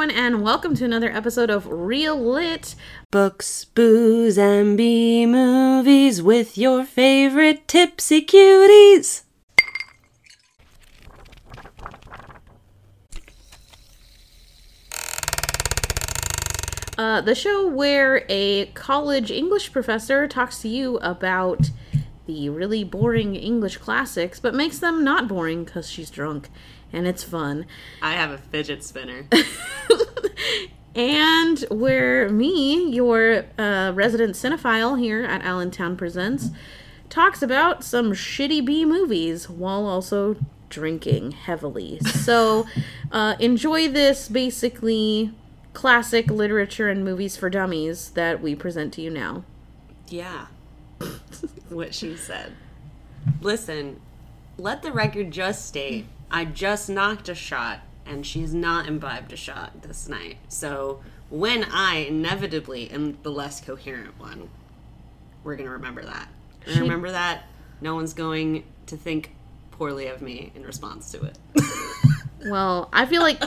[0.00, 2.74] everyone, and welcome to another episode of Real Lit.
[3.10, 9.24] Books, booze, and B movies with your favorite tipsy cuties.
[16.96, 21.70] Uh, the show where a college English professor talks to you about
[22.24, 26.48] the really boring English classics, but makes them not boring because she's drunk
[26.92, 27.66] and it's fun.
[28.02, 29.26] I have a fidget spinner.
[30.94, 36.50] and where me, your uh, resident cinephile here at Allentown Presents,
[37.08, 40.36] talks about some shitty B movies while also
[40.68, 41.98] drinking heavily.
[42.00, 42.66] So
[43.12, 45.32] uh, enjoy this basically
[45.72, 49.44] classic literature and movies for dummies that we present to you now.
[50.08, 50.46] Yeah.
[51.68, 52.52] what she said.
[53.40, 54.00] Listen,
[54.58, 59.36] let the record just state I just knocked a shot and she's not imbibed a
[59.36, 60.38] shot this night.
[60.48, 64.48] So when I inevitably am the less coherent one,
[65.44, 66.28] we're going to remember that.
[66.66, 66.80] She...
[66.80, 67.44] remember that
[67.80, 69.30] no one's going to think
[69.70, 71.38] poorly of me in response to it.
[72.46, 73.42] well, I feel like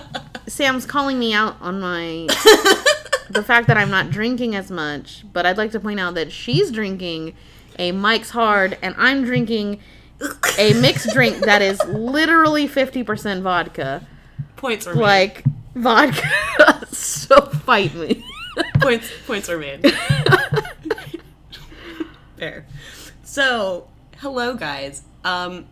[0.47, 2.28] Sam's calling me out on my
[3.30, 6.31] the fact that I'm not drinking as much, but I'd like to point out that
[6.31, 7.36] she's drinking
[7.78, 9.80] a Mike's Hard and I'm drinking
[10.58, 14.06] a mixed drink that is literally 50% vodka.
[14.56, 15.56] Points are made like made.
[15.76, 16.88] vodka.
[16.92, 18.24] so fight me.
[18.82, 19.82] points points are made.
[22.38, 22.66] Fair.
[23.24, 25.04] So, hello guys.
[25.24, 25.66] Um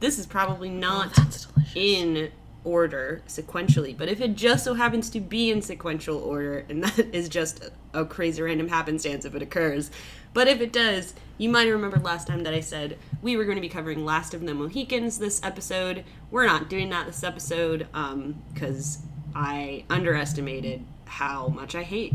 [0.00, 2.30] this is probably not oh, in
[2.64, 6.98] order sequentially, but if it just so happens to be in sequential order, and that
[7.12, 9.90] is just a, crazy random happenstance if it occurs,
[10.34, 13.56] but if it does, you might remember last time that I said we were going
[13.56, 16.04] to be covering Last of the Mohicans this episode.
[16.30, 17.86] We're not doing that this episode
[18.54, 22.14] because um, I underestimated how much I hate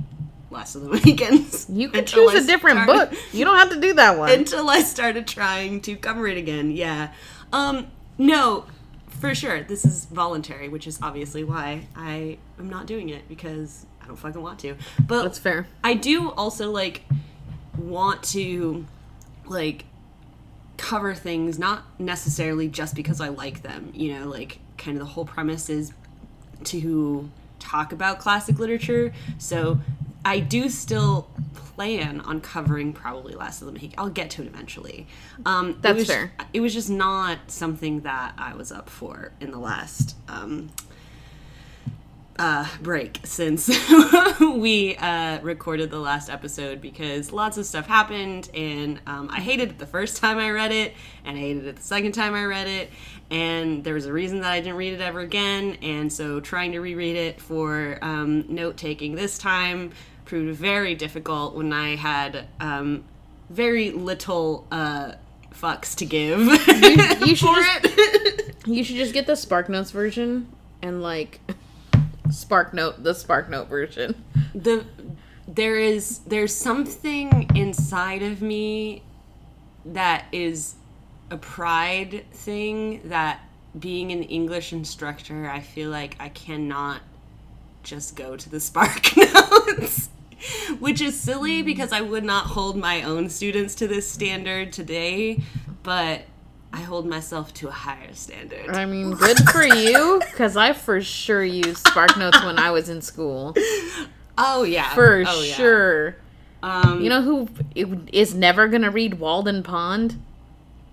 [0.50, 1.68] Last of the Mohicans.
[1.78, 3.20] You can choose a different started, book.
[3.34, 4.30] You don't have to do that one.
[4.31, 6.72] Until I started trying to cover it again.
[6.72, 7.13] Yeah.
[7.52, 7.88] Um,
[8.18, 8.66] no,
[9.19, 9.63] for sure.
[9.63, 14.16] This is voluntary, which is obviously why I am not doing it because I don't
[14.16, 14.75] fucking want to.
[15.05, 15.67] But that's fair.
[15.83, 17.03] I do also like
[17.77, 18.85] want to
[19.45, 19.85] like
[20.77, 25.11] cover things not necessarily just because I like them, you know, like kind of the
[25.11, 25.91] whole premise is
[26.66, 27.29] to
[27.59, 29.13] talk about classic literature.
[29.38, 29.79] So
[30.27, 33.95] I do still plan on covering probably Last of the Mohicans.
[33.97, 35.07] I'll get to it eventually.
[35.45, 36.33] Um, That's it was, fair.
[36.51, 40.69] It was just not something that I was up for in the last um,
[42.38, 43.69] uh, break since
[44.41, 49.69] we uh, recorded the last episode because lots of stuff happened and um, I hated
[49.69, 52.44] it the first time I read it and I hated it the second time I
[52.44, 52.91] read it
[53.31, 56.73] and there was a reason that I didn't read it ever again and so trying
[56.73, 59.91] to reread it for um, note taking this time
[60.27, 63.05] proved very difficult when I had um,
[63.49, 65.13] very little uh,
[65.53, 70.47] fucks to give you, you should just, you should just get the Spark Notes version
[70.81, 71.39] and like
[72.29, 74.23] Spark Note, the Spark Note version.
[74.53, 74.85] The
[75.47, 79.03] there is there's something inside of me
[79.85, 80.75] that is
[81.31, 83.39] a pride thing that
[83.79, 87.01] being an English instructor, I feel like I cannot
[87.83, 90.09] just go to the Spark Notes.
[90.80, 95.42] Which is silly because I would not hold my own students to this standard today,
[95.84, 96.22] but
[96.74, 98.70] I hold myself to a higher standard.
[98.70, 103.02] I mean, good for you, because I for sure used SparkNotes when I was in
[103.02, 103.56] school.
[104.38, 106.09] Oh yeah, for oh, sure.
[106.09, 106.18] Yeah.
[106.64, 110.22] Um, you know who is never gonna read Walden Pond?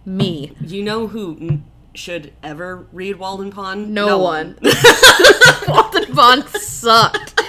[0.06, 0.53] Me.
[0.61, 1.61] You know who
[1.94, 3.93] should ever read Walden Pond?
[3.93, 4.56] No, no one.
[4.61, 4.75] one.
[5.69, 7.41] Walden Pond sucked.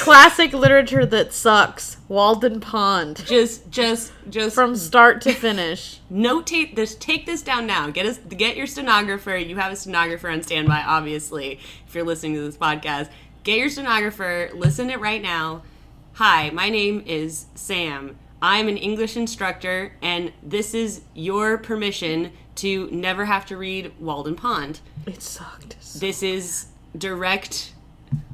[0.00, 1.98] Classic literature that sucks.
[2.08, 3.24] Walden Pond.
[3.26, 6.00] Just, just, just from start to finish.
[6.12, 6.94] Notate this.
[6.94, 7.90] Take this down now.
[7.90, 8.18] Get us.
[8.18, 9.36] Get your stenographer.
[9.36, 11.60] You have a stenographer on standby, obviously.
[11.86, 13.10] If you're listening to this podcast,
[13.44, 14.50] get your stenographer.
[14.54, 15.62] Listen it right now.
[16.14, 18.16] Hi, my name is Sam.
[18.40, 24.34] I'm an English instructor, and this is your permission to never have to read Walden
[24.34, 24.80] Pond.
[25.06, 26.00] It sucked.
[26.00, 27.71] This is direct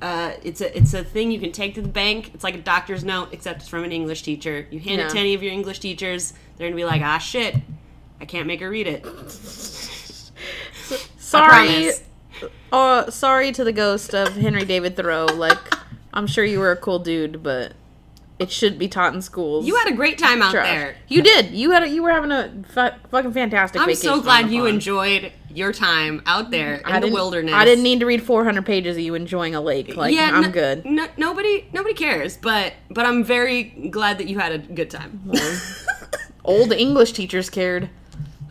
[0.00, 2.32] uh, it's a it's a thing you can take to the bank.
[2.34, 4.66] It's like a doctor's note, except it's from an English teacher.
[4.70, 7.56] You hand it to any of your English teachers, they're gonna be like, "Ah, shit,
[8.20, 9.04] I can't make her read it."
[11.18, 11.90] sorry,
[12.72, 15.26] uh, sorry to the ghost of Henry David Thoreau.
[15.26, 15.58] Like,
[16.12, 17.72] I'm sure you were a cool dude, but
[18.38, 19.66] it should be taught in schools.
[19.66, 20.66] You had a great time out Trash.
[20.66, 20.96] there.
[21.08, 21.50] You did.
[21.50, 21.82] You had.
[21.82, 23.80] A, you were having a fu- fucking fantastic.
[23.80, 27.52] I'm so glad you enjoyed your time out there in I the wilderness.
[27.54, 29.96] I didn't need to read 400 pages of you enjoying a lake.
[29.96, 30.84] Like, I'm no- good.
[30.84, 32.36] No, nobody, nobody cares.
[32.36, 35.32] But, but I'm very glad that you had a good time.
[36.44, 37.90] Old English teachers cared.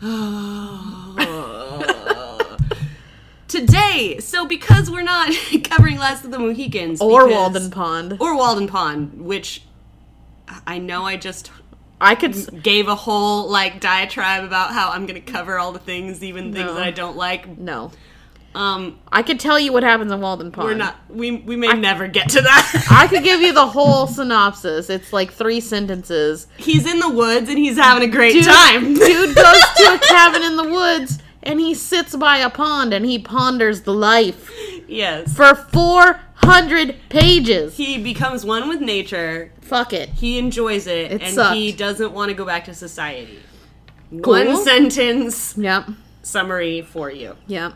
[3.48, 5.32] Today, so because we're not
[5.64, 8.16] covering Last of the Mohicans, Or because- Walden Pond.
[8.20, 9.62] or Walden Pond, which
[10.66, 11.50] I know I just
[12.00, 12.62] I could.
[12.62, 16.66] gave a whole like diatribe about how I'm gonna cover all the things, even things
[16.66, 16.74] No.
[16.74, 17.58] that I don't like.
[17.58, 17.90] No.
[18.54, 20.68] Um, I could tell you what happens in Walden Pond.
[20.68, 20.96] we're not.
[21.10, 22.86] We we may never get to that.
[22.90, 24.88] I could give you the whole synopsis.
[24.90, 26.46] It's like three sentences.
[26.56, 28.94] he's in the woods and he's having a great Dude, time.
[28.94, 33.04] dude goes to a cabin in the woods and he sits by a pond and
[33.04, 34.50] he ponders the life
[34.88, 35.32] yes.
[35.34, 35.54] for
[36.42, 37.76] 400 pages.
[37.76, 39.52] He becomes one with nature.
[39.60, 40.08] Fuck it.
[40.10, 41.56] He enjoys it, It and sucked.
[41.56, 43.38] he doesn't want to go back to society.
[44.22, 44.32] Cool.
[44.46, 45.88] One sentence Yep.
[46.22, 47.36] summary for you.
[47.46, 47.74] Yep.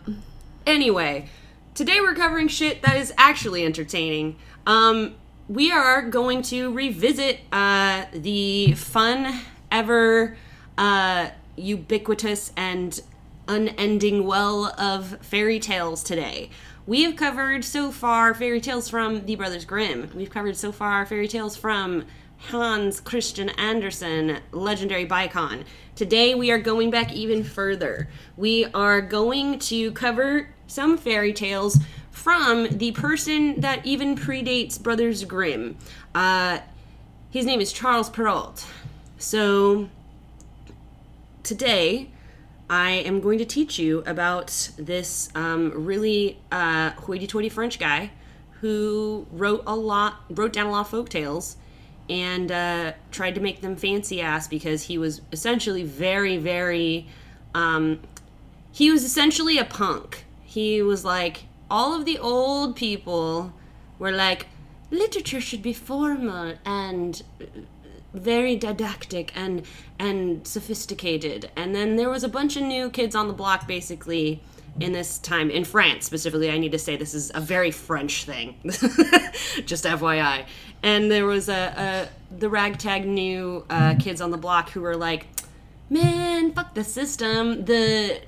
[0.67, 1.29] Anyway,
[1.75, 4.37] today we're covering shit that is actually entertaining.
[4.67, 5.15] Um,
[5.49, 10.37] we are going to revisit uh, the fun, ever
[10.79, 13.01] uh, ubiquitous, and
[13.49, 16.49] unending well of fairy tales today.
[16.85, 20.11] We have covered so far fairy tales from the Brothers Grimm.
[20.17, 22.07] We've covered so far fairy tales from
[22.39, 25.65] Hans Christian Andersen, legendary Bicon.
[25.95, 28.09] Today we are going back even further.
[28.37, 31.79] We are going to cover some fairy tales
[32.11, 35.77] from the person that even predates Brothers Grimm.
[36.17, 36.59] Uh,
[37.31, 38.67] his name is Charles Perrault.
[39.19, 39.89] So
[41.45, 42.11] today
[42.69, 48.11] I am going to teach you about this um, really uh, hoity-toity French guy
[48.61, 51.57] who wrote a lot, wrote down a lot of folk tales,
[52.09, 57.09] and uh, tried to make them fancy ass because he was essentially very, very.
[57.55, 58.01] Um,
[58.71, 60.25] he was essentially a punk.
[60.43, 63.53] He was like all of the old people
[63.99, 64.47] were like
[64.91, 67.23] literature should be formal and
[68.15, 69.63] very didactic and
[69.99, 71.51] and sophisticated.
[71.57, 74.43] And then there was a bunch of new kids on the block basically
[74.81, 76.51] in this time in France specifically.
[76.51, 78.55] I need to say this is a very French thing
[79.67, 80.47] just FYI
[80.83, 84.97] and there was a, a the ragtag new uh, kids on the block who were
[84.97, 85.27] like
[85.91, 87.65] man fuck the system.
[87.67, 88.19] The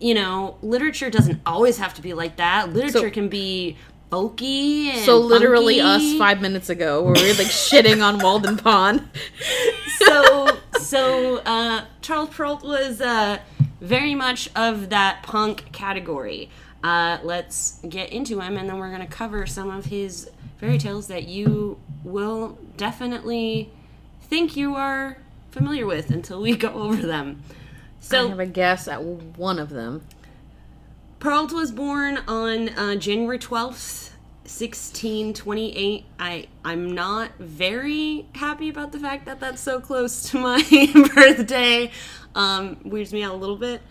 [0.00, 2.72] you know literature doesn't always have to be like that.
[2.72, 3.76] Literature So- can be
[4.12, 8.58] folky and So literally us five minutes ago where we were like shitting on Walden
[8.58, 9.08] Pond.
[9.98, 13.38] so so uh, Charles Perrault was uh,
[13.80, 16.50] very much of that punk category.
[16.84, 21.06] Uh, let's get into him, and then we're gonna cover some of his fairy tales
[21.06, 23.70] that you will definitely
[24.22, 25.16] think you are
[25.50, 27.42] familiar with until we go over them.
[28.00, 30.02] So I have a guess at one of them.
[31.22, 34.10] Perrault was born on uh, January 12th,
[34.42, 36.04] 1628.
[36.18, 40.60] I, I'm not very happy about the fact that that's so close to my
[41.14, 41.92] birthday.
[42.34, 43.82] Um, weirds me out a little bit.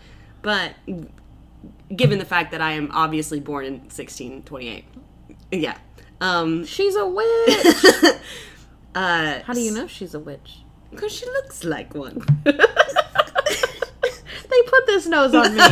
[0.42, 0.74] But
[1.96, 4.84] given the fact that I am obviously born in 1628.
[5.52, 5.78] Yeah.
[6.20, 7.84] Um, She's a witch.
[8.94, 10.58] uh, How do you know she's a witch?
[10.90, 12.26] Because she looks like one.
[12.44, 12.52] They
[14.66, 15.62] put this nose on me.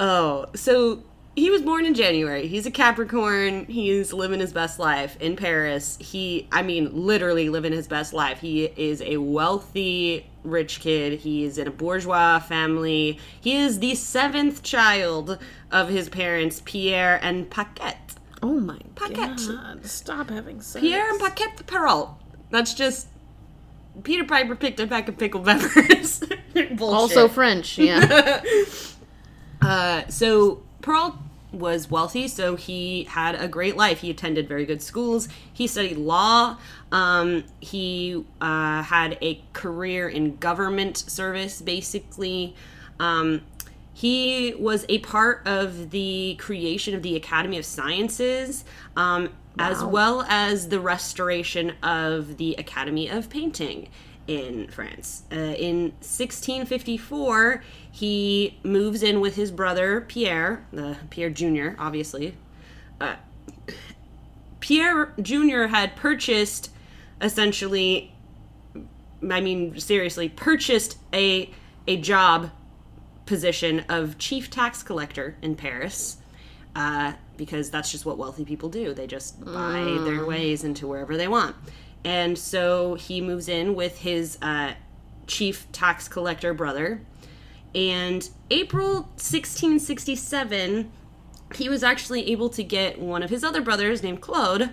[0.00, 1.02] Oh, so
[1.36, 2.46] he was born in January.
[2.46, 3.64] He's a Capricorn.
[3.66, 5.96] He's living his best life in Paris.
[6.00, 8.40] He, I mean, literally living his best life.
[8.40, 11.20] He is a wealthy, rich kid.
[11.20, 13.18] He is in a bourgeois family.
[13.40, 15.38] He is the seventh child
[15.72, 18.14] of his parents, Pierre and Paquette.
[18.42, 19.38] Oh my Paquette.
[19.38, 19.86] god.
[19.86, 20.82] Stop having sex.
[20.82, 22.10] Pierre and Paquette Perrault.
[22.50, 23.08] That's just
[24.02, 26.20] Peter Piper picked a pack of pickled peppers.
[26.54, 26.80] Bullshit.
[26.80, 28.42] Also French, yeah.
[29.60, 31.16] Uh, so Perrault
[31.52, 34.00] was wealthy, so he had a great life.
[34.00, 35.28] He attended very good schools.
[35.52, 36.58] He studied law.
[36.92, 42.54] Um, he uh, had a career in government service, basically.
[42.98, 43.42] Um,
[43.92, 48.64] he was a part of the creation of the Academy of Sciences,
[48.96, 53.88] um, as well as the restoration of the Academy of Painting
[54.26, 55.24] in France.
[55.30, 62.36] Uh, in 1654, he moves in with his brother Pierre, uh, Pierre Jr., obviously.
[63.00, 63.16] Uh,
[64.60, 65.64] Pierre Jr.
[65.64, 66.70] had purchased,
[67.20, 68.14] essentially,
[69.30, 71.50] I mean, seriously, purchased a
[71.86, 72.50] a job
[73.26, 76.18] position of chief tax collector in Paris.
[76.74, 78.94] Uh, because that's just what wealthy people do.
[78.94, 81.54] They just buy their ways into wherever they want.
[82.04, 84.74] And so he moves in with his uh,
[85.26, 87.00] chief tax collector brother.
[87.74, 90.92] and April 1667,
[91.54, 94.70] he was actually able to get one of his other brothers named Claude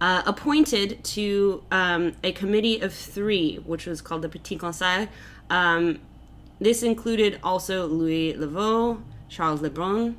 [0.00, 5.08] uh, appointed to um, a committee of three, which was called the Petit Conseil.
[5.50, 5.98] Um,
[6.60, 10.16] this included also Louis Le Vau, Charles Lebrun.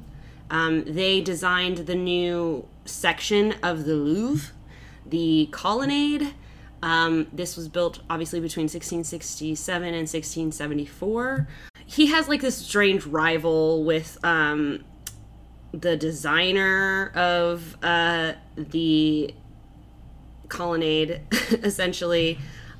[0.49, 4.51] Um, they designed the new section of the Louvre,
[5.05, 6.33] the colonnade.
[6.81, 11.47] Um, this was built obviously between 1667 and 1674.
[11.85, 14.83] He has like this strange rival with um,
[15.73, 19.33] the designer of uh, the
[20.47, 22.37] colonnade, essentially.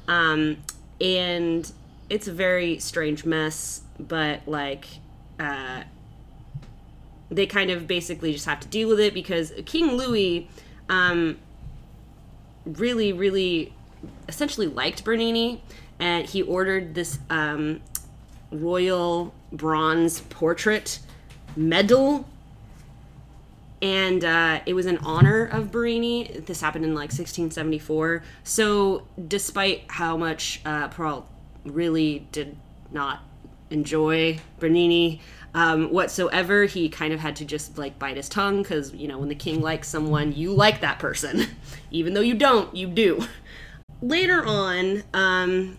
[0.08, 0.58] Um,
[1.02, 1.72] and
[2.10, 4.86] it's a very strange mess, but like,
[5.40, 5.84] uh,
[7.32, 10.50] they kind of basically just have to deal with it because King Louis
[10.90, 11.38] um,
[12.66, 13.74] really, really
[14.28, 15.64] essentially liked Bernini,
[16.00, 17.82] and he ordered this um,
[18.52, 21.00] royal bronze portrait
[21.56, 22.26] medal
[23.82, 26.42] and uh, it was in honor of Bernini.
[26.46, 28.24] This happened in like 1674.
[28.44, 30.90] So, despite how much uh,
[31.64, 32.58] really did
[32.92, 33.24] not
[33.70, 35.22] enjoy Bernini
[35.54, 39.18] um, whatsoever, he kind of had to just like bite his tongue because you know
[39.18, 41.46] when the king likes someone, you like that person,
[41.92, 43.26] even though you don't, you do.
[44.02, 45.78] Later on, um,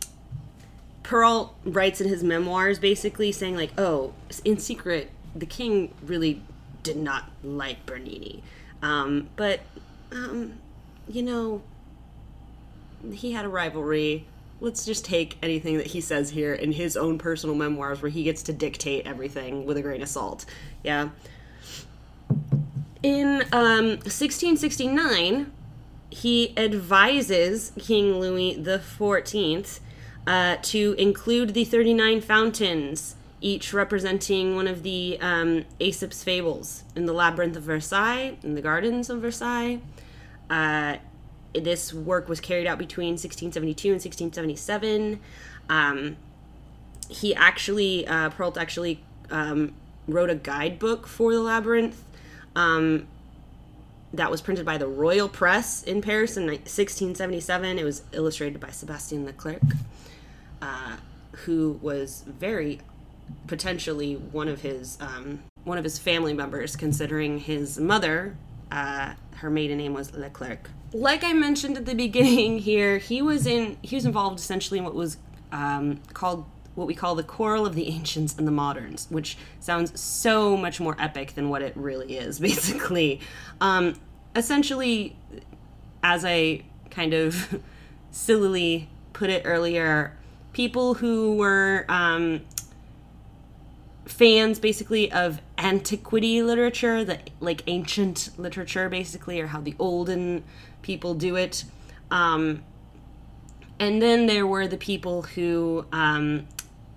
[1.02, 4.12] Perrault writes in his memoirs basically saying like, "Oh,
[4.44, 6.42] in secret, the king really
[6.82, 8.42] did not like Bernini.
[8.82, 9.60] Um, but,
[10.12, 10.54] um,
[11.08, 11.62] you know,
[13.12, 14.26] he had a rivalry.
[14.60, 18.22] Let's just take anything that he says here in his own personal memoirs where he
[18.22, 20.44] gets to dictate everything with a grain of salt.
[20.82, 21.10] Yeah.
[23.02, 25.52] In um, 1669,
[26.10, 29.80] he advises King Louis XIV
[30.26, 37.06] uh, to include the 39 fountains each representing one of the um, Aesop's fables in
[37.06, 39.80] the Labyrinth of Versailles, in the Gardens of Versailles.
[40.50, 40.96] Uh,
[41.54, 45.20] this work was carried out between 1672 and 1677.
[45.68, 46.16] Um,
[47.08, 49.74] he actually, uh, actually um,
[50.06, 52.04] wrote a guidebook for the Labyrinth
[52.54, 53.06] um,
[54.12, 57.78] that was printed by the Royal Press in Paris in 1677.
[57.78, 59.62] It was illustrated by Sebastian Leclerc,
[60.60, 60.96] uh,
[61.32, 62.80] who was very
[63.46, 68.36] potentially one of his um, one of his family members, considering his mother,
[68.72, 70.70] uh, her maiden name was Leclerc.
[70.92, 74.84] Like I mentioned at the beginning here, he was in he was involved essentially in
[74.84, 75.18] what was
[75.52, 76.44] um, called
[76.80, 80.80] what we call the quarrel of the ancients and the moderns, which sounds so much
[80.80, 82.40] more epic than what it really is.
[82.50, 83.20] Basically,
[83.60, 84.00] um,
[84.34, 85.14] essentially,
[86.02, 87.60] as I kind of
[88.10, 90.16] sillily put it earlier,
[90.54, 92.40] people who were um,
[94.06, 100.42] fans basically of antiquity literature, the like ancient literature basically, or how the olden
[100.80, 101.64] people do it.
[102.10, 102.64] Um,
[103.78, 106.46] and then there were the people who um,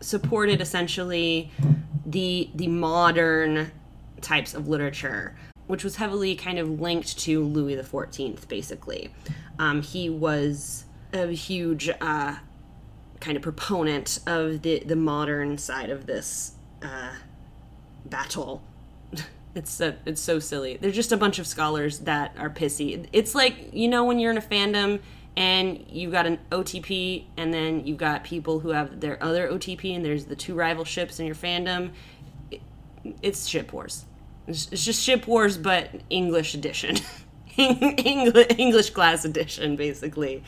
[0.03, 1.51] supported essentially
[2.05, 3.71] the the modern
[4.21, 5.35] types of literature,
[5.67, 8.47] which was heavily kind of linked to Louis the Fourteenth.
[8.47, 9.11] Basically,
[9.59, 12.35] um, he was a huge uh,
[13.19, 17.13] kind of proponent of the the modern side of this uh,
[18.05, 18.61] battle.
[19.55, 20.77] It's it's so silly.
[20.77, 23.07] They're just a bunch of scholars that are pissy.
[23.13, 24.99] It's like you know when you're in a fandom
[25.35, 29.95] and you've got an OTP and then you've got people who have their other OTP
[29.95, 31.91] and there's the two rival ships in your fandom.
[33.21, 34.05] It's ship wars.
[34.47, 36.97] It's, just ship wars, but English edition,
[37.57, 40.43] English English class edition, basically,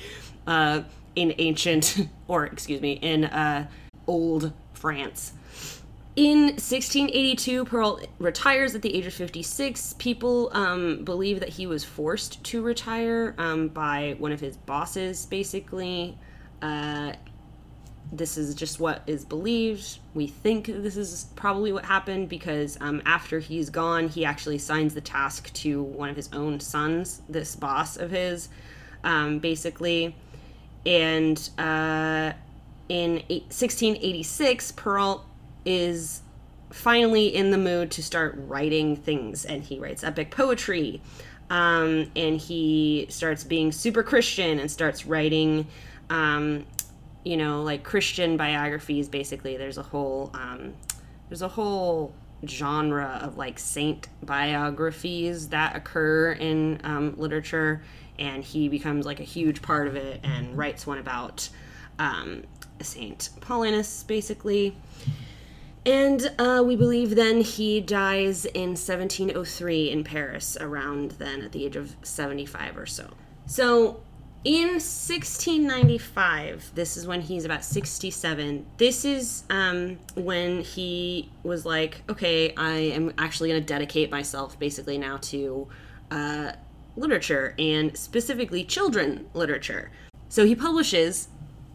[0.45, 0.81] uh,
[1.15, 3.67] in ancient or excuse me in uh,
[4.07, 5.33] old France.
[6.15, 9.95] In 1682, Perrault retires at the age of 56.
[9.99, 15.25] People um, believe that he was forced to retire um, by one of his bosses,
[15.25, 16.17] basically.
[16.61, 17.13] Uh,
[18.13, 19.99] this is just what is believed.
[20.13, 24.93] We think this is probably what happened because um, after he's gone, he actually signs
[24.93, 28.47] the task to one of his own sons, this boss of his,
[29.03, 30.15] um, basically.
[30.85, 32.31] And uh,
[32.87, 35.25] in 1686, Perrault
[35.65, 36.21] is
[36.71, 41.01] finally in the mood to start writing things and he writes epic poetry
[41.49, 45.67] um, and he starts being super christian and starts writing
[46.09, 46.65] um,
[47.25, 49.57] you know like christian biographies basically.
[49.57, 50.73] There's a whole um,
[51.27, 52.13] there's a whole
[52.47, 57.81] genre of like saint biographies that occur in um, literature
[58.19, 61.49] and he becomes like a huge part of it and writes one about
[61.97, 62.43] um,
[62.81, 64.77] saint paulinus basically
[65.85, 71.65] And uh, we believe then he dies in 1703 in Paris, around then at the
[71.65, 73.11] age of 75 or so.
[73.45, 74.01] So
[74.43, 78.65] in 1695, this is when he's about 67.
[78.77, 84.57] This is um, when he was like, okay, I am actually going to dedicate myself
[84.57, 85.67] basically now to
[86.09, 86.51] uh,
[86.95, 89.91] literature and specifically children literature.
[90.29, 91.27] So he publishes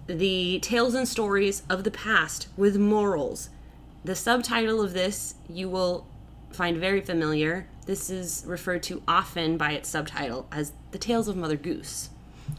[0.06, 3.50] the tales and stories of the past with morals.
[4.04, 6.06] The subtitle of this you will
[6.50, 7.66] find very familiar.
[7.86, 12.10] This is referred to often by its subtitle as The Tales of Mother Goose.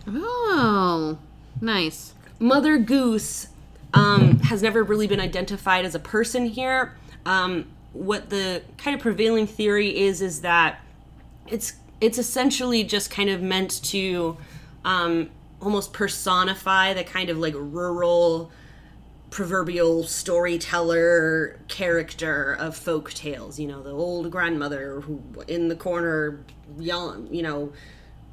[0.07, 1.17] Oh,
[1.59, 2.13] nice.
[2.39, 3.47] Mother Goose
[3.93, 6.95] um, has never really been identified as a person here.
[7.25, 10.79] Um, what the kind of prevailing theory is is that
[11.47, 14.37] it's it's essentially just kind of meant to
[14.85, 15.29] um,
[15.61, 18.51] almost personify the kind of like rural
[19.31, 26.43] proverbial storyteller character of folk tales you know the old grandmother who in the corner
[26.77, 27.71] young you know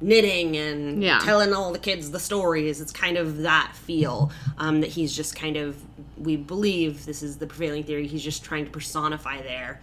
[0.01, 1.19] knitting and Yeah.
[1.19, 5.35] telling all the kids the stories it's kind of that feel um, that he's just
[5.35, 5.77] kind of
[6.17, 9.79] we believe this is the prevailing theory he's just trying to personify there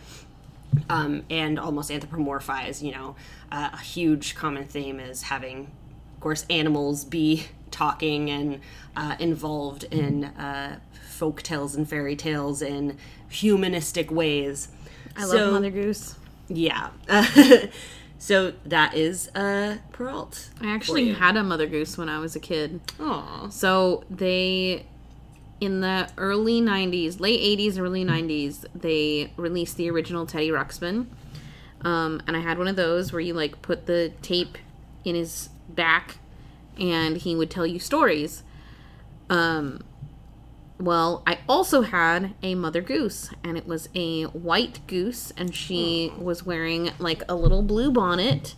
[0.90, 2.82] um, and almost anthropomorphize.
[2.82, 3.16] You know,
[3.50, 5.70] uh, a huge common theme is having,
[6.14, 8.60] of course, animals be talking and
[8.94, 10.78] uh, involved in uh,
[11.16, 12.96] folk tales and fairy tales in
[13.28, 14.68] humanistic ways.
[15.16, 16.16] I love Mother Goose.
[16.48, 16.90] Yeah.
[18.18, 20.50] so that is uh, Perrault.
[20.60, 22.80] I actually had a Mother Goose when I was a kid.
[23.00, 23.48] Aw.
[23.48, 24.84] So they,
[25.60, 31.06] in the early 90s, late 80s, early 90s, they released the original Teddy Ruxpin.
[31.80, 34.58] Um, and I had one of those where you like put the tape
[35.04, 36.18] in his back
[36.78, 38.42] and he would tell you stories.
[39.30, 39.82] Um,
[40.78, 46.12] well, I also had a mother goose, and it was a white goose, and she
[46.18, 48.54] was wearing like a little blue bonnet,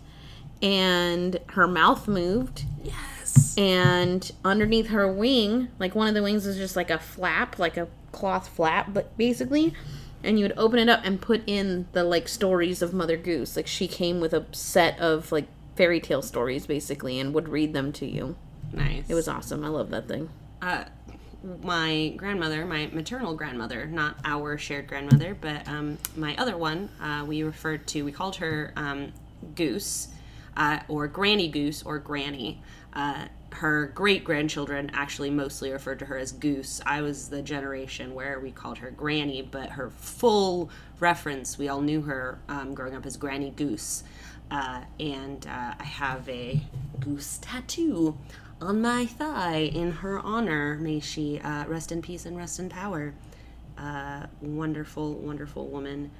[0.62, 3.54] and her mouth moved, Yes.
[3.56, 7.76] and underneath her wing, like one of the wings was just like a flap, like
[7.76, 9.72] a cloth flap, but basically,
[10.24, 13.54] and you would open it up and put in the like stories of Mother Goose.
[13.54, 17.72] Like she came with a set of like fairy tale stories basically and would read
[17.72, 18.34] them to you.
[18.72, 19.04] Nice.
[19.08, 19.64] It was awesome.
[19.64, 20.28] I love that thing.
[20.60, 20.84] uh,
[21.62, 27.24] my grandmother, my maternal grandmother, not our shared grandmother, but um, my other one, uh,
[27.26, 29.12] we referred to, we called her um,
[29.54, 30.08] Goose,
[30.56, 32.60] uh, or Granny Goose, or Granny.
[32.92, 36.80] Uh, her great grandchildren actually mostly referred to her as Goose.
[36.84, 40.70] I was the generation where we called her Granny, but her full
[41.00, 44.02] reference, we all knew her um, growing up as Granny Goose.
[44.50, 46.60] Uh, and uh, I have a
[47.00, 48.16] goose tattoo
[48.60, 50.76] on my thigh in her honor.
[50.76, 53.14] May she uh, rest in peace and rest in power.
[53.76, 56.10] Uh, wonderful, wonderful woman,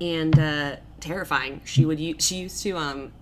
[0.00, 1.60] and uh, terrifying.
[1.64, 3.12] She would use, she used to um,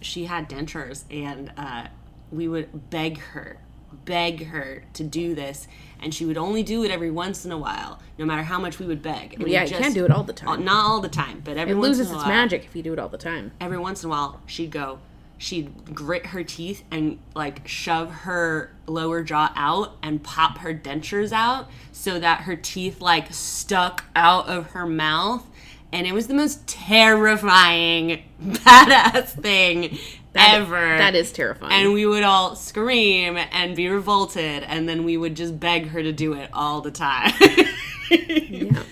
[0.00, 1.88] she had dentures, and uh,
[2.30, 3.56] we would beg her,
[4.04, 5.66] beg her to do this,
[6.00, 8.78] and she would only do it every once in a while, no matter how much
[8.78, 9.34] we would beg.
[9.34, 10.64] And yeah, you can't do it all the time.
[10.64, 12.76] not all the time, but every It once loses in a its while magic if
[12.76, 13.50] you do it all the time.
[13.60, 15.00] every once in a while she'd go
[15.38, 21.30] she'd grit her teeth and like shove her lower jaw out and pop her dentures
[21.32, 25.46] out so that her teeth like stuck out of her mouth
[25.92, 29.96] and it was the most terrifying badass thing
[30.34, 31.72] ever That is terrifying.
[31.72, 36.02] and we would all scream and be revolted and then we would just beg her
[36.02, 37.32] to do it all the time
[38.10, 38.82] yeah.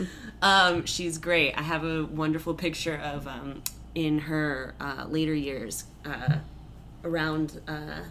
[0.42, 1.54] um, she's great.
[1.54, 3.62] I have a wonderful picture of um,
[3.96, 6.36] in her uh, later years, uh,
[7.02, 8.02] around uh,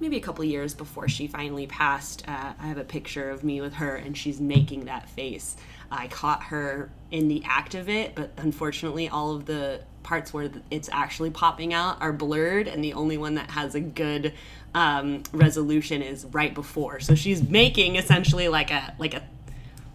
[0.00, 2.22] maybe a couple years before she finally passed.
[2.28, 5.56] Uh, I have a picture of me with her, and she's making that face.
[5.90, 10.50] I caught her in the act of it, but unfortunately, all of the parts where
[10.70, 14.34] it's actually popping out are blurred, and the only one that has a good
[14.74, 17.00] um, resolution is right before.
[17.00, 19.22] So she's making essentially like a like a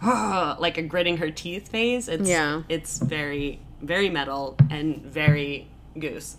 [0.59, 2.07] like a gritting her teeth phase.
[2.09, 2.63] It's Yeah.
[2.67, 5.67] it's very very metal and very
[5.99, 6.37] goose.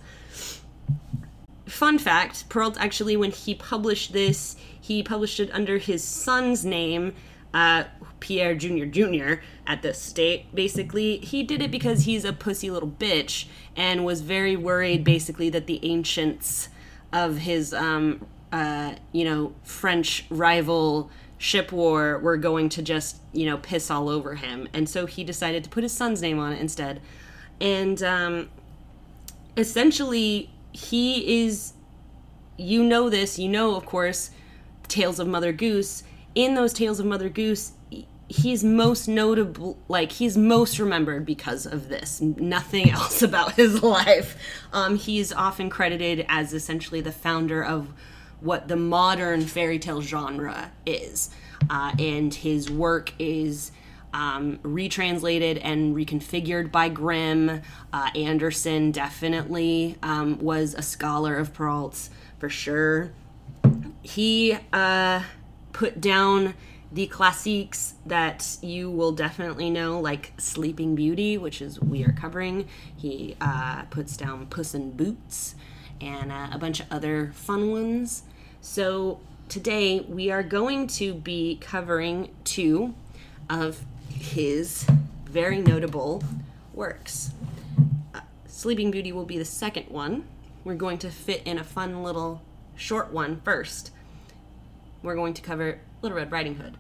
[1.67, 7.15] Fun fact: Perrault actually, when he published this, he published it under his son's name,
[7.53, 7.85] uh,
[8.21, 9.43] Pierre Junior Junior.
[9.67, 14.21] At the state, basically, he did it because he's a pussy little bitch and was
[14.21, 16.69] very worried, basically, that the ancients
[17.13, 23.47] of his, um, uh, you know, French rival ship war were going to just, you
[23.47, 26.53] know, piss all over him, and so he decided to put his son's name on
[26.53, 27.01] it instead.
[27.61, 28.51] And um,
[29.57, 31.73] essentially he is
[32.57, 34.31] you know this you know of course
[34.89, 36.03] tales of mother goose.
[36.35, 37.73] In those tales of mother goose
[38.29, 42.21] he's most notable like he's most remembered because of this.
[42.21, 44.37] Nothing else about his life.
[44.73, 47.89] Um, he's often credited as essentially the founder of
[48.41, 51.31] what the modern fairy tale genre is.
[51.71, 53.71] Uh, and his work is
[54.15, 57.61] um, retranslated and reconfigured by Grimm.
[57.93, 63.11] Uh, Andersen definitely um, was a scholar of Perrault's for sure.
[64.03, 65.25] He uh,
[65.73, 66.55] put down
[66.93, 72.69] the classics that you will definitely know, like Sleeping Beauty, which is we are covering.
[72.97, 75.57] He uh, puts down Puss in Boots
[76.01, 78.23] and uh, a bunch of other fun ones.
[78.61, 82.95] So today we are going to be covering two
[83.51, 83.85] of
[84.25, 84.87] his
[85.27, 86.23] very notable
[86.73, 87.31] works.
[88.15, 90.25] Uh, Sleeping Beauty will be the second one.
[90.65, 92.43] We're going to fit in a fun little
[92.75, 93.91] short one first.
[95.03, 96.77] We're going to cover Little Red Riding Hood.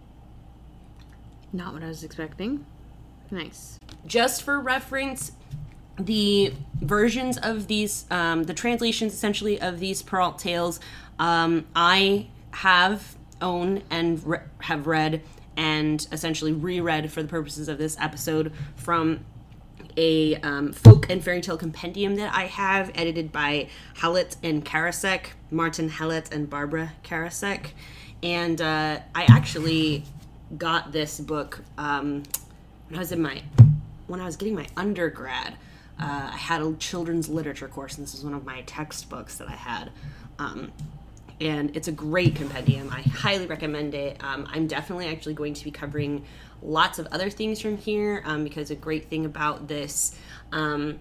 [1.52, 2.64] Not what I was expecting.
[3.30, 3.78] Nice.
[4.06, 5.32] Just for reference,
[5.98, 10.80] the versions of these, um, the translations essentially of these Perrault tales,
[11.18, 15.22] um, I have own and re- have read
[15.56, 19.24] and essentially reread for the purposes of this episode from
[19.96, 25.26] a um, folk and fairy tale compendium that I have, edited by Hallett and Karasek,
[25.50, 27.68] Martin Hallett and Barbara Karasek.
[28.22, 30.04] And uh, I actually
[30.56, 32.22] got this book um,
[32.88, 33.42] when I was in my
[34.06, 35.54] when I was getting my undergrad.
[35.98, 39.48] Uh, I had a children's literature course, and this was one of my textbooks that
[39.48, 39.90] I had.
[40.38, 40.72] Um,
[41.40, 42.90] and it's a great compendium.
[42.90, 44.22] I highly recommend it.
[44.22, 46.24] Um, I'm definitely actually going to be covering
[46.62, 50.16] lots of other things from here um, because a great thing about this
[50.52, 50.98] um,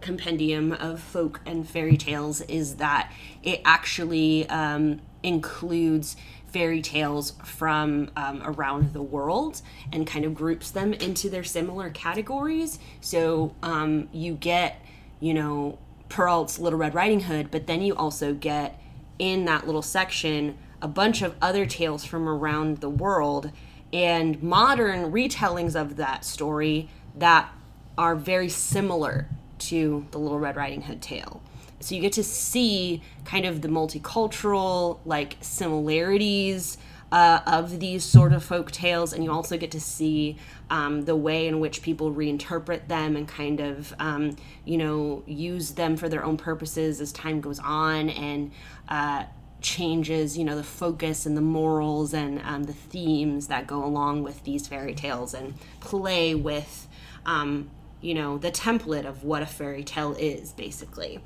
[0.00, 8.10] compendium of folk and fairy tales is that it actually um, includes fairy tales from
[8.16, 9.60] um, around the world
[9.92, 12.78] and kind of groups them into their similar categories.
[13.00, 14.80] So um, you get,
[15.20, 18.80] you know, Perrault's Little Red Riding Hood, but then you also get
[19.18, 23.50] in that little section a bunch of other tales from around the world
[23.92, 27.52] and modern retellings of that story that
[27.96, 29.28] are very similar
[29.58, 31.42] to the Little Red Riding Hood tale.
[31.80, 36.78] So you get to see kind of the multicultural like similarities
[37.10, 40.36] uh, of these sort of folk tales, and you also get to see
[40.70, 45.70] um, the way in which people reinterpret them and kind of um, you know use
[45.70, 48.50] them for their own purposes as time goes on and
[48.88, 49.24] uh,
[49.60, 54.22] changes you know the focus and the morals and um, the themes that go along
[54.22, 56.86] with these fairy tales and play with
[57.26, 57.68] um,
[58.00, 61.20] you know the template of what a fairy tale is basically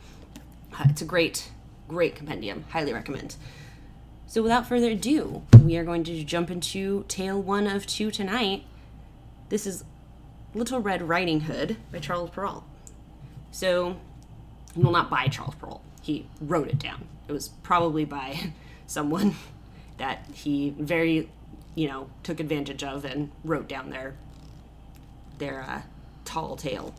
[0.79, 1.51] uh, it's a great
[1.89, 3.37] great compendium highly recommend
[4.33, 8.65] so, without further ado, we are going to jump into tale one of two tonight.
[9.51, 9.85] This is
[10.55, 12.65] Little Red Riding Hood by Charles Perrault.
[13.51, 13.99] So,
[14.75, 15.83] well, not by Charles Perrault.
[16.01, 17.09] He wrote it down.
[17.33, 18.53] It was probably by
[18.87, 19.35] someone
[19.99, 21.29] that he very,
[21.75, 24.15] you know, took advantage of and wrote down their
[25.39, 25.83] their uh,
[26.25, 26.95] tall tale.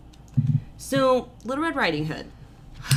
[0.77, 2.29] So, Little Red Riding Hood.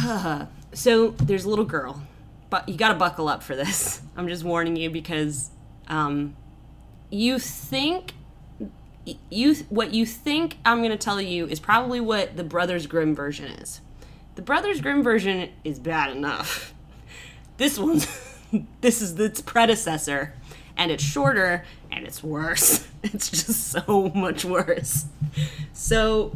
[0.72, 2.02] so, there's a little girl
[2.50, 4.00] but you got to buckle up for this.
[4.16, 5.50] I'm just warning you because
[5.88, 6.36] um,
[7.10, 8.12] you think
[9.30, 13.14] you what you think I'm going to tell you is probably what the Brothers Grimm
[13.14, 13.80] version is.
[14.34, 16.74] The Brothers Grimm version is bad enough.
[17.56, 18.06] This one's
[18.80, 20.34] this is its predecessor
[20.76, 22.86] and it's shorter and it's worse.
[23.06, 25.04] It's just so much worse.
[25.72, 26.32] So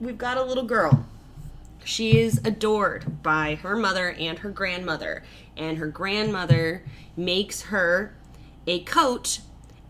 [0.00, 1.04] we've got a little girl
[1.84, 5.22] she is adored by her mother and her grandmother,
[5.56, 6.84] and her grandmother
[7.16, 8.14] makes her
[8.66, 9.40] a coat,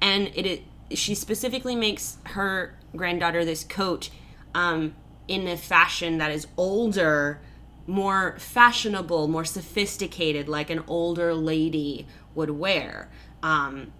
[0.01, 4.11] and it, it she specifically makes her granddaughter this coat
[4.55, 4.95] um,
[5.29, 7.41] in a fashion that is older,
[7.87, 13.09] more fashionable, more sophisticated, like an older lady would wear,
[13.43, 13.93] um,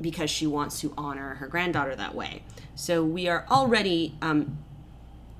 [0.00, 2.42] because she wants to honor her granddaughter that way.
[2.74, 4.58] So we are already um,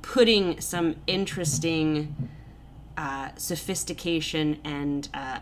[0.03, 2.31] putting some interesting
[2.97, 5.39] uh, sophistication and uh,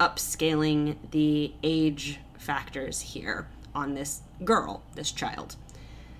[0.00, 5.56] upscaling the age factors here on this girl, this child.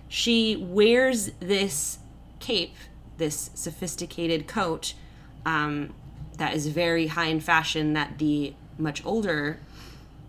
[0.08, 1.98] She wears this
[2.40, 2.76] cape,
[3.16, 4.94] this sophisticated coat
[5.44, 5.94] um,
[6.38, 9.58] that is very high in fashion that the much older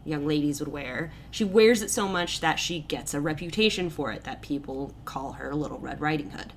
[0.06, 1.12] young ladies would wear.
[1.32, 5.34] She wears it so much that she gets a reputation for it, that people call
[5.34, 6.54] her Little Red Riding Hood.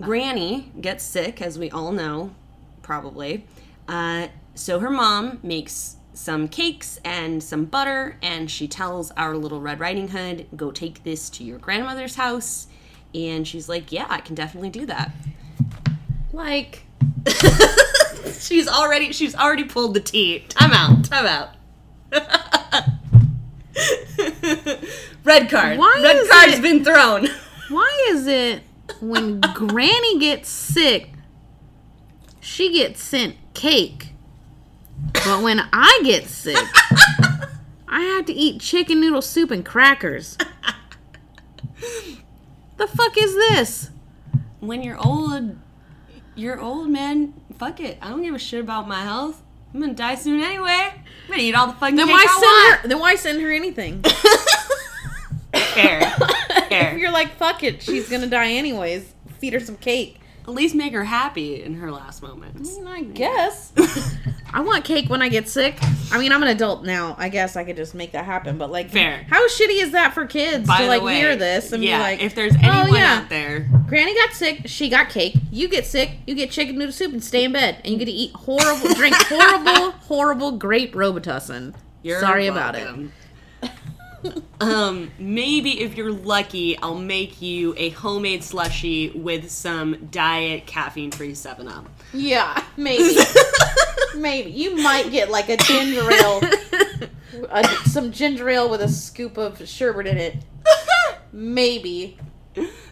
[0.00, 2.34] Granny gets sick, as we all know,
[2.82, 3.46] probably.
[3.88, 9.60] Uh, so her mom makes some cakes and some butter, and she tells our little
[9.60, 12.66] Red Riding Hood, "Go take this to your grandmother's house."
[13.14, 15.12] And she's like, "Yeah, I can definitely do that."
[16.32, 16.84] Like,
[18.38, 20.40] she's already she's already pulled the tea.
[20.48, 21.04] Time out.
[21.04, 21.48] Time out.
[25.24, 25.78] Red card.
[25.78, 27.28] Why Red is card's it- been thrown.
[27.68, 28.62] why is it
[29.00, 31.10] when Granny gets sick,
[32.40, 34.08] she gets sent cake,
[35.12, 36.56] but when I get sick,
[37.88, 40.36] I have to eat chicken noodle soup and crackers?
[42.76, 43.90] The fuck is this?
[44.60, 45.56] when you're old,
[46.40, 47.34] you're old, man.
[47.58, 47.98] Fuck it.
[48.00, 49.42] I don't give a shit about my health.
[49.72, 50.92] I'm gonna die soon anyway.
[50.94, 52.88] I'm gonna eat all the fucking Then cake why I send her?
[52.88, 54.02] Then why send her anything?
[54.02, 54.14] want.
[55.74, 56.00] Fair.
[56.68, 56.94] Fair.
[56.94, 59.12] if you're like, fuck it, she's gonna die anyways.
[59.38, 60.19] Feed her some cake.
[60.50, 62.76] At least make her happy in her last moments.
[62.76, 63.72] I, mean, I guess.
[64.52, 65.78] I want cake when I get sick.
[66.10, 67.14] I mean, I'm an adult now.
[67.18, 68.58] I guess I could just make that happen.
[68.58, 69.24] But like, Fair.
[69.28, 72.02] How shitty is that for kids By to like way, hear this and yeah, be
[72.02, 75.36] like, if there's anyone oh yeah, out there, Granny got sick, she got cake.
[75.52, 78.06] You get sick, you get chicken noodle soup and stay in bed, and you get
[78.06, 81.76] to eat horrible, drink horrible, horrible grape Robitussin.
[82.02, 82.88] you're Sorry about it.
[84.60, 91.34] um, maybe if you're lucky, I'll make you a homemade slushy with some diet caffeine-free
[91.34, 91.88] Seven Up.
[92.12, 93.16] Yeah, maybe,
[94.16, 96.42] maybe you might get like a ginger ale,
[97.50, 100.36] a, some ginger ale with a scoop of sherbet in it.
[101.32, 102.18] Maybe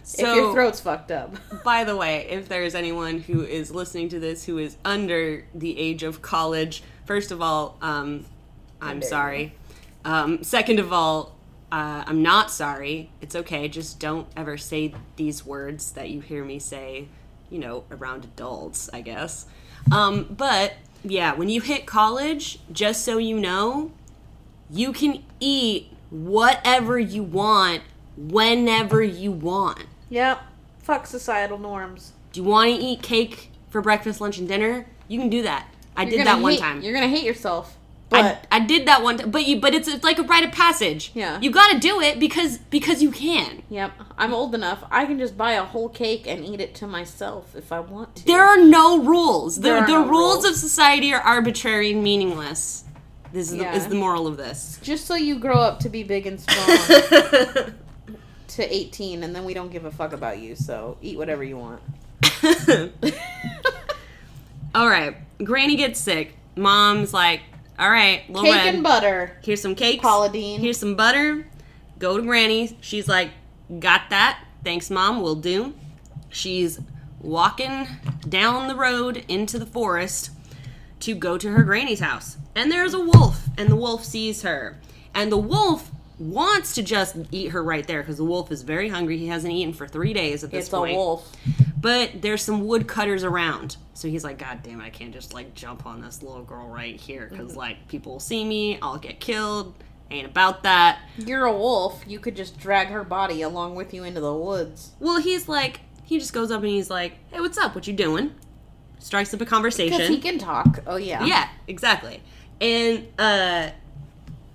[0.05, 1.35] So, if your throat's fucked up.
[1.65, 5.79] by the way, if there's anyone who is listening to this who is under the
[5.79, 8.25] age of college, first of all, um,
[8.81, 9.55] I'm sorry.
[10.05, 11.37] Um, second of all,
[11.71, 13.11] uh, I'm not sorry.
[13.21, 13.69] It's okay.
[13.69, 17.09] Just don't ever say these words that you hear me say,
[17.51, 19.47] you know, around adults, I guess.
[19.93, 23.93] Um, but yeah, when you hit college, just so you know,
[24.71, 27.83] you can eat whatever you want
[28.17, 29.85] whenever you want.
[30.11, 30.41] Yep.
[30.81, 32.13] Fuck societal norms.
[32.33, 34.87] Do you want to eat cake for breakfast, lunch, and dinner?
[35.07, 35.69] You can do that.
[35.97, 36.83] I You're did that one hate- time.
[36.83, 37.78] You're gonna hate yourself.
[38.11, 40.45] I, But I did that one time, but you but it's, it's like a rite
[40.45, 41.11] of passage.
[41.15, 41.39] Yeah.
[41.41, 43.63] you got to do it because because you can.
[43.69, 44.83] yep, I'm old enough.
[44.91, 48.17] I can just buy a whole cake and eat it to myself if I want
[48.17, 48.25] to.
[48.25, 49.57] There are no rules.
[49.57, 50.45] The, There are the no rules, rules.
[50.47, 52.85] of society are arbitrary and meaningless.
[53.31, 53.73] This is, Yeah.
[53.73, 54.79] the, is the moral of this.
[54.83, 57.75] just so you grow up to be big and strong
[58.49, 60.57] to 18, and then we don't give a fuck about you.
[60.57, 61.83] So eat whatever you want.
[64.75, 66.37] All right, Granny gets sick.
[66.57, 67.41] Mom's like,
[67.79, 69.37] "All right, little Cake red, and butter.
[69.43, 70.03] here's some cakes.
[70.03, 70.61] Paula Deen.
[70.61, 71.47] Here's some butter.
[71.99, 72.77] Go to Granny.
[72.81, 73.31] She's like,
[73.79, 74.41] got that.
[74.65, 75.21] Thanks, Mom.
[75.21, 75.75] We'll do.
[76.31, 76.81] She's
[77.21, 77.87] walking
[78.29, 80.31] down the road into the forest
[81.01, 82.37] to go to her granny's house.
[82.55, 84.79] And there's a wolf, and the wolf sees her.
[85.15, 88.89] And the wolf wants to just eat her right there because the wolf is very
[88.89, 89.17] hungry.
[89.19, 91.33] He hasn't eaten for three days at this It's a wolf.
[91.81, 93.77] But there's some woodcutters around.
[93.95, 96.67] So he's like, God damn it, I can't just like jump on this little girl
[96.69, 97.59] right here because Mm-hmm.
[97.59, 99.75] like people will see me, I'll get killed.
[100.11, 101.01] Ain't about that.
[101.19, 102.03] You're a wolf.
[102.07, 104.93] You could just drag her body along with you into the woods.
[105.01, 107.75] Well, he's like, he just goes up and he's like, Hey, what's up?
[107.75, 108.35] What you doing?
[109.01, 109.97] Strikes up a conversation.
[109.99, 110.81] Because he can talk.
[110.87, 111.25] Oh, yeah.
[111.25, 112.23] Yeah, exactly.
[112.61, 113.71] And uh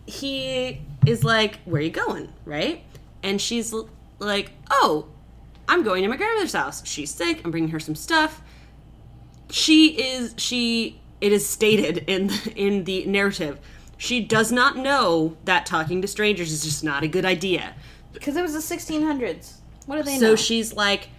[0.05, 2.83] he is like, "Where are you going?" Right?
[3.23, 3.73] And she's
[4.19, 5.07] like, "Oh,
[5.73, 6.86] I'm going to my grandmother's house.
[6.86, 7.41] She's sick.
[7.43, 8.41] I'm bringing her some stuff."
[9.49, 13.59] She is she it is stated in the, in the narrative.
[13.97, 17.73] She does not know that talking to strangers is just not a good idea.
[18.12, 19.53] Because it was the 1600s.
[19.86, 20.36] What do they So know?
[20.36, 21.09] So she's like,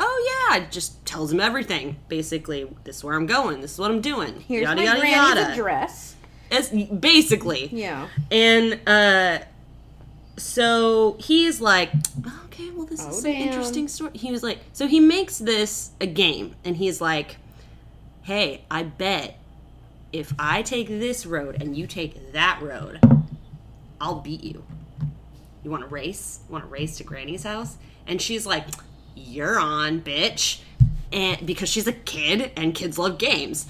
[0.00, 1.96] "Oh yeah," just tells him everything.
[2.08, 3.60] Basically, this is where I'm going.
[3.60, 4.40] This is what I'm doing.
[4.40, 5.52] Here's yada my yada granny's yada.
[5.52, 6.16] address.
[6.50, 7.68] It's basically.
[7.72, 8.08] Yeah.
[8.30, 9.44] And uh
[10.36, 11.90] so he's like,
[12.60, 14.10] okay, well this Oh, is an interesting story.
[14.14, 17.36] He was like, so he makes this a game and he's like,
[18.22, 19.38] hey, I bet
[20.12, 23.00] if I take this road and you take that road,
[24.00, 24.64] I'll beat you.
[25.62, 26.40] You want to race?
[26.48, 27.76] You want to race to Granny's house?
[28.06, 28.66] And she's like,
[29.14, 30.60] you're on, bitch.
[31.12, 33.66] And because she's a kid and kids love games.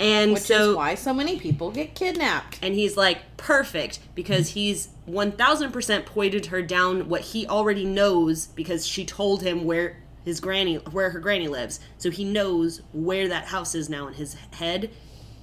[0.00, 2.58] And Which so is why so many people get kidnapped.
[2.62, 8.86] and he's like perfect because he's 1000% pointed her down what he already knows because
[8.86, 11.80] she told him where his granny where her granny lives.
[11.98, 14.90] So he knows where that house is now in his head.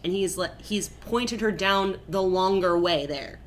[0.04, 3.40] And he's he's pointed her down the longer way there.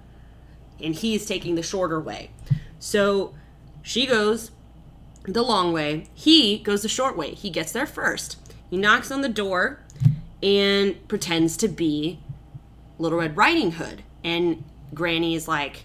[0.81, 2.31] And he's taking the shorter way.
[2.79, 3.35] So
[3.83, 4.53] she goes
[5.25, 6.07] the long way.
[6.15, 7.35] He goes the short way.
[7.35, 8.39] He gets there first.
[8.71, 9.81] He knocks on the door
[10.43, 12.21] and pretends to be
[12.99, 14.03] Little Red Riding Hood.
[14.23, 15.85] And Granny is like,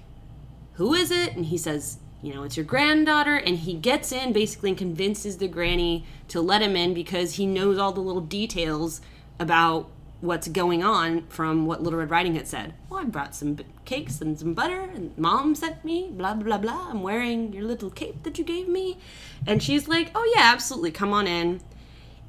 [0.79, 1.35] Who is it?
[1.35, 3.35] And he says, You know, it's your granddaughter.
[3.35, 7.45] And he gets in basically and convinces the granny to let him in because he
[7.45, 9.01] knows all the little details
[9.41, 9.89] about
[10.21, 12.75] what's going on from what Little Red Riding Hood said.
[12.89, 16.57] Well, I brought some b- cakes and some butter, and mom sent me, blah, blah,
[16.57, 16.91] blah.
[16.91, 18.99] I'm wearing your little cape that you gave me.
[19.45, 20.91] And she's like, Oh, yeah, absolutely.
[20.91, 21.59] Come on in.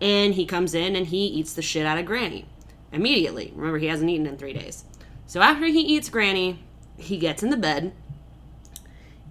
[0.00, 2.46] And he comes in and he eats the shit out of Granny
[2.90, 3.52] immediately.
[3.54, 4.82] Remember, he hasn't eaten in three days.
[5.28, 6.58] So after he eats Granny,
[6.96, 7.92] he gets in the bed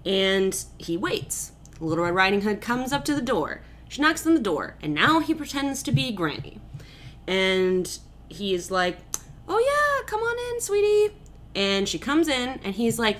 [0.04, 1.52] and he waits.
[1.80, 3.62] Little Red Riding Hood comes up to the door.
[3.88, 6.60] She knocks on the door, and now he pretends to be Granny.
[7.26, 8.98] And he's like,
[9.48, 11.14] "Oh yeah, come on in, sweetie."
[11.54, 13.18] And she comes in, and he's like,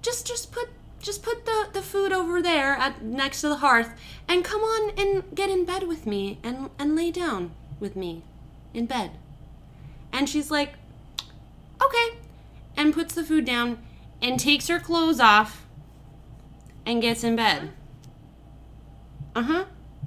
[0.00, 0.68] "Just, just put,
[1.00, 3.90] just put the the food over there at next to the hearth,
[4.28, 8.22] and come on and get in bed with me, and and lay down with me,
[8.72, 9.12] in bed."
[10.12, 10.74] And she's like,
[11.82, 12.18] "Okay,"
[12.76, 13.78] and puts the food down,
[14.20, 15.61] and takes her clothes off,
[16.86, 17.70] and gets in bed.
[19.34, 19.64] Uh huh.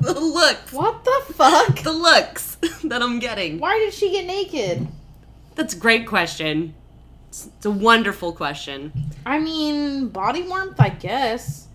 [0.00, 1.82] the looks, What the fuck?
[1.82, 3.58] the looks that I'm getting.
[3.58, 4.86] Why did she get naked?
[5.54, 6.74] That's a great question.
[7.28, 8.92] It's, it's a wonderful question.
[9.24, 11.68] I mean, body warmth, I guess.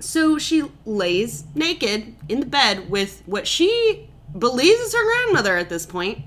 [0.00, 5.68] So she lays naked in the bed with what she believes is her grandmother at
[5.68, 6.18] this point.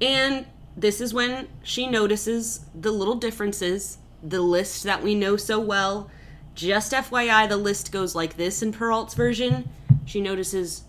[0.00, 5.60] And this is when she notices the little differences, the list that we know so
[5.60, 6.10] well.
[6.54, 9.68] Just FYI, the list goes like this in Perrault's version.
[10.04, 10.84] She notices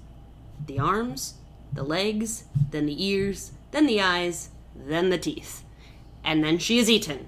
[0.65, 1.35] the arms,
[1.73, 5.63] the legs, then the ears, then the eyes, then the teeth.
[6.23, 7.27] And then she is eaten.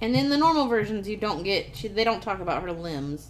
[0.00, 1.76] And in the normal versions, you don't get.
[1.76, 3.28] She, they don't talk about her limbs,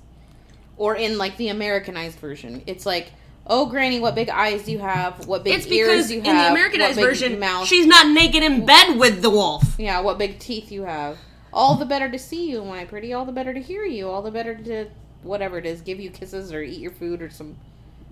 [0.76, 3.12] or in like the Americanized version, it's like,
[3.46, 5.26] "Oh, Granny, what big eyes do you have?
[5.26, 5.88] What big ears you have.
[5.90, 7.66] It's ears because you in the Americanized version, mouth?
[7.66, 9.74] she's not naked in bed with the wolf.
[9.78, 11.18] yeah, what big teeth you have?
[11.52, 13.12] All the better to see you, my pretty.
[13.12, 14.09] All the better to hear you.
[14.09, 14.87] All the better to
[15.22, 17.57] whatever it is, give you kisses or eat your food or some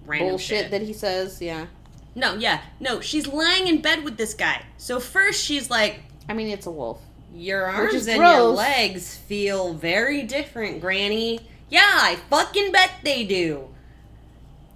[0.06, 0.70] Random bullshit shit.
[0.70, 1.40] that he says.
[1.40, 1.66] Yeah,
[2.14, 3.00] No, yeah, no.
[3.00, 4.64] She's lying in bed with this guy.
[4.76, 7.00] So first she's like, I mean it's a wolf.
[7.32, 11.40] "Your arms and your legs feel very different, Granny."
[11.70, 13.68] Yeah, I fucking bet they do.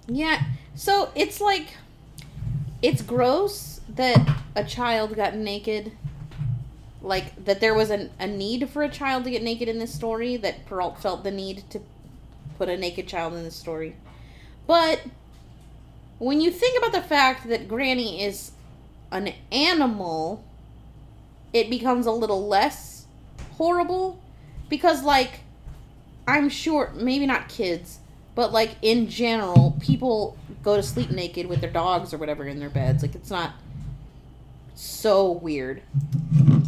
[0.07, 0.43] Yeah.
[0.75, 1.67] So it's like
[2.81, 5.91] it's gross that a child got naked.
[7.01, 9.93] Like that there was an, a need for a child to get naked in this
[9.93, 11.81] story, that Perrault felt the need to
[12.57, 13.95] put a naked child in this story.
[14.65, 15.01] But
[16.17, 18.51] when you think about the fact that Granny is
[19.11, 20.43] an animal,
[21.53, 23.05] it becomes a little less
[23.53, 24.19] horrible
[24.69, 25.41] because like
[26.27, 27.99] I'm sure maybe not kids,
[28.35, 32.59] but like in general, people go to sleep naked with their dogs or whatever in
[32.59, 33.01] their beds.
[33.01, 33.53] Like it's not
[34.75, 35.81] so weird.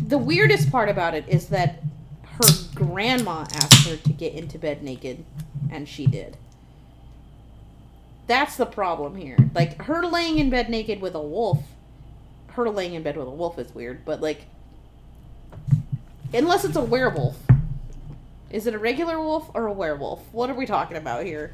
[0.08, 1.84] The weirdest part about it is that
[2.24, 5.26] her grandma asked her to get into bed naked
[5.70, 6.38] and she did.
[8.28, 9.38] That's the problem here.
[9.54, 11.64] Like her laying in bed naked with a wolf,
[12.50, 14.46] her laying in bed with a wolf is weird, but like
[16.34, 17.38] unless it's a werewolf.
[18.50, 20.22] Is it a regular wolf or a werewolf?
[20.32, 21.54] What are we talking about here?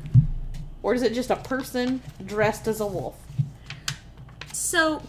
[0.84, 3.16] Or is it just a person dressed as a wolf?
[4.52, 5.02] So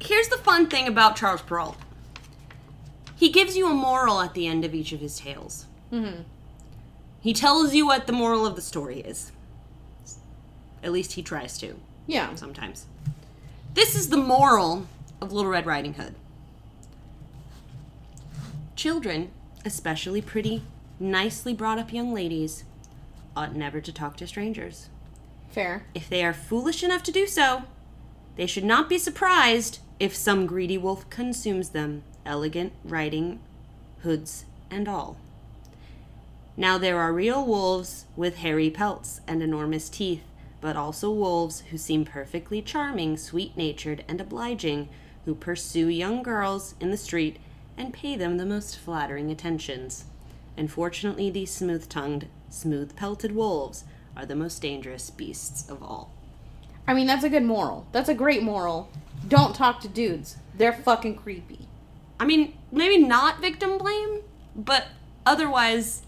[0.00, 1.76] here's the fun thing about Charles Perrault.
[3.16, 5.66] He gives you a moral at the end of each of his tales.
[5.92, 6.22] Mm-hmm.
[7.20, 9.30] He tells you what the moral of the story is.
[10.82, 11.78] At least he tries to.
[12.06, 12.34] Yeah.
[12.34, 12.86] sometimes.
[13.74, 14.86] This is the moral
[15.20, 16.14] of Little Red Riding Hood.
[18.74, 19.30] Children,
[19.64, 20.62] especially pretty,
[21.00, 22.64] nicely brought up young ladies,
[23.34, 24.88] ought never to talk to strangers.
[25.50, 25.84] Fair.
[25.94, 27.64] If they are foolish enough to do so,
[28.36, 33.40] they should not be surprised if some greedy wolf consumes them, elegant riding
[34.02, 35.16] hoods and all.
[36.56, 40.22] Now there are real wolves with hairy pelts and enormous teeth,
[40.60, 44.88] but also wolves who seem perfectly charming, sweet natured, and obliging,
[45.24, 47.38] who pursue young girls in the street
[47.76, 50.04] and pay them the most flattering attentions.
[50.60, 53.84] Unfortunately, these smooth tongued, smooth pelted wolves
[54.14, 56.12] are the most dangerous beasts of all.
[56.86, 57.86] I mean, that's a good moral.
[57.92, 58.90] That's a great moral.
[59.26, 60.36] Don't talk to dudes.
[60.54, 61.66] They're fucking creepy.
[62.18, 64.20] I mean, maybe not victim blame,
[64.54, 64.88] but
[65.24, 66.02] otherwise,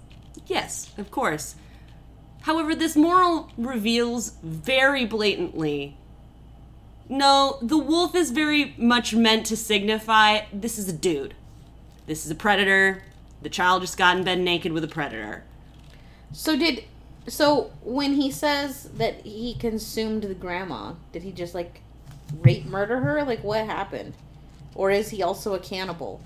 [0.46, 1.55] yes, of course.
[2.42, 5.96] However, this moral reveals very blatantly
[7.09, 11.34] no, the wolf is very much meant to signify this is a dude.
[12.07, 13.03] This is a predator.
[13.43, 15.45] The child just got in bed naked with a predator.
[16.32, 16.84] So did
[17.28, 21.80] so when he says that he consumed the grandma, did he just like
[22.40, 23.24] rape murder her?
[23.24, 24.14] Like what happened?
[24.74, 26.20] Or is he also a cannibal?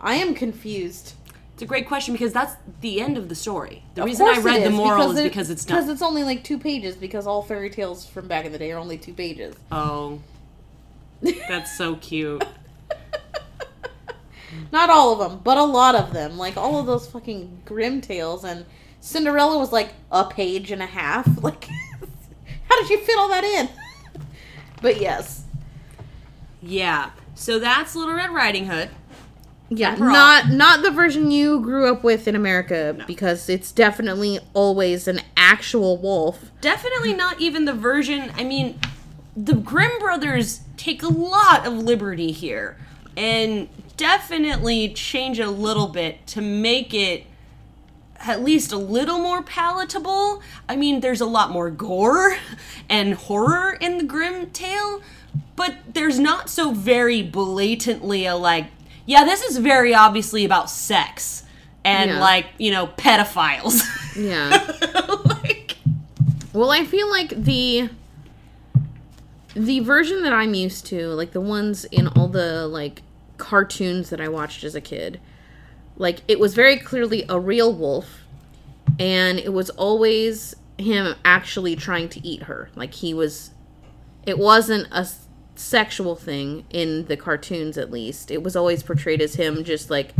[0.00, 1.14] I am confused.
[1.54, 3.82] It's a great question because that's the end of the story.
[3.94, 6.44] The Of reason I read the moral is it- because it's because it's only like
[6.44, 9.54] two pages because all fairy tales from back in the day are only two pages.
[9.72, 10.20] Oh,
[11.48, 12.44] that's so cute.
[14.72, 16.36] Not all of them, but a lot of them.
[16.38, 18.64] Like all of those fucking Grimm tales and
[19.00, 21.26] Cinderella was like a page and a half.
[21.42, 21.68] Like
[22.68, 23.68] how did you fit all that in?
[24.82, 25.44] but yes.
[26.60, 27.10] Yeah.
[27.34, 28.90] So that's Little Red Riding Hood.
[29.70, 30.12] Yeah, Overall.
[30.12, 35.20] not not the version you grew up with in America because it's definitely always an
[35.36, 36.50] actual wolf.
[36.60, 38.32] Definitely not even the version.
[38.36, 38.78] I mean,
[39.36, 42.78] the Grimm brothers take a lot of liberty here
[43.16, 43.68] and
[43.98, 47.26] definitely change it a little bit to make it
[48.20, 50.42] at least a little more palatable.
[50.68, 52.36] I mean, there's a lot more gore
[52.88, 55.02] and horror in the Grimm tale,
[55.54, 58.66] but there's not so very blatantly a like,
[59.06, 61.44] yeah, this is very obviously about sex
[61.84, 62.20] and Yeah.
[62.20, 63.82] like, you know, pedophiles.
[64.18, 64.48] Yeah.
[65.26, 65.76] like,
[66.52, 67.88] Well, I feel like the
[69.54, 73.02] the version that I'm used to, like the ones in all the like
[73.38, 75.20] cartoons that I watched as a kid,
[75.96, 78.22] like it was very clearly a real wolf
[78.98, 82.70] and it was always him actually trying to eat her.
[82.74, 83.52] Like he was
[84.26, 85.08] it wasn't a
[85.54, 88.30] sexual thing in the cartoons at least.
[88.30, 90.14] It was always portrayed as him just like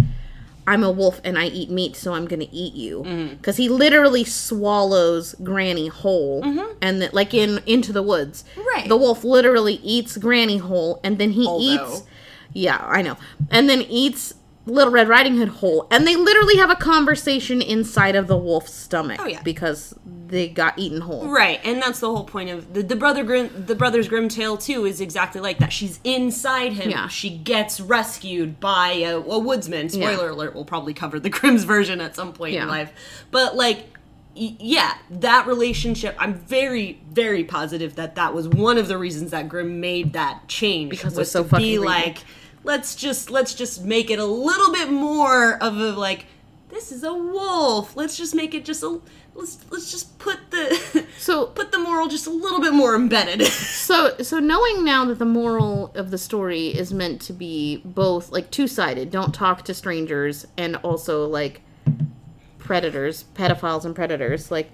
[0.67, 3.03] I'm a wolf and I eat meat, so I'm gonna eat you.
[3.03, 3.37] Mm-hmm.
[3.37, 6.77] Because he literally swallows Granny whole, mm-hmm.
[6.83, 8.87] and that like in Into the Woods, Right.
[8.87, 12.03] The wolf literally eats Granny whole, and then he Although- eats.
[12.53, 13.17] Yeah, I know,
[13.51, 14.35] and then eats
[14.67, 18.73] Little Red Riding Hood whole, and they literally have a conversation inside of the wolf's
[18.75, 19.19] stomach.
[19.23, 19.43] Oh, yeah.
[19.43, 19.95] because
[20.27, 21.27] they got eaten whole.
[21.29, 24.59] Right, and that's the whole point of the, the brother Grimm, the brothers Grimm tale
[24.59, 25.73] too is exactly like that.
[25.73, 26.91] She's inside him.
[26.91, 27.09] Yeah.
[27.09, 29.89] She gets rescued by a, a woodsman.
[29.89, 30.33] Spoiler Yeah.
[30.33, 32.65] alert: We'll probably cover the Grimm's version at some point Yeah.
[32.65, 32.93] in life.
[33.31, 33.98] But like,
[34.39, 36.15] yeah, that relationship.
[36.19, 40.49] I'm very, very positive that that was one of the reasons that Grimm made that
[40.49, 42.19] change Because was so to fucking be like,
[42.65, 46.27] let's just let's just make it a little bit more of a like.
[46.69, 47.97] This is a wolf.
[47.97, 49.01] Let's just make it just a.
[49.35, 53.43] Let's let's just put the So put the moral just a little bit more embedded.
[53.89, 58.31] So, so knowing now that the moral of the story is meant to be both
[58.31, 61.63] like two sided, don't talk to strangers, and also like
[62.69, 64.71] predators, pedophiles, and predators, like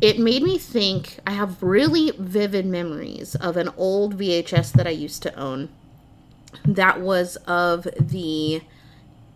[0.00, 1.18] it made me think.
[1.26, 5.70] I have really vivid memories of an old VHS that I used to own
[6.64, 8.62] that was of the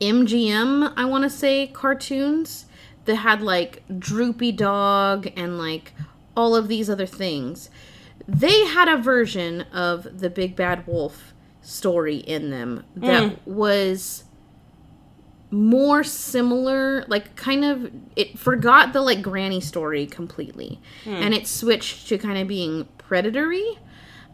[0.00, 2.66] MGM, I want to say, cartoons
[3.06, 5.94] that had like Droopy Dog and like
[6.36, 7.70] all of these other things.
[8.28, 13.38] They had a version of the Big Bad Wolf story in them that mm.
[13.46, 14.22] was
[15.50, 22.08] more similar like kind of it forgot the like granny story completely and it switched
[22.08, 23.78] to kind of being predatory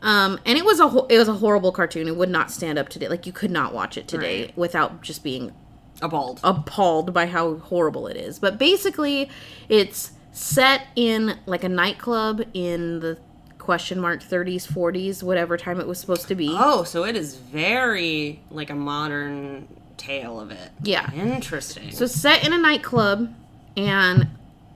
[0.01, 2.09] um, and it was a ho- it was a horrible cartoon.
[2.09, 3.07] It would not stand up today.
[3.07, 4.57] Like you could not watch it today Right.
[4.59, 5.53] without just being
[6.01, 8.41] appalled appalled by how horrible it is.
[8.41, 9.31] But basically,
[9.69, 13.17] it's set in like a nightclub in the
[13.59, 16.49] question mark 30s, 40s, whatever time it was supposed to be.
[16.51, 20.71] Oh, so it is very like a modern tale of it.
[20.83, 21.13] Yeah.
[21.13, 21.91] Interesting.
[21.93, 23.33] So it's set in a nightclub,
[23.77, 24.29] and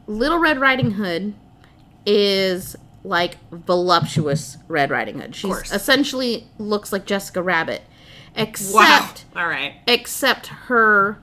[0.07, 1.35] Little Red Riding Hood
[2.05, 5.35] is like voluptuous Red Riding Hood.
[5.35, 7.83] She essentially looks like Jessica Rabbit,
[8.35, 9.43] except wow.
[9.43, 9.75] All right.
[9.87, 11.23] except her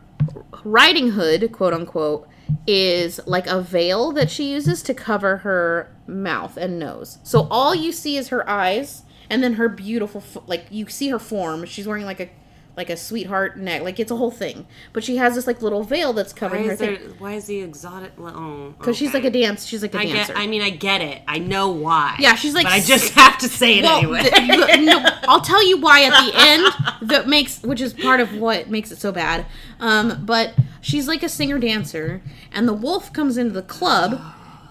[0.63, 2.27] riding hood, quote unquote,
[2.65, 7.17] is like a veil that she uses to cover her mouth and nose.
[7.23, 11.19] So all you see is her eyes and then her beautiful like you see her
[11.19, 11.65] form.
[11.65, 12.29] She's wearing like a
[12.75, 14.65] like a sweetheart neck, like it's a whole thing.
[14.93, 16.95] But she has this like little veil that's covering her there?
[16.97, 18.13] thing Why is the exotic?
[18.17, 19.65] Oh, because she's like a dance.
[19.65, 20.33] She's like a I dancer.
[20.33, 20.41] get.
[20.41, 21.21] I mean, I get it.
[21.27, 22.15] I know why.
[22.19, 24.23] Yeah, she's like But I just have to say it Well, anyway.
[24.23, 24.29] the-
[24.77, 28.33] the- no, I'll tell you why at the end that makes which is part of
[28.37, 29.45] what makes it so bad.
[29.79, 32.21] Um, but she's like a singer dancer,
[32.51, 34.19] and the wolf comes into the club,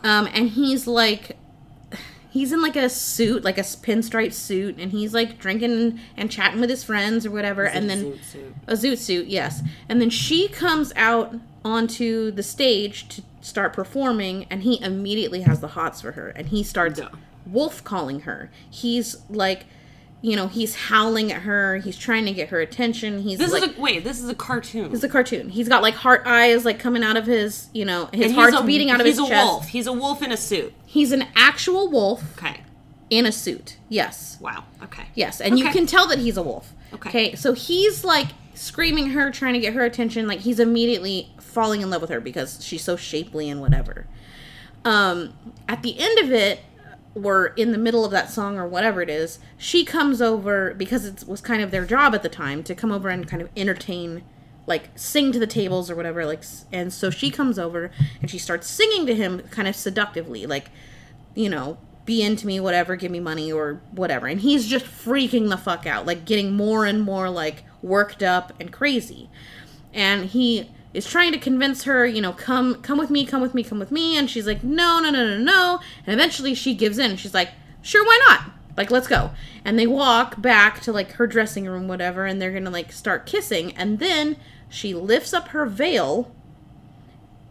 [0.02, 1.36] um, and he's like.
[2.32, 6.60] He's in like a suit, like a pinstripe suit, and he's like drinking and chatting
[6.60, 7.64] with his friends or whatever.
[7.64, 8.54] and then Zoot suit.
[8.66, 9.62] a zoot suit, yes.
[9.88, 15.60] And then she comes out onto the stage to start performing, and he immediately has
[15.60, 17.08] the hots for her, and he starts Yeah.
[17.46, 18.50] wolf calling her.
[18.70, 19.66] He's like,
[20.22, 21.78] you know, he's howling at her.
[21.78, 23.18] He's trying to get her attention.
[23.22, 24.04] He's This like, is a wait.
[24.04, 24.92] This is a cartoon.
[24.94, 25.48] it's a cartoon.
[25.48, 28.62] He's got like heart eyes, like coming out of his, you know, his heart's a-
[28.62, 29.28] beating out of his chest.
[29.32, 29.68] he's a wolf.
[29.68, 30.72] He's a wolf in a suit.
[30.86, 32.60] He's an actual wolf Okay.
[33.10, 33.76] in a suit.
[33.88, 34.38] Yes.
[34.40, 34.64] Wow.
[34.82, 35.06] Okay.
[35.14, 36.72] Yes, and you can tell that he's a wolf.
[36.94, 37.34] Okay.
[37.34, 40.26] so he's like screaming her, trying to get her attention.
[40.28, 44.06] Like he's immediately falling in love with her because she's so shapely and whatever.
[44.84, 45.32] Um,
[45.68, 46.60] at the end of it,
[47.14, 51.04] or in the middle of that song or whatever it is, she comes over because
[51.04, 53.48] it was kind of their job at the time to come over and kind of
[53.56, 54.22] entertain,
[54.66, 56.24] like sing to the tables or whatever.
[56.24, 56.42] Like,
[56.72, 57.90] and so she comes over
[58.20, 60.70] and she starts singing to him, kind of seductively, like
[61.34, 64.26] you know, be into me, whatever, give me money or whatever.
[64.26, 68.52] And he's just freaking the fuck out, like getting more and more like worked up
[68.60, 69.30] and crazy.
[69.92, 73.54] And he is trying to convince her, you know, come come with me, come with
[73.54, 74.16] me, come with me.
[74.16, 75.80] And she's like, no, no, no, no, no.
[76.06, 77.16] And eventually she gives in.
[77.16, 78.52] She's like, sure, why not?
[78.76, 79.30] Like, let's go.
[79.64, 83.26] And they walk back to like her dressing room, whatever, and they're gonna like start
[83.26, 83.72] kissing.
[83.76, 84.36] And then
[84.68, 86.34] she lifts up her veil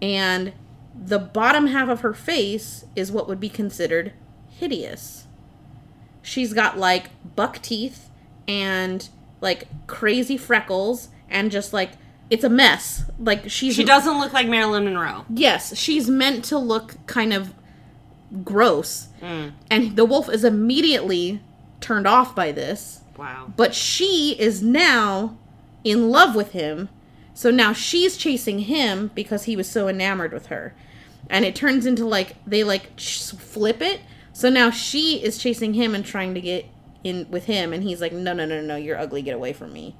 [0.02, 0.54] and
[0.96, 4.14] the bottom half of her face is what would be considered
[4.50, 5.28] hideous.
[6.22, 8.10] She's got like buck teeth
[8.48, 9.08] and
[9.39, 11.92] like crazy freckles and just like
[12.32, 13.04] it's a mess.
[13.20, 15.26] Like she's She doesn't look like Marilyn Monroe.
[15.30, 17.54] Yes, she's meant to look kind of
[18.44, 19.10] gross.
[19.22, 19.52] Mm.
[19.70, 21.42] And the wolf is immediately
[21.82, 23.02] turned off by this.
[23.18, 23.52] Wow.
[23.56, 25.38] But she is now
[25.84, 26.88] in love with him.
[27.34, 30.74] So now she's chasing him because he was so enamored with her.
[31.30, 34.00] And it turns into like they like flip it.
[34.32, 36.66] So now she is chasing him and trying to get
[37.04, 39.74] in with him and he's like no no no no you're ugly get away from
[39.74, 39.98] me.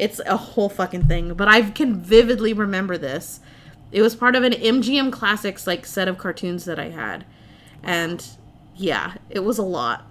[0.00, 3.40] It's a whole fucking thing, but I can vividly remember this.
[3.92, 7.26] It was part of an MGM Classics like set of cartoons that I had.
[7.82, 8.26] And
[8.74, 10.06] yeah, it was a lot.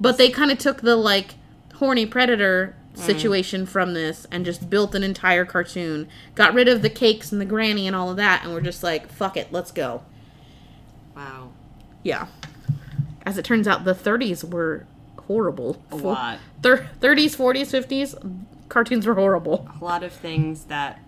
[0.00, 1.34] But they kind of took the like
[1.76, 2.98] horny predator mm.
[2.98, 6.08] situation from this and just built an entire cartoon.
[6.34, 8.82] Got rid of the cakes and the granny and all of that and we're just
[8.82, 10.02] like, fuck it, let's go.
[11.14, 11.52] Wow.
[12.02, 12.26] Yeah.
[13.24, 14.86] As it turns out, the 30s were
[15.28, 15.80] horrible.
[15.92, 16.38] A lot.
[16.64, 19.68] Thir- 30s, 40s, 50s, cartoons were horrible.
[19.80, 20.98] A lot of things that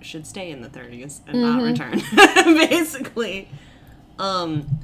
[0.00, 1.42] should stay in the 30s and Mm-hmm.
[1.42, 2.00] not return.
[2.68, 3.48] Basically.
[4.18, 4.78] Um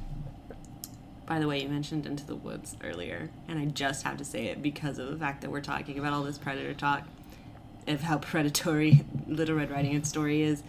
[1.25, 4.45] by the way, you mentioned Into the Woods earlier, and I just have to say
[4.45, 7.03] it because of the fact that we're talking about all this predator talk
[7.85, 10.63] of how predatory Little Red Riding Hood story is.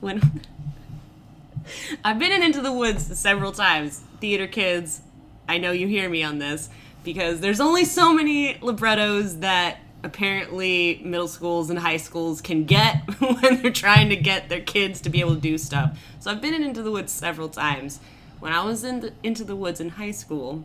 [0.00, 0.20] When
[2.04, 5.00] I've been in Into the Woods several times, theater kids,
[5.48, 6.68] I know you hear me on this
[7.04, 12.96] because there's only so many librettos that apparently middle schools and high schools can get
[13.20, 15.98] when they're trying to get their kids to be able to do stuff.
[16.20, 18.00] So I've been in Into the Woods several times.
[18.40, 20.64] When I was in the, Into the Woods in high school,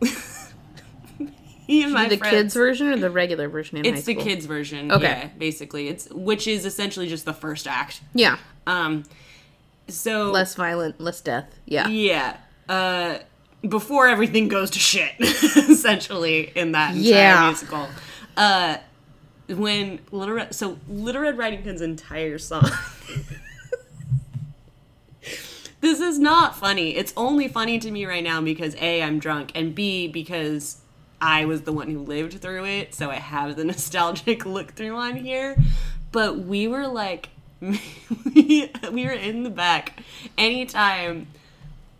[1.68, 4.14] me and my the friends, kids version or the regular version in high it's the
[4.14, 4.90] kids version.
[4.90, 5.04] Okay.
[5.04, 8.00] Yeah, basically, it's which is essentially just the first act.
[8.14, 8.38] Yeah.
[8.66, 9.04] Um,
[9.88, 11.54] so Less violent, less death.
[11.66, 11.88] Yeah.
[11.88, 12.38] yeah.
[12.68, 13.18] Uh,
[13.68, 17.46] before everything goes to shit, essentially, in that entire Yeah.
[17.48, 17.88] musical.
[18.36, 18.76] Uh,
[19.48, 22.66] when Little Red, so Little Red Riding Hood's entire song.
[25.80, 26.96] this is not funny.
[26.96, 30.78] It's only funny to me right now because A, I'm drunk, and B, because
[31.20, 34.96] I was the one who lived through it, so I have the nostalgic look through
[34.96, 35.56] on here.
[36.12, 37.28] But we were like,
[37.60, 40.00] we, we were in the back.
[40.36, 41.26] Anytime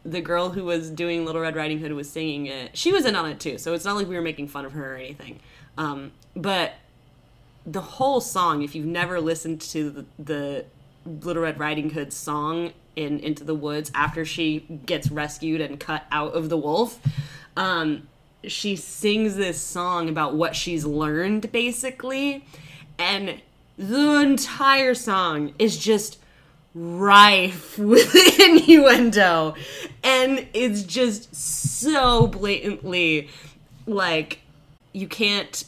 [0.06, 3.16] the girl who was doing Little Red Riding Hood was singing it, she was in
[3.16, 5.40] on it too, so it's not like we were making fun of her or anything.
[5.76, 6.74] Um, but
[7.66, 10.64] the whole song, if you've never listened to the, the
[11.04, 16.04] Little Red Riding Hood song in Into the Woods after she gets rescued and cut
[16.10, 17.00] out of the wolf,
[17.56, 18.06] um,
[18.44, 22.44] she sings this song about what she's learned basically,
[22.98, 23.42] and
[23.76, 26.18] the entire song is just
[26.76, 29.54] rife with innuendo.
[30.04, 33.30] And it's just so blatantly
[33.86, 34.40] like
[34.92, 35.64] you can't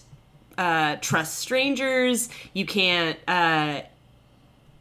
[0.58, 2.28] uh, trust strangers.
[2.52, 3.82] You can't uh,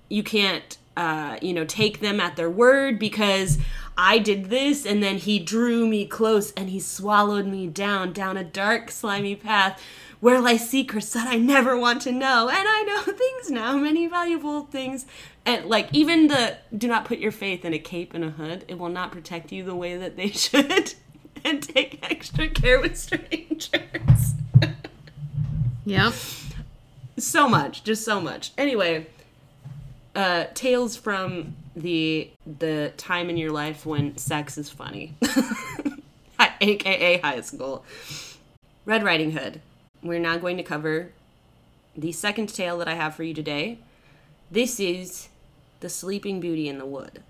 [0.10, 3.60] you can't uh, you know take them at their word because
[4.00, 8.36] i did this and then he drew me close and he swallowed me down down
[8.36, 9.82] a dark slimy path
[10.20, 12.50] where lie secrets that i never want to know.
[12.50, 15.06] And i know things now many valuable things.
[15.46, 18.66] And like even the do not put your faith in a cape and a hood.
[18.68, 20.94] It will not protect you the way that they should.
[21.46, 23.72] And take extra care with strangers.
[25.86, 26.14] Yep.
[27.18, 28.52] so much just so much.
[28.58, 29.08] Anyway
[30.16, 35.16] uh tales from the the time in your life when sex is funny.
[36.60, 37.86] Aka high school.
[38.86, 39.62] Red riding hood
[40.08, 41.12] we're now going to cover
[41.96, 43.78] the second tale that i have for you today
[44.50, 45.30] this is
[45.80, 47.22] the sleeping beauty in the wood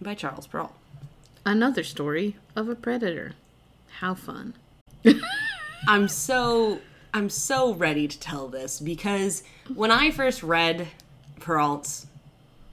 [0.00, 0.72] by charles Perrault
[1.44, 3.32] Another story of a predator.
[4.00, 4.54] How fun.
[5.88, 6.80] I'm so
[7.14, 9.42] I'm so ready to tell this because
[9.74, 10.88] when I first read
[11.40, 12.06] Perrault's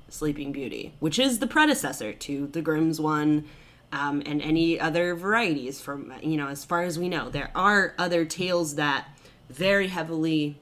[0.10, 3.46] Sleeping Beauty, which is the predecessor to the Grimm's one,
[3.92, 7.94] um, and any other varieties from you know as far as we know, there are
[7.98, 9.08] other tales that
[9.50, 10.58] very heavily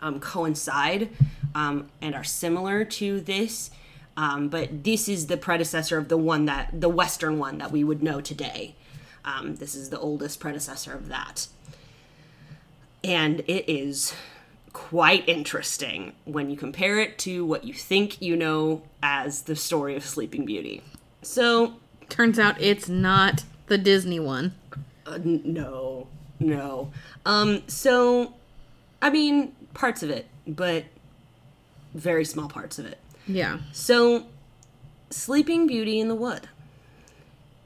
[0.00, 1.10] um, coincide
[1.54, 3.70] um, and are similar to this.
[4.16, 7.84] Um, but this is the predecessor of the one that the Western one that we
[7.84, 8.74] would know today.
[9.24, 11.46] Um, this is the oldest predecessor of that
[13.04, 14.14] and it is
[14.72, 19.96] quite interesting when you compare it to what you think you know as the story
[19.96, 20.82] of Sleeping Beauty.
[21.22, 21.74] So,
[22.08, 24.54] Turns out it's not the Disney one.
[25.06, 26.06] uh, no,
[26.40, 26.90] no.
[27.26, 28.34] Um, so,
[29.02, 30.84] I mean, parts of it, but
[31.94, 32.98] very small parts of it.
[33.26, 33.58] Yeah.
[33.72, 34.26] So,
[35.10, 36.48] Sleeping Beauty in the Wood.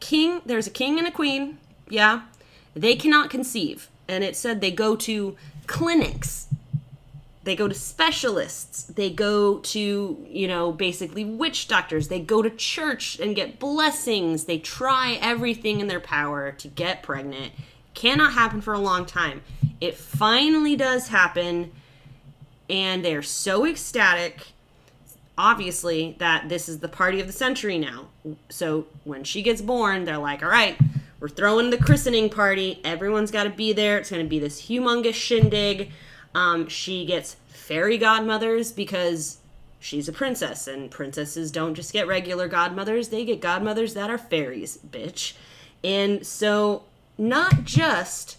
[0.00, 2.22] King, there's a king and a queen, yeah.
[2.74, 3.88] They cannot conceive.
[4.08, 5.36] And it said they go to
[5.66, 6.48] clinics.
[7.44, 8.84] They go to specialists.
[8.84, 12.08] They go to, you know, basically witch doctors.
[12.08, 14.44] They go to church and get blessings.
[14.44, 17.52] They try everything in their power to get pregnant.
[17.94, 19.42] Cannot happen for a long time.
[19.80, 21.72] It finally does happen,
[22.70, 24.52] and they're so ecstatic
[25.36, 28.06] obviously that this is the party of the century now.
[28.48, 30.78] So when she gets born, they're like, all right,
[31.20, 32.80] we're throwing the christening party.
[32.84, 33.98] Everyone's got to be there.
[33.98, 35.90] It's going to be this humongous shindig.
[36.34, 39.38] Um, she gets fairy godmothers because
[39.80, 44.18] she's a princess, and princesses don't just get regular godmothers, they get godmothers that are
[44.18, 45.34] fairies, bitch.
[45.84, 46.84] And so,
[47.18, 48.38] not just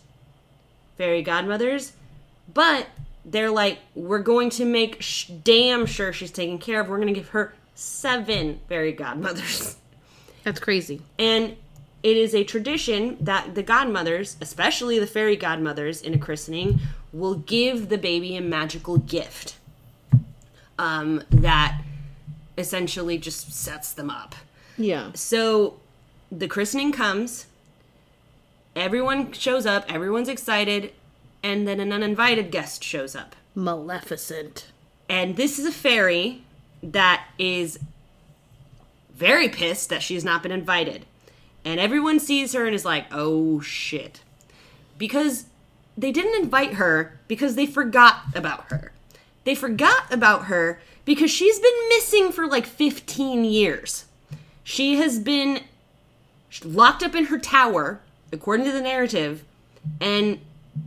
[0.98, 1.94] fairy godmothers,
[2.54, 2.88] but
[3.26, 6.90] they're like, we're going to make sh- damn sure she's taken care of.
[6.90, 9.78] We're going to give her seven fairy godmothers.
[10.44, 11.02] That's crazy.
[11.18, 11.56] And
[12.04, 16.80] it is a tradition that the godmothers, especially the fairy godmothers in a christening,
[17.14, 19.56] will give the baby a magical gift
[20.78, 21.82] um, that
[22.58, 24.36] essentially just sets them up.
[24.78, 25.12] Yeah.
[25.14, 25.80] So
[26.32, 27.46] the christening comes,
[28.76, 30.92] everyone shows up, everyone's excited,
[31.42, 33.36] and then an uninvited guest shows up.
[33.56, 34.68] Maleficent.
[35.08, 36.44] And this is a fairy
[36.82, 37.80] that is
[39.14, 41.06] very pissed that she's not been invited.
[41.66, 44.22] And everyone sees her and is like, oh shit.
[44.98, 45.46] Because
[45.98, 48.92] they didn't invite her because they forgot about her.
[49.44, 54.06] They forgot about her because she's been missing for like 15 years.
[54.64, 55.62] She has been
[56.64, 58.00] locked up in her tower,
[58.32, 59.44] according to the narrative,
[60.00, 60.40] and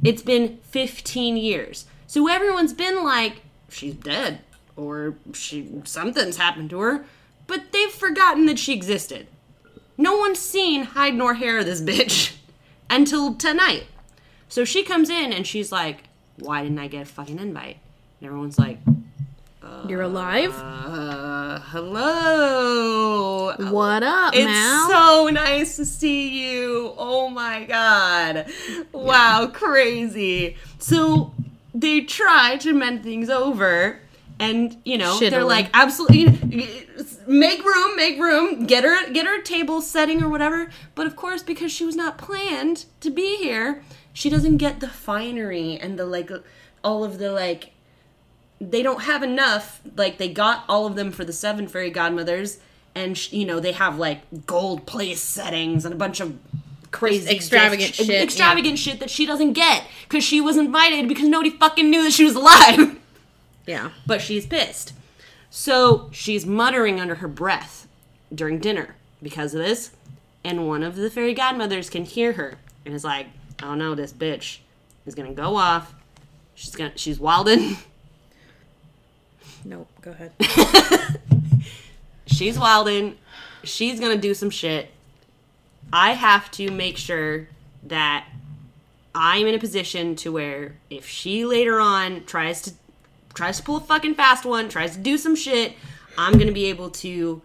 [0.02, 1.86] it's been 15 years.
[2.06, 4.40] So everyone's been like, she's dead,
[4.76, 7.04] or she something's happened to her,
[7.46, 9.26] but they've forgotten that she existed.
[9.98, 12.34] No one's seen hide nor hair of this bitch
[12.90, 13.84] until tonight.
[14.48, 16.04] So she comes in and she's like,
[16.38, 17.78] Why didn't I get a fucking invite?
[18.20, 18.78] And everyone's like,
[19.88, 20.54] You're alive?
[20.56, 23.54] Uh, hello.
[23.70, 24.88] what up, It's Mal?
[24.88, 26.94] so nice to see you.
[26.96, 28.46] Oh my god.
[28.92, 30.56] Wow, crazy.
[30.78, 31.32] So
[31.74, 34.00] they try to mend things over
[34.38, 36.26] and you know they're like absolutely
[37.26, 40.70] make room make room get her get her table setting or whatever.
[40.94, 43.82] But of course because she was not planned to be here
[44.16, 46.30] she doesn't get the finery and the like
[46.82, 47.72] all of the like
[48.58, 52.58] they don't have enough like they got all of them for the seven fairy godmothers
[52.94, 56.38] and sh- you know they have like gold place settings and a bunch of
[56.90, 61.28] crazy extravagant gift- shit, extravagant shit that she doesn't get because she was invited because
[61.28, 62.98] nobody fucking knew that she was alive.
[63.66, 63.90] Yeah.
[64.06, 64.94] but she's pissed
[65.58, 67.88] so she's muttering under her breath
[68.34, 69.90] during dinner because of this
[70.44, 73.26] and one of the fairy godmothers can hear her and is like
[73.62, 74.58] oh no this bitch
[75.06, 75.94] is gonna go off
[76.54, 77.78] she's gonna she's wilding
[79.64, 79.88] Nope.
[80.02, 80.32] Go ahead.
[82.26, 83.16] she's wilding
[83.64, 84.90] she's gonna do some shit
[85.90, 87.48] i have to make sure
[87.82, 88.28] that
[89.14, 92.72] i'm in a position to where if she later on tries to
[93.36, 95.74] tries to pull a fucking fast one tries to do some shit
[96.18, 97.40] i'm gonna be able to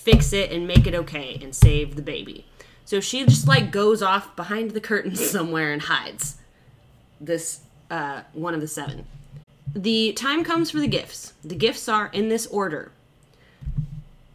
[0.00, 2.46] fix it and make it okay and save the baby.
[2.86, 6.36] So she just like goes off behind the curtains somewhere and hides.
[7.20, 7.60] This
[7.90, 9.06] uh, one of the seven.
[9.74, 11.34] The time comes for the gifts.
[11.44, 12.92] The gifts are in this order.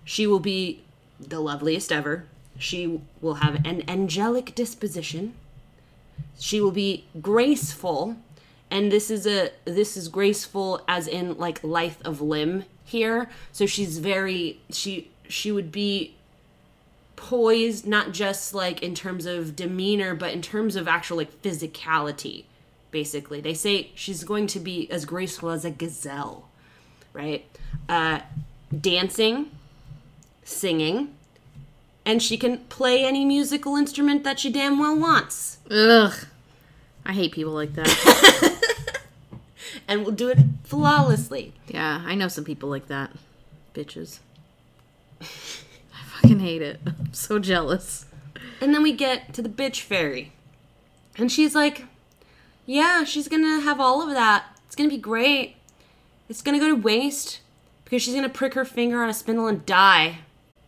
[0.04, 0.84] She will be
[1.20, 2.26] the loveliest ever.
[2.60, 5.34] She will have an angelic disposition.
[6.40, 8.18] She will be graceful,
[8.76, 13.30] and this is a this is graceful as in like lithe of limb here.
[13.54, 16.16] So she's very she she would be
[17.16, 22.44] poised not just like in terms of demeanor but in terms of actual like physicality
[22.92, 26.50] basically they say she's going to be as graceful as a gazelle
[27.14, 27.46] right
[27.88, 28.20] uh
[28.82, 29.50] dancing
[30.44, 31.16] singing
[32.04, 36.14] and she can play any musical instrument that she damn well wants Ugh.
[37.06, 38.52] I hate people like that.
[39.88, 43.12] and will do it flawlessly yeah, I know some people like that.
[43.74, 44.20] Bitches.
[45.22, 46.80] I fucking hate it.
[46.86, 48.06] I'm so jealous.
[48.62, 50.32] And then we get to the bitch fairy.
[51.18, 51.86] And she's like,
[52.66, 54.46] Yeah, she's gonna have all of that.
[54.66, 55.58] It's gonna be great.
[56.30, 57.42] It's gonna go to waste
[57.84, 60.20] because she's gonna prick her finger on a spindle and die.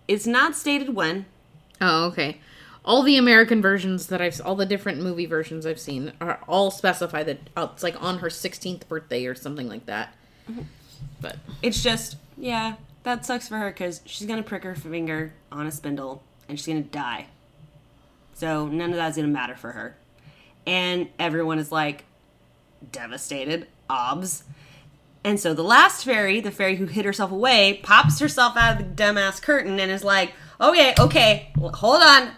[0.10, 1.26] It's not stated when.
[1.80, 2.42] Oh, okay.
[2.88, 6.72] All the American versions that I've, all the different movie versions I've seen are all
[6.72, 10.16] specify that uh, it's like on her 16th birthday or something like that.
[11.20, 15.68] But It's just, yeah, that sucks for her because she's gonna prick her finger on
[15.68, 17.28] a spindle and she's gonna die.
[18.34, 19.98] So none of that's gonna matter for her.
[20.66, 22.06] And everyone is like
[22.92, 24.44] devastated, obs.
[25.26, 28.96] And so the last fairy, the fairy who hid herself away, pops herself out of
[28.96, 30.32] the dumbass curtain and is like,
[30.62, 32.32] okay, okay, hold on.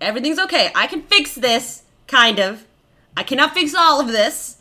[0.00, 0.70] Everything's okay.
[0.74, 2.64] I can fix this, kind of.
[3.16, 4.58] I cannot fix all of this,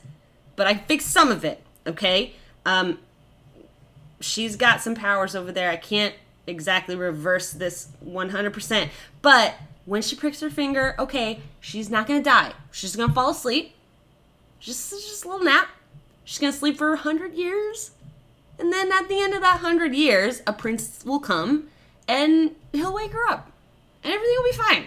[0.56, 2.34] but I fix some of it, okay?
[2.66, 3.00] Um,
[4.20, 5.70] she's got some powers over there.
[5.70, 6.16] I can't
[6.46, 8.90] exactly reverse this 100%.
[9.22, 9.56] But
[9.86, 12.54] when she pricks her finger, okay, she's not to die.
[12.72, 13.74] She's to fall asleep.
[14.60, 15.70] Just, just a little nap.
[16.24, 17.92] She's to sleep for 100 years.
[18.60, 21.70] And then at the end of that 100 years, a prince will come
[22.08, 23.52] and he'll wake her up.
[24.04, 24.86] And everything will be fine.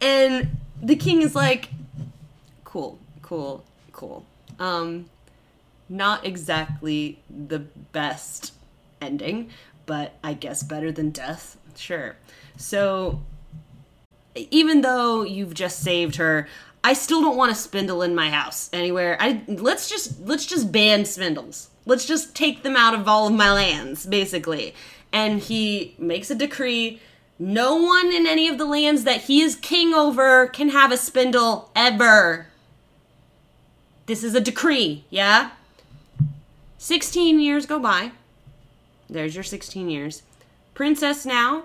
[0.00, 1.70] And the king is like,
[2.64, 4.26] cool, cool, cool.
[4.58, 5.06] Um,
[5.88, 8.52] not exactly the best
[9.00, 9.50] ending,
[9.86, 11.56] but I guess better than death.
[11.76, 12.16] Sure.
[12.56, 13.22] So,
[14.34, 16.48] even though you've just saved her,
[16.82, 19.16] I still don't want a spindle in my house anywhere.
[19.18, 21.70] I let's just let's just ban spindles.
[21.86, 24.74] Let's just take them out of all of my lands, basically.
[25.12, 27.00] And he makes a decree
[27.38, 30.96] no one in any of the lands that he is king over can have a
[30.96, 32.46] spindle ever.
[34.06, 35.50] This is a decree, yeah?
[36.78, 38.12] 16 years go by.
[39.08, 40.22] There's your 16 years.
[40.74, 41.64] Princess now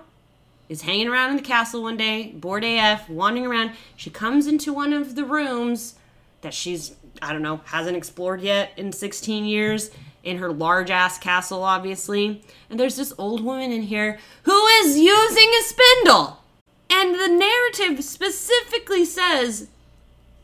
[0.68, 3.72] is hanging around in the castle one day, bored AF, wandering around.
[3.96, 5.96] She comes into one of the rooms
[6.40, 9.90] that she's, I don't know, hasn't explored yet in 16 years
[10.22, 12.42] in her large ass castle, obviously.
[12.68, 16.42] And there's this old woman in here who is using a spindle.
[16.90, 19.68] And the narrative specifically says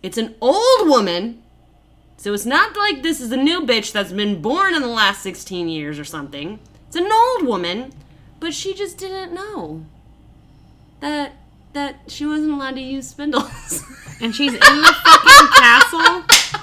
[0.02, 1.42] it's an old woman.
[2.16, 5.22] So it's not like this is a new bitch that's been born in the last
[5.22, 6.58] 16 years or something.
[6.86, 7.92] It's an old woman,
[8.40, 9.84] but she just didn't know
[11.00, 11.32] that
[11.72, 13.82] that she wasn't allowed to use spindles.
[14.22, 16.24] and she's in the fucking castle.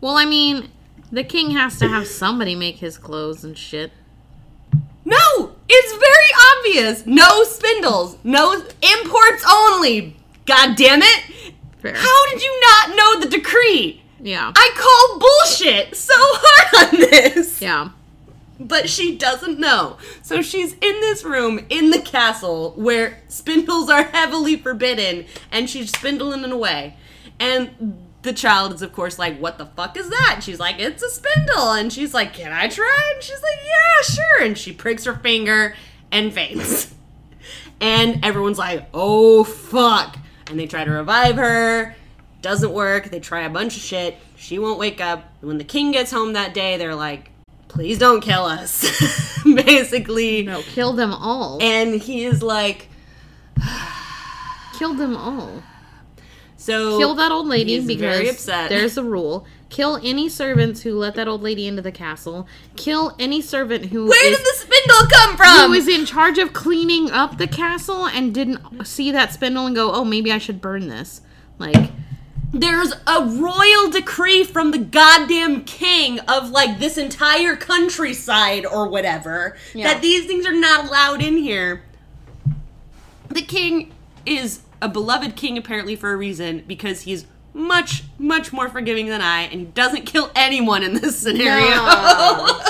[0.00, 0.68] Well, I mean,
[1.16, 3.90] the king has to have somebody make his clothes and shit.
[5.02, 7.06] No, it's very obvious.
[7.06, 8.18] No spindles.
[8.22, 10.14] No imports only.
[10.44, 11.54] God damn it.
[11.78, 11.94] Fair.
[11.96, 14.02] How did you not know the decree?
[14.20, 14.52] Yeah.
[14.54, 17.62] I call bullshit so hard on this.
[17.62, 17.90] yeah.
[18.60, 19.96] But she doesn't know.
[20.20, 25.96] So she's in this room in the castle where spindles are heavily forbidden and she's
[25.96, 26.94] spindling away.
[27.40, 30.32] And the child is, of course, like, What the fuck is that?
[30.34, 31.72] And she's like, It's a spindle.
[31.72, 33.12] And she's like, Can I try?
[33.14, 34.42] And she's like, Yeah, sure.
[34.42, 35.74] And she pricks her finger
[36.12, 36.94] and faints.
[37.80, 40.18] and everyone's like, Oh fuck.
[40.50, 41.96] And they try to revive her.
[42.42, 43.10] Doesn't work.
[43.10, 44.18] They try a bunch of shit.
[44.36, 45.24] She won't wake up.
[45.40, 47.30] When the king gets home that day, they're like,
[47.68, 49.42] Please don't kill us.
[49.44, 50.42] Basically.
[50.42, 51.58] No, kill them all.
[51.62, 52.88] And he is like,
[54.78, 55.62] kill them all.
[56.66, 59.46] So Kill that old lady because there's a rule.
[59.70, 62.48] Kill any servants who let that old lady into the castle.
[62.74, 65.68] Kill any servant who Where is- did the spindle come from?
[65.68, 69.76] who is in charge of cleaning up the castle and didn't see that spindle and
[69.76, 71.20] go, "Oh, maybe I should burn this."
[71.58, 71.90] Like,
[72.52, 79.56] There's a royal decree from the goddamn king of like this entire countryside or whatever
[79.74, 79.92] Yeah.
[79.92, 81.82] that these things are not allowed in here.
[83.28, 83.92] The king
[84.24, 89.22] is a beloved king apparently for a reason because he's much much more forgiving than
[89.22, 91.74] I and he doesn't kill anyone in this scenario.
[91.74, 92.60] No.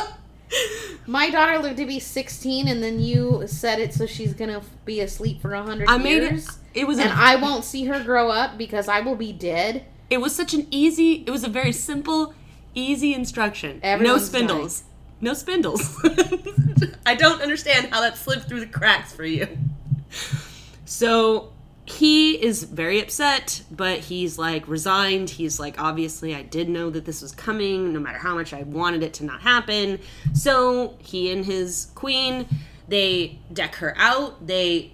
[1.06, 4.62] my daughter lived to be 16 and then you said it so she's going to
[4.84, 6.58] be asleep for a 100 I made it years.
[6.74, 9.84] it was and I won't see her grow up because I will be dead.
[10.08, 12.34] it was such an easy it was a very simple
[12.74, 14.84] easy instruction no Everyone's spindles
[15.20, 15.96] no spindles.
[17.06, 19.48] I don't understand how that slipped through the cracks for you.
[20.84, 21.52] So
[21.86, 25.30] he is very upset, but he's like resigned.
[25.30, 28.64] He's like, obviously, I did know that this was coming, no matter how much I
[28.64, 30.00] wanted it to not happen.
[30.34, 32.48] So he and his queen,
[32.88, 34.44] they deck her out.
[34.48, 34.92] They,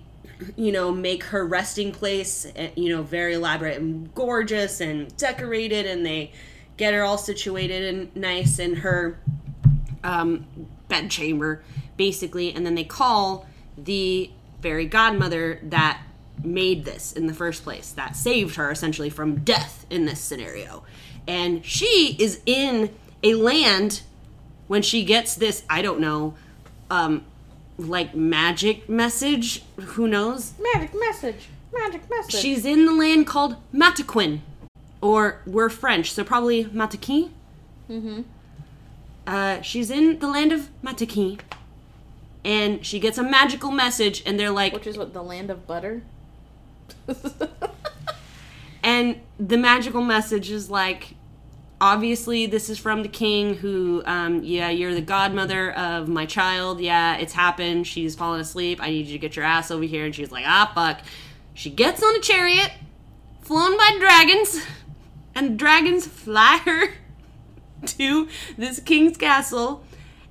[0.55, 5.87] you know, make her resting place, eh, you know, very elaborate and gorgeous and decorated,
[5.87, 6.33] and they
[6.77, 9.19] get her all situated and nice in her
[10.05, 10.45] um,
[10.89, 11.63] bed chamber,
[11.97, 12.53] basically.
[12.53, 13.47] And then they call
[13.79, 14.31] the
[14.61, 16.03] fairy godmother that
[16.45, 20.85] made this in the first place, that saved her essentially from death in this scenario.
[21.27, 22.91] And she is in
[23.23, 24.03] a land
[24.67, 26.35] when she gets this, I don't know,
[26.91, 27.25] um,
[27.79, 29.63] like magic message.
[29.77, 30.55] Who knows?
[30.75, 31.49] Magic message.
[31.73, 32.41] Magic message.
[32.41, 34.41] She's in the land called Mataquin,
[35.01, 37.31] or we're French, so probably Mataki.
[37.91, 38.23] Mm-hmm.
[39.27, 41.41] Uh, she's in the land of Mataki,
[42.45, 45.67] and she gets a magical message, and they're like, Which is what the land of
[45.67, 46.03] butter.
[48.83, 51.15] and the magical message is like,
[51.83, 56.81] obviously this is from the king who um, yeah you're the godmother of my child.
[56.81, 57.87] Yeah it's happened.
[57.89, 58.79] She's fallen asleep.
[58.81, 60.05] I need you to get your ass over here.
[60.05, 61.01] And she's like ah fuck.
[61.55, 62.71] She gets on a chariot
[63.41, 64.65] flown by dragons
[65.35, 66.95] and dragons fly her
[67.87, 69.85] to this king's castle.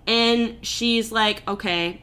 [0.08, 2.02] And she's like okay.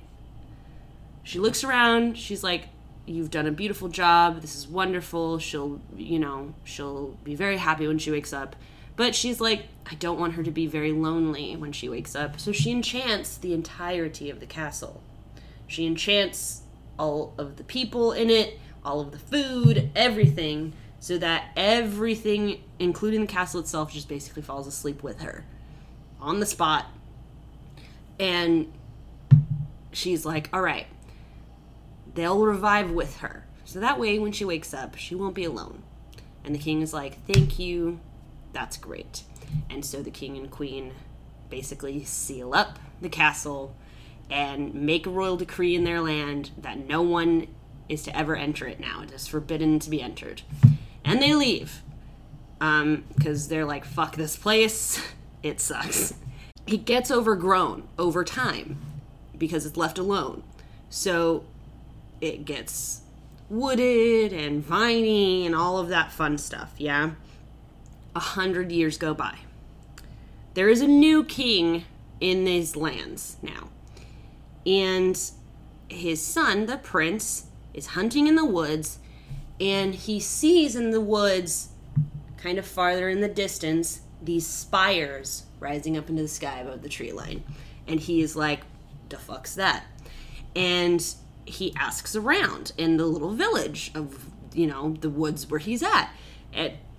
[1.25, 2.19] She looks around.
[2.19, 2.69] She's like
[3.09, 7.87] you've done a beautiful job this is wonderful she'll you know she'll be very happy
[7.87, 8.57] when she wakes up.
[8.97, 12.41] But she's like i don't want her to be very lonely when she wakes up.
[12.41, 15.03] So she enchants the entirety of the castle.
[15.67, 16.63] She enchants
[16.99, 23.21] all of the people in it all of the food everything so that everything including
[23.21, 25.45] the castle itself just basically falls asleep with her
[26.21, 26.87] on the spot.
[28.19, 28.73] And
[29.93, 30.87] she's like all right
[32.19, 33.47] they'll revive with her.
[33.64, 35.83] So that way, when she wakes up, she won't be alone.
[36.45, 38.01] And the king is like, Thank you.
[38.53, 39.23] That's great.
[39.71, 40.93] And so the king and queen
[41.51, 43.75] basically seal up the castle
[44.31, 47.47] and make a royal decree in their land that no one
[47.89, 49.03] is to ever enter it now.
[49.03, 50.43] It is forbidden to be entered.
[51.05, 51.83] And they leave.
[52.59, 55.01] Because um, they're like, fuck this place.
[55.41, 56.14] It sucks.
[56.66, 58.77] It gets overgrown over time
[59.39, 60.43] because it's left alone.
[60.91, 61.45] So
[62.21, 63.03] it gets
[63.49, 67.12] wooded and viney and all of that fun stuff, yeah?
[68.14, 69.39] A hundred years go by.
[70.55, 71.85] There is a new king
[72.21, 73.69] in these lands now.
[74.66, 75.19] And
[75.89, 78.99] his son, the prince, is hunting in the woods,
[79.61, 81.69] and he sees in the woods,
[82.37, 86.89] kind of farther in the distance, these spires rising up into the sky above the
[86.89, 87.45] tree line.
[87.87, 88.61] And he is like,
[89.09, 89.85] the fuck's that?
[90.55, 91.05] And
[91.49, 96.11] he asks around in the little village of you know the woods where he's at.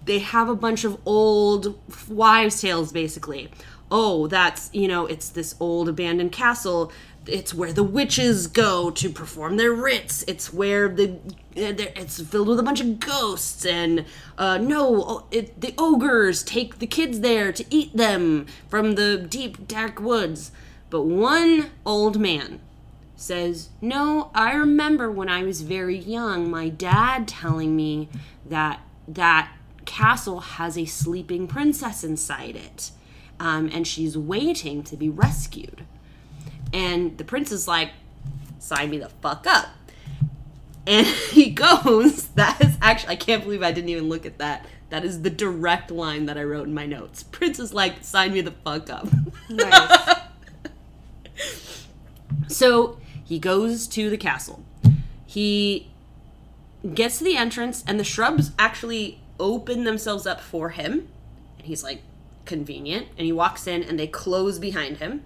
[0.06, 1.80] They have a bunch of old
[2.10, 3.50] wives tales basically.
[3.91, 6.91] Oh that's you know it's this old abandoned castle.
[7.26, 11.20] It's where the witches go to perform their rites it's where the
[11.56, 14.06] it's filled with a bunch of ghosts and
[14.38, 19.68] uh, no it, the ogres take the kids there to eat them from the deep
[19.68, 20.52] dark woods.
[20.89, 22.62] But one old man
[23.20, 28.09] says, No, I remember when I was very young, my dad telling me
[28.45, 29.51] that that
[29.86, 32.91] castle has a sleeping princess inside it.
[33.39, 35.86] Um, and she's waiting to be rescued.
[36.74, 37.91] And the prince is like,
[38.59, 39.70] Sign me the fuck up.
[40.86, 44.65] And he goes, That is actually, I can't believe I didn't even look at that.
[44.89, 47.24] That is the direct line that I wrote in my notes.
[47.24, 49.07] Prince is like, Sign me the fuck up.
[49.49, 50.20] Nice.
[52.47, 52.97] so
[53.30, 54.63] he goes to the castle.
[55.23, 55.91] He
[56.95, 61.07] gets to the entrance, and the shrubs actually open themselves up for him.
[61.59, 62.01] And he's like,
[62.45, 63.05] convenient.
[63.19, 65.23] And he walks in, and they close behind him.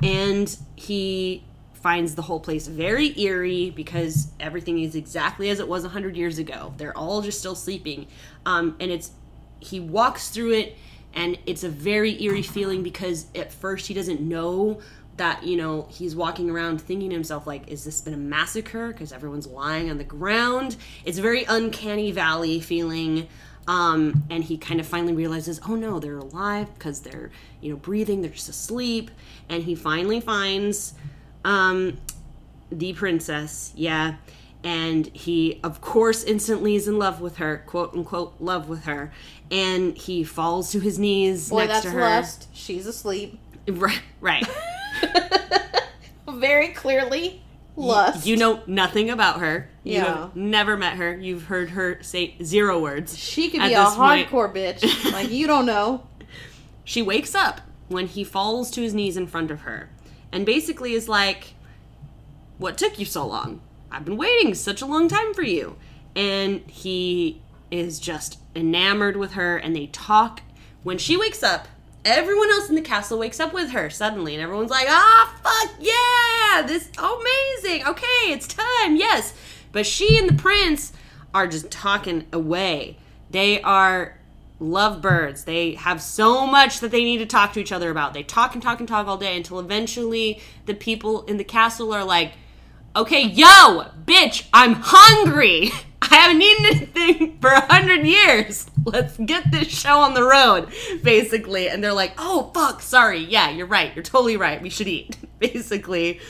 [0.00, 1.42] And he
[1.74, 6.38] finds the whole place very eerie because everything is exactly as it was 100 years
[6.38, 6.72] ago.
[6.76, 8.06] They're all just still sleeping.
[8.46, 9.10] Um, and it's,
[9.58, 10.76] he walks through it,
[11.12, 14.80] and it's a very eerie feeling because at first he doesn't know
[15.16, 18.88] that you know he's walking around thinking to himself like is this been a massacre?
[18.88, 20.76] Because everyone's lying on the ground.
[21.04, 23.28] It's a very uncanny valley feeling.
[23.68, 27.76] Um, and he kind of finally realizes oh no they're alive because they're you know
[27.76, 29.10] breathing they're just asleep.
[29.48, 30.94] And he finally finds
[31.44, 31.98] um,
[32.70, 34.16] the princess yeah.
[34.64, 39.12] And he of course instantly is in love with her quote unquote love with her.
[39.50, 42.00] And he falls to his knees Boy, next to her.
[42.00, 42.48] lust.
[42.52, 43.38] she's asleep.
[43.68, 44.44] Right right
[46.28, 47.42] Very clearly,
[47.76, 48.26] lust.
[48.26, 49.68] You know nothing about her.
[49.84, 50.04] You Yeah.
[50.04, 51.16] have never met her.
[51.16, 53.18] You've heard her say zero words.
[53.18, 55.12] she could be a this point- hardcore bitch.
[55.12, 56.06] Like you don't know.
[56.84, 59.90] She wakes up when he falls to his knees in front of her
[60.32, 61.54] and basically is like,
[62.58, 63.60] What took you so long?
[63.90, 65.76] I've been waiting such a long time for you.
[66.16, 70.42] And he is just enamored with her and they talk.
[70.82, 71.68] When she wakes up,
[72.04, 75.76] everyone else in the castle wakes up with her suddenly and everyone's like, Ah, fuck
[75.80, 76.66] yeah!
[76.66, 77.86] This is amazing.
[77.86, 78.96] Okay, it's time.
[78.96, 79.34] Yes.
[79.72, 80.92] But she and the prince
[81.34, 82.98] are just talking away.
[83.30, 84.18] They are
[84.60, 85.44] lovebirds.
[85.44, 88.14] They have so much that they need to talk to each other about.
[88.14, 91.92] They talk and talk and talk all day until eventually the people in the castle
[91.92, 92.32] are like,
[92.94, 95.70] okay, yo, bitch, I'm hungry.
[96.02, 98.66] I haven't eaten anything for a hundred years.
[98.84, 100.72] Let's get this show on the road,
[101.02, 101.68] basically.
[101.68, 103.20] And they're like, oh, fuck, sorry.
[103.20, 103.94] Yeah, you're right.
[103.94, 104.60] You're totally right.
[104.60, 106.20] We should eat, basically.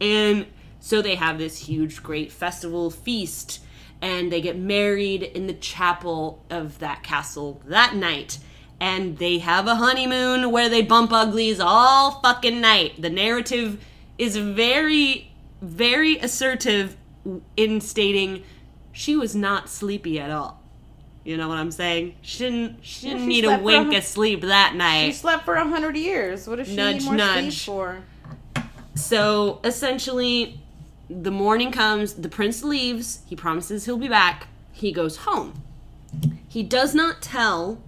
[0.00, 0.46] And
[0.78, 3.60] so they have this huge, great festival feast
[4.04, 8.38] and they get married in the chapel of that castle that night.
[8.78, 13.00] And they have a honeymoon where they bump uglies all fucking night.
[13.00, 13.82] The narrative
[14.18, 15.32] is very,
[15.64, 16.96] very assertive
[17.56, 18.44] in stating
[18.92, 20.62] she was not sleepy at all.
[21.24, 22.16] You know what I'm saying?
[22.20, 22.84] She didn't.
[22.84, 25.06] She didn't she need a for a wink of sleep that night.
[25.06, 26.46] She slept for a hundred years.
[26.46, 27.64] What if she Nudge, need more nudge.
[27.64, 28.02] sleep for?
[28.94, 30.60] So essentially,
[31.08, 35.62] the morning comes, the prince leaves, he promises he'll be back, he goes home.
[36.46, 37.82] He does not tell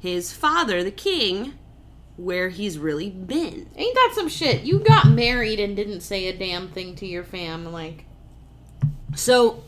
[0.00, 1.54] his father, the king,
[2.16, 3.68] where he's really been.
[3.76, 4.62] Ain't that some shit?
[4.62, 7.72] You got married and didn't say a damn thing to your fam.
[7.72, 8.04] Like,
[9.14, 9.64] So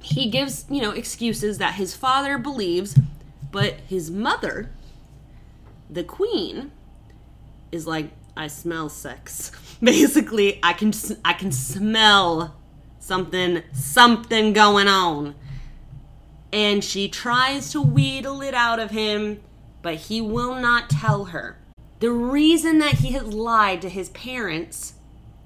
[0.00, 2.98] he gives, you know, excuses that his father believes,
[3.50, 4.70] but his mother,
[5.88, 6.72] the queen,
[7.70, 9.52] is like, I smell sex.
[9.82, 10.92] Basically, I can
[11.24, 12.56] I can smell
[12.98, 15.34] something something going on.
[16.52, 19.40] And she tries to wheedle it out of him,
[19.82, 21.58] but he will not tell her.
[22.00, 24.94] The reason that he has lied to his parents,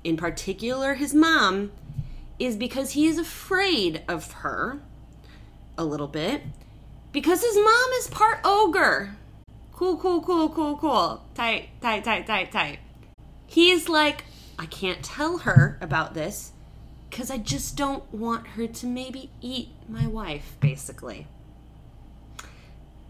[0.05, 1.73] in particular his mom,
[2.39, 4.81] is because he is afraid of her
[5.79, 6.43] a little bit
[7.11, 9.17] because his mom is part ogre.
[9.73, 11.25] Cool, cool, cool, cool, cool.
[11.35, 12.79] Tight, tight, tight, tight, tight.
[13.47, 14.25] He's like,
[14.59, 16.53] I can't tell her about this
[17.09, 21.27] because I just don't want her to maybe eat my wife, basically.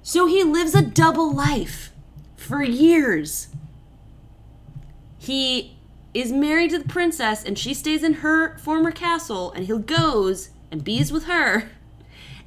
[0.02, 1.92] So he lives a double life
[2.42, 3.48] for years.
[5.18, 5.78] He
[6.12, 10.50] is married to the princess and she stays in her former castle and he goes
[10.70, 11.70] and bees with her.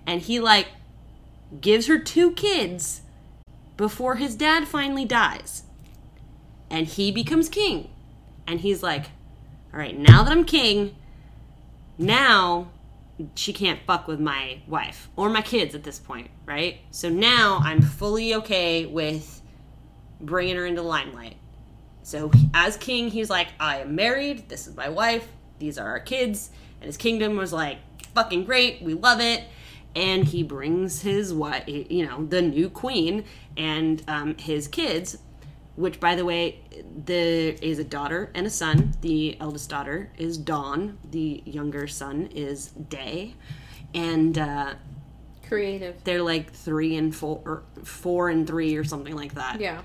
[0.06, 0.68] And he like
[1.62, 3.02] gives her two kids
[3.78, 5.64] before his dad finally dies.
[6.70, 7.90] And he becomes king.
[8.46, 9.06] And he's like
[9.76, 10.96] all right now that i'm king
[11.98, 12.70] now
[13.36, 16.80] she can't fuck with my wife or my kids at this point right?
[16.92, 19.35] So now i'm fully okay with
[20.20, 21.38] bringing her into the limelight
[22.06, 24.48] so as king, he's like, I am married.
[24.48, 25.28] This is my wife.
[25.58, 26.52] These are our kids.
[26.80, 27.80] And his kingdom was like,
[28.14, 28.84] fucking great.
[28.84, 29.44] We love it.
[29.96, 33.26] And he brings his wife, you know, the new queen
[33.58, 35.18] and um, his kids.
[35.78, 36.60] Which, by the way,
[36.96, 38.94] there is a daughter and a son.
[39.02, 41.00] The eldest daughter is Dawn.
[41.10, 43.34] The younger son is Day.
[43.96, 44.76] And uh,
[45.48, 46.04] creative.
[46.04, 49.60] they're like three and four, or four and three, or something like that.
[49.60, 49.82] Yeah.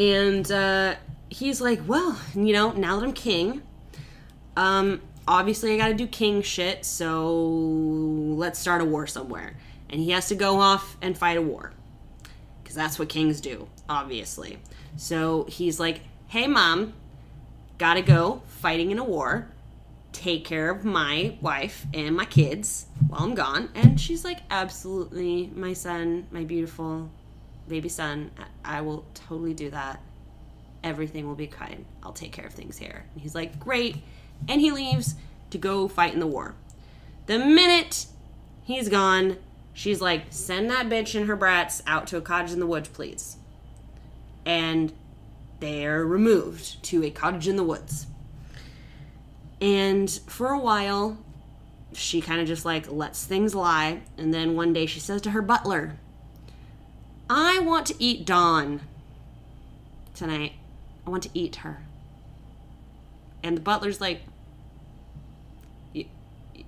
[0.00, 0.94] And uh,
[1.28, 3.60] he's like, well, you know, now that I'm king,
[4.56, 9.58] um, obviously I gotta do king shit, so let's start a war somewhere.
[9.90, 11.72] And he has to go off and fight a war.
[12.62, 14.58] Because that's what kings do, obviously.
[14.96, 16.94] So he's like, hey, mom,
[17.76, 19.48] gotta go fighting in a war,
[20.12, 23.68] take care of my wife and my kids while I'm gone.
[23.74, 27.10] And she's like, absolutely, my son, my beautiful
[27.70, 28.30] baby son,
[28.64, 30.00] I will totally do that.
[30.84, 31.84] Everything will be fine.
[32.02, 33.04] I'll take care of things here.
[33.12, 33.96] And he's like, great.
[34.48, 35.14] And he leaves
[35.50, 36.54] to go fight in the war.
[37.26, 38.06] The minute
[38.62, 39.36] he's gone,
[39.72, 42.88] she's like, send that bitch and her brats out to a cottage in the woods,
[42.88, 43.36] please.
[44.44, 44.92] And
[45.60, 48.06] they're removed to a cottage in the woods.
[49.60, 51.18] And for a while,
[51.92, 54.00] she kind of just like lets things lie.
[54.16, 55.98] And then one day she says to her butler,
[57.32, 58.80] I want to eat Dawn
[60.16, 60.54] tonight.
[61.06, 61.84] I want to eat her.
[63.44, 64.22] And the butler's like,
[65.94, 66.06] "Y-
[66.56, 66.64] y-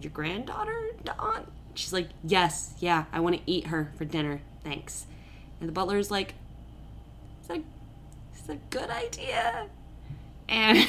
[0.00, 1.46] Your granddaughter, Dawn?
[1.74, 4.40] She's like, Yes, yeah, I want to eat her for dinner.
[4.64, 5.04] Thanks.
[5.60, 6.34] And the butler's like,
[7.48, 7.62] that a,
[8.34, 9.68] is a good idea.
[10.48, 10.88] And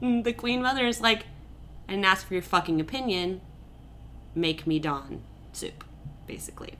[0.24, 1.26] the queen mother is like,
[1.86, 3.42] I didn't ask for your fucking opinion.
[4.34, 5.20] Make me Dawn
[5.52, 5.84] soup,
[6.26, 6.74] basically.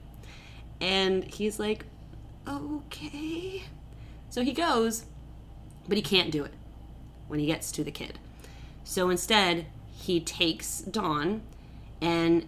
[0.81, 1.85] And he's like,
[2.47, 3.63] okay.
[4.29, 5.05] So he goes,
[5.87, 6.53] but he can't do it
[7.27, 8.17] when he gets to the kid.
[8.83, 11.43] So instead, he takes Dawn
[12.01, 12.47] and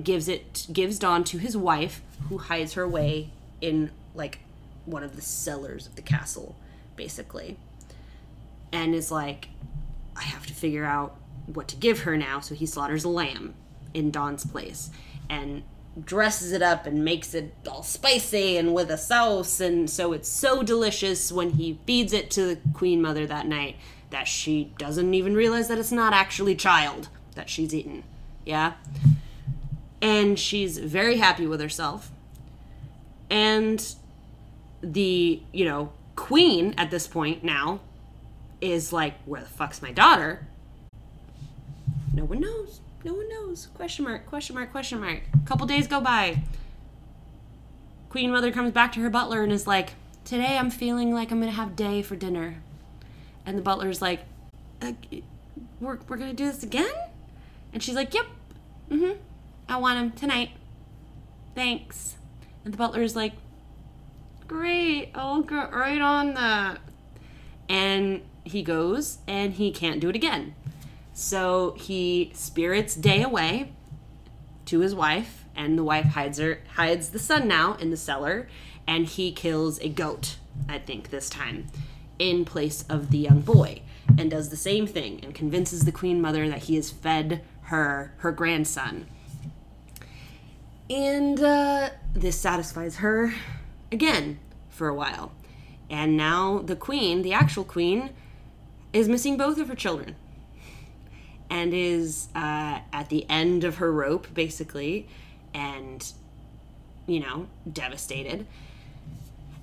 [0.00, 4.40] gives it gives Dawn to his wife, who hides her away in like
[4.84, 6.54] one of the cellars of the castle,
[6.94, 7.56] basically.
[8.70, 9.48] And is like,
[10.16, 11.16] I have to figure out
[11.46, 13.54] what to give her now, so he slaughters a lamb
[13.94, 14.90] in Dawn's place
[15.30, 15.62] and
[16.02, 20.28] dresses it up and makes it all spicy and with a sauce and so it's
[20.28, 23.76] so delicious when he feeds it to the queen mother that night
[24.10, 28.04] that she doesn't even realize that it's not actually child that she's eaten.
[28.46, 28.74] Yeah?
[30.00, 32.12] And she's very happy with herself.
[33.30, 33.94] And
[34.82, 37.80] the you know queen at this point now
[38.60, 40.46] is like where the fuck's my daughter?
[42.12, 43.68] No one knows no one knows.
[43.74, 45.20] Question mark question mark question mark.
[45.34, 46.42] A couple days go by.
[48.08, 49.90] Queen mother comes back to her butler and is like
[50.24, 52.62] today i'm feeling like i'm gonna have day for dinner.
[53.44, 54.20] And the butler's like
[54.80, 54.92] uh,
[55.80, 56.94] we're, we're gonna do this again?
[57.72, 58.26] And she's like yep.
[58.90, 59.18] Mm-hmm.
[59.68, 60.50] I want him tonight.
[61.54, 62.16] Thanks.
[62.64, 63.34] And the butler's like
[64.48, 65.10] great.
[65.14, 66.78] I'll get right on that.
[67.68, 70.54] And he goes and he can't do it again
[71.14, 73.72] so he spirits day away
[74.66, 78.48] to his wife and the wife hides her hides the son now in the cellar
[78.86, 80.36] and he kills a goat
[80.68, 81.66] i think this time
[82.18, 83.80] in place of the young boy
[84.18, 88.12] and does the same thing and convinces the queen mother that he has fed her
[88.18, 89.06] her grandson.
[90.90, 93.34] And uh, this satisfies her
[93.90, 94.38] again
[94.68, 95.32] for a while.
[95.88, 98.10] And now the queen the actual queen
[98.92, 100.16] is missing both of her children
[101.54, 105.06] and is uh, at the end of her rope basically
[105.54, 106.12] and
[107.06, 108.44] you know devastated.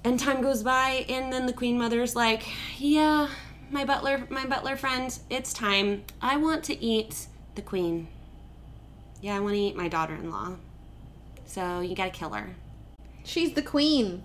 [0.06, 2.48] And time goes by and then the queen mother's like
[2.80, 3.28] yeah
[3.70, 6.04] my butler my butler friend it's time.
[6.22, 8.08] I want to eat the queen.
[9.22, 10.56] Yeah i want to eat my daughter-in-law.
[11.46, 12.56] So you gotta kill her.
[13.26, 14.24] She's the queen.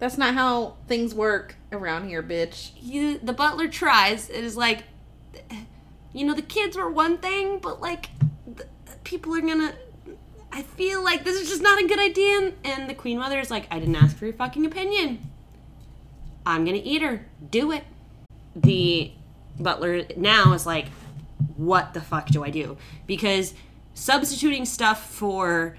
[0.00, 2.72] That's not how things work around here, bitch.
[2.78, 4.28] you the butler tries.
[4.28, 4.84] It is like
[6.14, 8.08] you know the kids were one thing but like
[8.46, 8.66] the,
[9.04, 9.74] people are gonna
[10.52, 13.38] i feel like this is just not a good idea and, and the queen mother
[13.38, 15.18] is like i didn't ask for your fucking opinion.
[16.46, 17.26] I'm gonna eat her.
[17.50, 17.84] Do it.
[18.54, 19.12] The
[19.58, 20.86] butler now is like
[21.56, 22.76] what the fuck do i do?
[23.06, 23.54] Because
[23.94, 25.76] substituting stuff for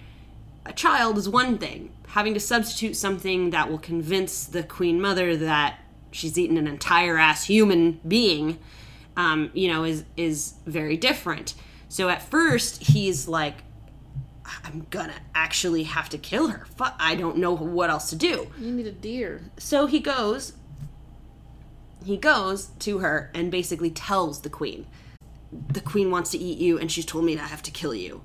[0.66, 1.92] a child is one thing.
[2.08, 5.80] Having to substitute something that will convince the queen mother that
[6.12, 8.58] she's eaten an entire ass human being,
[9.18, 11.54] um, you know, is is very different.
[11.88, 13.64] So at first he's like,
[14.64, 16.66] I'm gonna actually have to kill her.
[16.76, 18.48] Fuck, I don't know what else to do.
[18.60, 19.50] You need a deer.
[19.58, 20.54] So he goes.
[22.04, 24.86] He goes to her and basically tells the queen,
[25.70, 28.22] "The queen wants to eat you, and she's told me I have to kill you."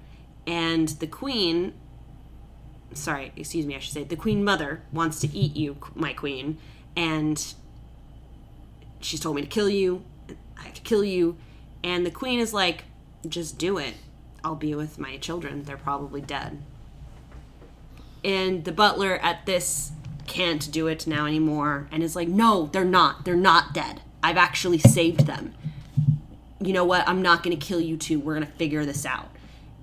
[0.46, 1.72] And the queen
[2.94, 6.58] sorry, excuse me, I should say, the queen mother wants to eat you, my queen,
[6.96, 7.54] and
[9.00, 10.04] she's told me to kill you.
[10.64, 11.36] I to kill you.
[11.82, 12.84] And the queen is like,
[13.28, 13.94] just do it.
[14.44, 15.64] I'll be with my children.
[15.64, 16.62] They're probably dead.
[18.24, 19.92] And the butler at this
[20.26, 23.24] can't do it now anymore and is like, no, they're not.
[23.24, 24.02] They're not dead.
[24.22, 25.54] I've actually saved them.
[26.62, 27.08] You know what?
[27.08, 28.20] I'm not going to kill you two.
[28.20, 29.30] We're going to figure this out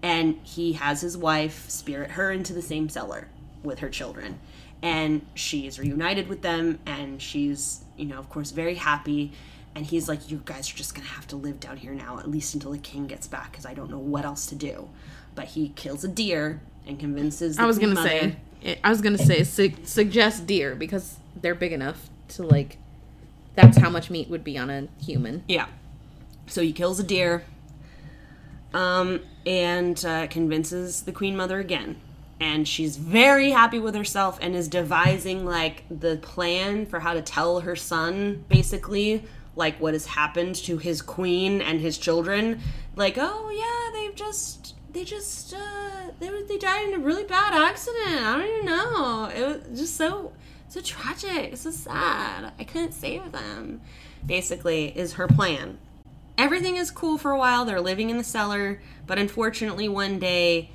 [0.02, 3.28] and he has his wife spirit her into the same cellar
[3.64, 4.40] with her children
[4.82, 9.32] and she's reunited with them and she's you know of course very happy
[9.78, 12.30] and he's like you guys are just gonna have to live down here now at
[12.30, 14.90] least until the king gets back because i don't know what else to do
[15.36, 18.80] but he kills a deer and convinces the I was gonna mother- say.
[18.84, 22.78] I was gonna say su- suggest deer because they're big enough to like.
[23.56, 25.44] That's how much meat would be on a human.
[25.48, 25.68] Yeah.
[26.48, 27.44] So he kills a deer
[28.74, 31.98] um, and uh, convinces the queen mother again.
[32.40, 37.22] And she's very happy with herself and is devising like the plan for how to
[37.22, 39.24] tell her son, basically,
[39.58, 42.62] like what has happened to his queen and his children.
[42.96, 47.54] Like, oh yeah, they've just they just uh, they they died in a really bad
[47.54, 48.22] accident.
[48.22, 49.32] I don't even know.
[49.36, 50.32] It was just so
[50.70, 51.58] so tragic.
[51.58, 52.54] So sad.
[52.58, 53.82] I couldn't save them.
[54.26, 55.78] Basically, is her plan
[56.38, 57.66] everything is cool for a while.
[57.66, 60.70] They're living in the cellar, but unfortunately, one day,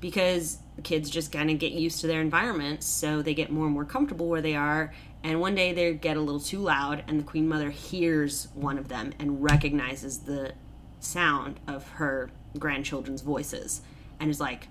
[0.00, 3.74] because kids just kind of get used to their environment, so they get more and
[3.74, 4.94] more comfortable where they are.
[5.28, 8.78] And one day they get a little too loud, and the queen mother hears one
[8.78, 10.54] of them and recognizes the
[11.00, 13.82] sound of her grandchildren's voices
[14.18, 14.68] and is like,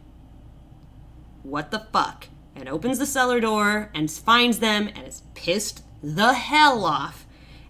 [1.44, 2.30] What the fuck?
[2.56, 7.28] And opens the cellar door and finds them and is pissed the hell off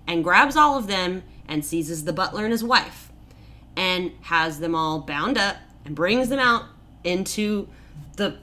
[0.07, 3.11] and grabs all of them and seizes the butler and his wife
[3.75, 6.63] and has them all bound up and brings them out
[7.03, 7.67] into
[8.15, 8.37] the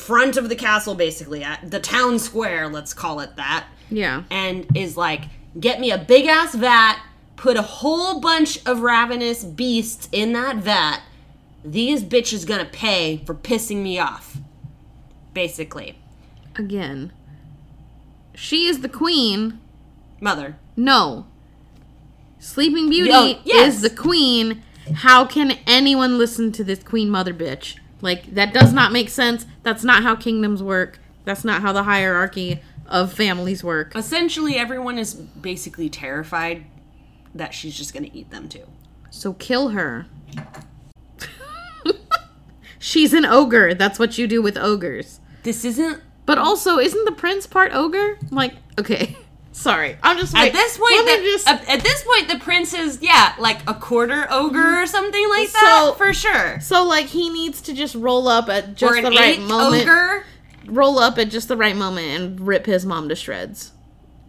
[0.00, 4.22] front of the castle basically at the town square let's call it that Yeah.
[4.30, 5.24] and is like
[5.58, 6.98] get me a big ass vat
[7.36, 11.00] put a whole bunch of ravenous beasts in that vat
[11.64, 14.38] these bitches gonna pay for pissing me off
[15.34, 15.96] basically
[16.56, 17.12] Again.
[18.34, 19.60] She is the queen.
[20.20, 21.26] mother No.
[22.38, 23.76] Sleeping Beauty Oh, yes.
[23.76, 24.62] is the queen.
[24.94, 27.76] How can anyone listen to this queen mother bitch?
[28.02, 29.46] Like, that does not make sense.
[29.62, 30.98] That's not how kingdoms work.
[31.24, 33.94] That's not how the hierarchy of families work.
[33.94, 36.64] essentially everyone is basically terrified
[37.34, 38.66] that she's just gonna eat them too
[39.10, 40.06] So kill her.
[42.78, 43.74] She's an ogre.
[43.74, 45.20] That's what you do with ogres.
[45.42, 48.18] this isn't But also, isn't the prince part ogre?
[48.30, 49.16] Like, okay.
[49.60, 49.96] Sorry.
[50.02, 53.34] I'm just at this point the, just- at, at this point the prince is yeah
[53.38, 57.60] like a quarter ogre or something like So- that for sure So like he needs
[57.62, 59.82] to just roll up at just the right moment.
[59.82, 60.24] ogre
[60.66, 63.72] Roll up at just the right moment and rip his mom to shreds.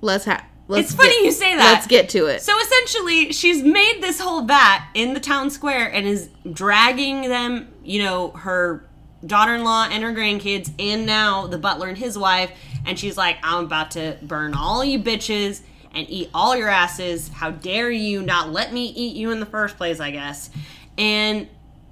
[0.01, 0.43] Let's have.
[0.67, 1.73] Let's It's funny get- you say that.
[1.73, 2.41] Let's get to it.
[2.41, 7.67] So essentially, she's made this whole vat in the town square and is dragging them,
[7.83, 8.89] you know, her
[9.25, 12.51] daughter in law and her grandkids, and now the butler and his wife.
[12.85, 15.61] And she's like, I'm about to burn all you bitches
[15.93, 17.27] and eat all your asses.
[17.29, 20.49] How dare you not let me eat you in the first place, I guess.
[20.97, 21.47] And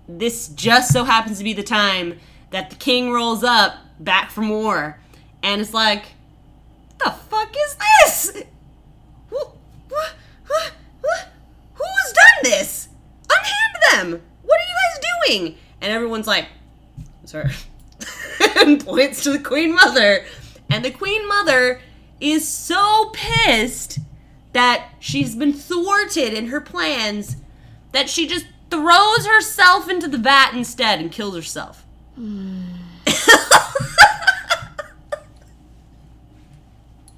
[0.08, 2.20] this just so happens to be the time
[2.52, 5.00] that the king rolls up back from war.
[5.44, 6.06] And it's like,
[6.98, 8.44] the fuck is this?
[9.32, 9.52] Wh-
[9.92, 10.14] wh-
[10.50, 10.72] wh-
[11.06, 11.26] wh-
[11.74, 12.90] Who's done this?
[13.30, 14.22] Unhand them!
[14.44, 15.58] What are you guys doing?
[15.82, 16.48] And everyone's like,
[17.26, 17.50] sir,
[18.58, 20.26] and points to the Queen Mother.
[20.70, 21.82] And the Queen Mother
[22.20, 24.00] is so pissed
[24.54, 27.38] that she's been thwarted in her plans
[27.92, 31.86] that she just throws herself into the vat instead and kills herself.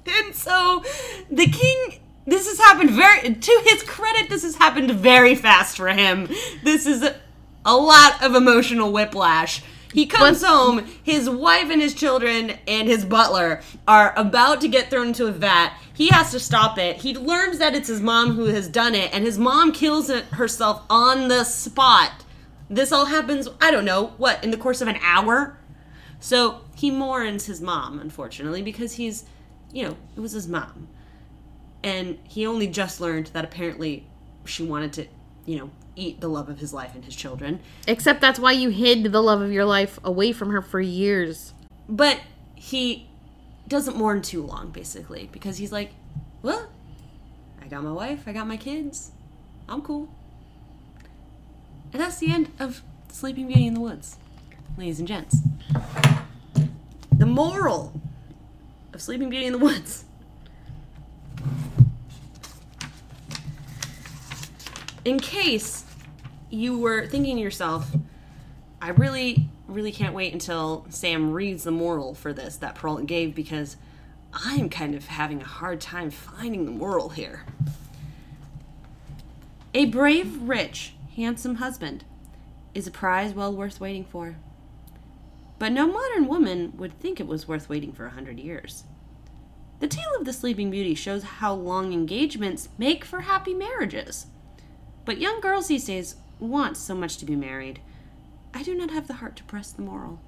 [0.04, 0.84] And so
[1.30, 5.88] the king this has happened very to his credit this has happened very fast for
[5.88, 6.28] him.
[6.62, 7.16] This is a,
[7.64, 9.62] a lot of emotional whiplash.
[9.92, 14.90] He comes home, his wife and his children and his butler are about to get
[14.90, 15.76] thrown into a vat.
[15.92, 16.96] He has to stop it.
[16.96, 20.82] He learns that it's his mom who has done it and his mom kills herself
[20.88, 22.24] on the spot.
[22.70, 25.58] This all happens, I don't know, what, in the course of an hour?
[26.20, 29.24] So he mourns his mom, unfortunately, because he's,
[29.72, 30.88] you know, it was his mom.
[31.84, 34.06] And he only just learned that apparently
[34.44, 35.06] she wanted to,
[35.46, 37.60] you know, eat the love of his life and his children.
[37.86, 41.52] Except that's why you hid the love of your life away from her for years.
[41.88, 42.20] But
[42.54, 43.08] he
[43.68, 45.92] doesn't mourn too long, basically, because he's like,
[46.42, 46.68] well,
[47.60, 49.12] I got my wife, I got my kids,
[49.68, 50.08] I'm cool.
[51.92, 54.16] And that's the end of Sleeping Beauty in the Woods,
[54.78, 55.38] ladies and gents.
[57.12, 58.00] The moral
[58.92, 60.04] of Sleeping Beauty in the Woods.
[65.04, 65.84] In case
[66.48, 67.90] you were thinking to yourself,
[68.80, 73.34] I really, really can't wait until Sam reads the moral for this that Perrault gave
[73.34, 73.76] because
[74.32, 77.44] I'm kind of having a hard time finding the moral here.
[79.74, 82.04] A brave, rich, handsome husband
[82.72, 84.36] is a prize well worth waiting for.
[85.58, 88.84] But no modern woman would think it was worth waiting for a hundred years.
[89.80, 94.26] The tale of the Sleeping Beauty shows how long engagements make for happy marriages.
[95.04, 97.80] But young girls these days want so much to be married.
[98.54, 100.20] I do not have the heart to press the moral.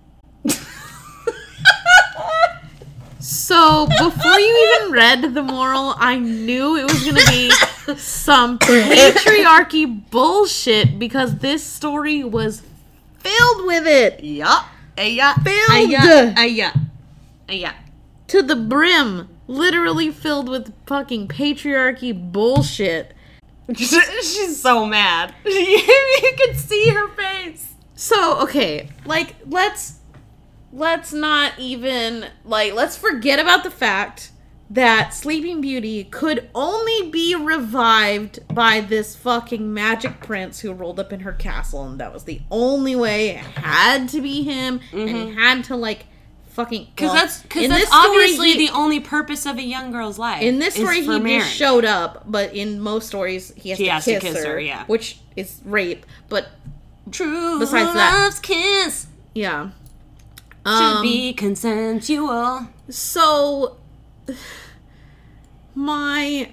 [3.20, 7.50] So before you even read the moral, I knew it was gonna be
[7.96, 12.62] some patriarchy bullshit because this story was
[13.18, 14.64] filled with it Yeah.
[14.98, 15.34] Yeah.
[15.36, 15.90] Filled.
[16.50, 16.74] Yeah.
[17.48, 17.72] Yeah.
[18.28, 23.13] to the brim, literally filled with fucking patriarchy bullshit.
[23.74, 25.34] She's so mad.
[25.44, 27.74] you can see her face.
[27.94, 30.00] So okay, like let's
[30.72, 34.32] let's not even like let's forget about the fact
[34.70, 41.12] that Sleeping Beauty could only be revived by this fucking magic prince who rolled up
[41.12, 43.30] in her castle, and that was the only way.
[43.30, 45.38] It had to be him, and he mm-hmm.
[45.38, 46.06] had to like
[46.54, 49.58] fucking Because well, that's because in that's this story, obviously he- the only purpose of
[49.58, 50.42] a young girl's life.
[50.42, 51.42] in this story he marriage.
[51.44, 54.44] just showed up, but in most stories he has, He to, has to kiss kiss
[54.44, 54.84] her, her, yeah.
[54.86, 56.06] which is rape.
[56.28, 56.48] But
[57.10, 59.70] True Besides that- love's kiss yeah,
[60.66, 62.68] should Um, be consensual.
[62.88, 63.76] So,
[65.74, 66.50] my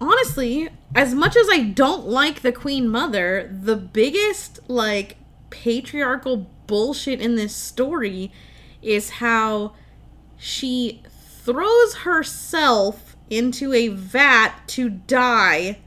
[0.00, 5.16] honestly, as much as I don't like the Queen Mother, the biggest like
[5.50, 8.32] patriarchal bullshit in this story
[8.86, 9.74] is how
[10.36, 11.02] she
[11.44, 15.78] throws herself into a vat to die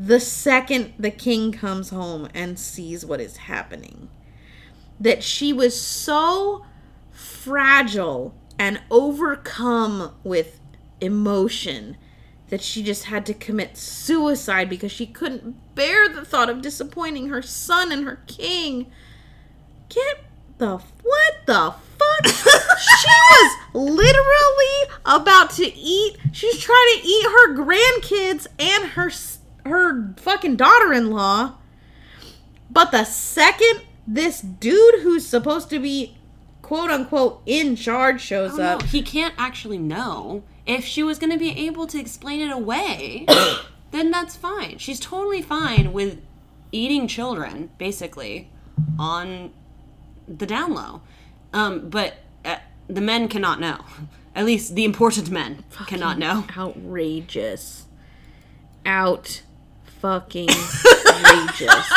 [0.00, 4.08] the second the king comes home and sees what is happening.
[5.00, 6.64] That she was so
[7.10, 10.60] fragile and overcome with
[11.00, 11.96] emotion
[12.48, 17.28] that she just had to commit suicide because she couldn't bear the thought of disappointing
[17.28, 18.90] her son and her king.
[19.88, 20.27] Get
[20.58, 22.26] the what the fuck?
[22.26, 26.16] she was literally about to eat.
[26.32, 29.10] She's trying to eat her grandkids and her
[29.68, 31.54] her fucking daughter-in-law.
[32.70, 36.16] But the second this dude who's supposed to be
[36.62, 40.42] quote unquote in charge shows Oh, no, up, he can't actually know.
[40.66, 43.24] If she was going to be able to explain it away,
[43.90, 44.76] then that's fine.
[44.78, 46.20] She's totally fine with
[46.72, 48.50] eating children, basically,
[48.98, 49.52] on
[50.28, 51.00] the down low.
[51.52, 52.56] Um, but uh,
[52.88, 53.84] the men cannot know.
[54.34, 56.44] At least the important men cannot know.
[56.56, 57.86] outrageous.
[58.84, 59.42] Out
[60.00, 60.48] fucking
[61.06, 61.92] outrageous.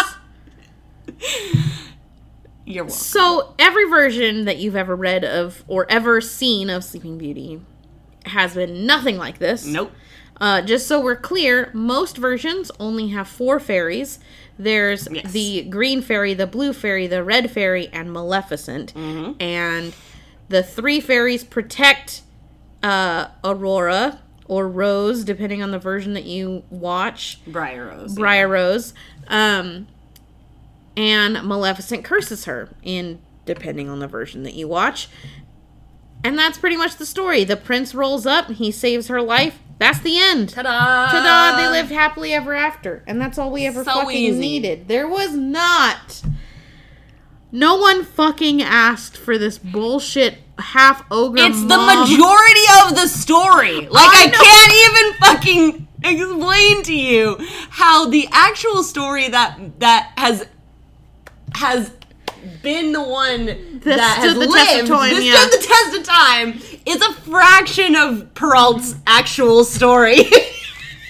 [2.65, 2.89] You're welcome.
[2.89, 7.61] So every version that you've ever read of or ever seen of Sleeping Beauty
[8.25, 9.65] has been nothing like this.
[9.65, 9.91] Nope.
[10.39, 14.19] Uh, just so we're clear, most versions only have four fairies.
[14.59, 15.31] There's Yes.
[15.31, 18.93] the green fairy, the blue fairy, the red fairy, and Maleficent.
[18.95, 19.93] And
[20.49, 22.21] the three fairies protect
[22.83, 27.39] uh, Aurora or Rose, depending on the version that you watch.
[27.47, 28.15] Briar Rose.
[28.15, 28.93] Briar Rose.
[29.27, 29.87] Um,
[30.97, 35.07] and Maleficent curses her in depending on the version that you watch.
[36.23, 37.43] And that's pretty much the story.
[37.43, 39.57] The prince rolls up, he saves her life.
[39.81, 40.49] That's the end.
[40.49, 41.09] Ta-da!
[41.09, 41.57] Ta-da!
[41.57, 44.39] They lived happily ever after, and that's all we ever So fucking easy.
[44.39, 44.87] needed.
[44.87, 46.21] There was not.
[47.51, 51.39] No one fucking asked for this bullshit half ogre.
[51.39, 53.87] It's the majority of the story.
[53.87, 57.37] Like I I, can't even fucking explain to you
[57.71, 60.45] how the actual story that that has
[61.55, 61.91] has
[62.61, 65.35] been the one that has stood the test of lived, time, that yeah.
[65.35, 70.25] stood the test of time, is a fraction of Perrault's actual story.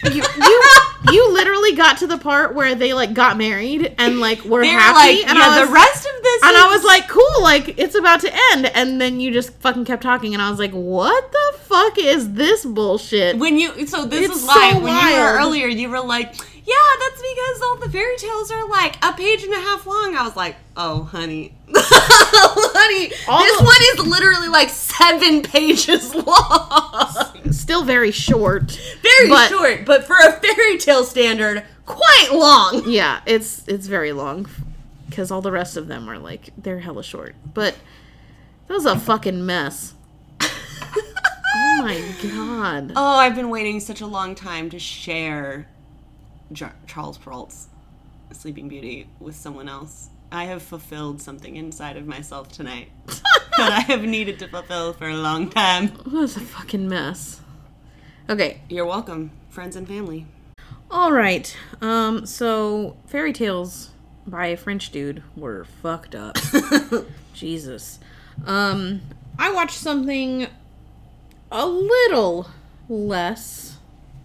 [0.04, 0.64] you, you,
[1.12, 4.80] you literally got to the part where they like got married and like were They're
[4.80, 7.80] happy, like, and yeah, was, the rest of this and I was like, cool, like
[7.80, 10.72] it's about to end, and then you just fucking kept talking, and I was like,
[10.72, 13.38] what the fuck is this bullshit?
[13.38, 16.36] when you so this It's is why so when you were earlier you were like
[16.72, 20.16] yeah that's because all the fairy tales are like a page and a half long
[20.16, 23.76] i was like oh honey honey All this the- one
[24.06, 28.72] is literally like seven pages long Still very short.
[29.02, 34.12] very But- short but for a fairy tale standard quite long Yeah, it's it's very
[34.14, 34.48] long
[35.10, 37.36] because all the rest of them are like they're hella short.
[37.54, 37.76] But
[38.68, 39.94] that was a fucking mess.
[40.42, 42.94] oh my god.
[42.96, 45.68] oh i've been waiting such a long time to share
[46.52, 47.68] Jar- charles perrault's
[48.32, 52.90] sleeping beauty with someone else i have fulfilled something inside of myself tonight
[53.58, 57.42] that i have needed to fulfill for a long time was a fucking mess.
[58.30, 60.26] Okay, You're welcome, friends and family.
[60.90, 61.56] all right.
[61.82, 63.90] Um, so fairy tales
[64.26, 66.38] by a French dude were fucked up.
[67.34, 68.00] Jesus.
[68.46, 69.02] Um,
[69.38, 70.48] I watched something
[71.52, 72.48] a little
[72.88, 73.71] less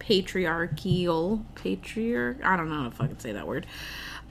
[0.07, 1.45] patriarchal.
[1.57, 2.39] Patriarch.
[2.45, 3.67] I don't know how to fucking say that word.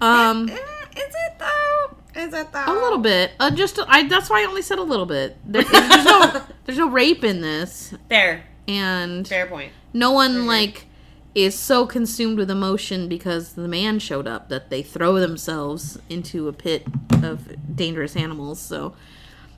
[0.02, 0.48] Um.
[0.50, 0.56] Is
[0.98, 1.98] it though?
[2.16, 2.64] Is it though?
[2.68, 3.32] A little bit.
[3.40, 4.08] Uh, just I.
[4.08, 5.38] That's why I only said a little bit.
[5.46, 6.42] There, there's no.
[6.66, 8.44] There's no rape in this, Fair.
[8.68, 9.72] and Fair point.
[9.94, 10.88] no one like
[11.36, 16.48] is so consumed with emotion because the man showed up that they throw themselves into
[16.48, 16.88] a pit
[17.22, 18.60] of dangerous animals.
[18.60, 18.96] So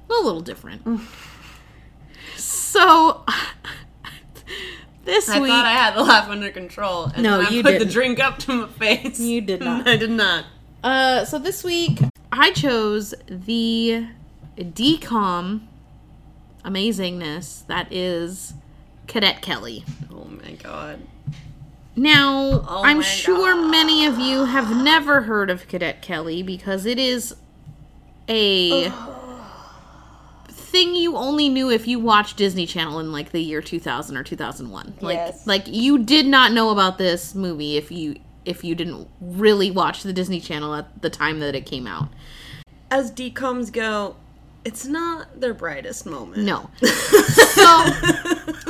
[0.10, 0.82] a little different.
[2.36, 3.24] so
[5.08, 7.06] this I week thought I had the laugh under control.
[7.06, 7.94] And No, I you put the didn't.
[7.94, 9.20] drink up to my face.
[9.20, 9.88] You did not.
[9.88, 10.46] I did not.
[10.84, 12.00] Uh, so this week
[12.32, 14.06] I chose the
[14.58, 15.62] DCom
[16.64, 18.54] amazingness that is
[19.08, 19.84] Cadet Kelly.
[20.12, 21.00] Oh my god.
[21.96, 23.72] Now, Oh I'm sure God.
[23.72, 27.36] many of you have never heard of Cadet Kelly because it is
[28.30, 28.92] a
[30.78, 34.24] thing you only knew if you watched Disney Channel in like the year 2000 or
[34.24, 34.94] 2001.
[35.02, 35.48] Like Yes.
[35.48, 40.04] like you did not know about this movie if you if you didn't really watch
[40.04, 42.10] the Disney Channel at the time that it came out.
[42.92, 44.16] As DComs go,
[44.64, 46.44] it's not their brightest moment.
[46.44, 46.70] No.
[46.82, 47.84] so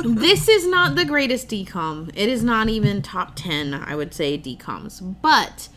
[0.02, 2.10] this is not the greatest DCom.
[2.14, 5.16] It is not even top 10, I would say, DComs.
[5.22, 5.68] But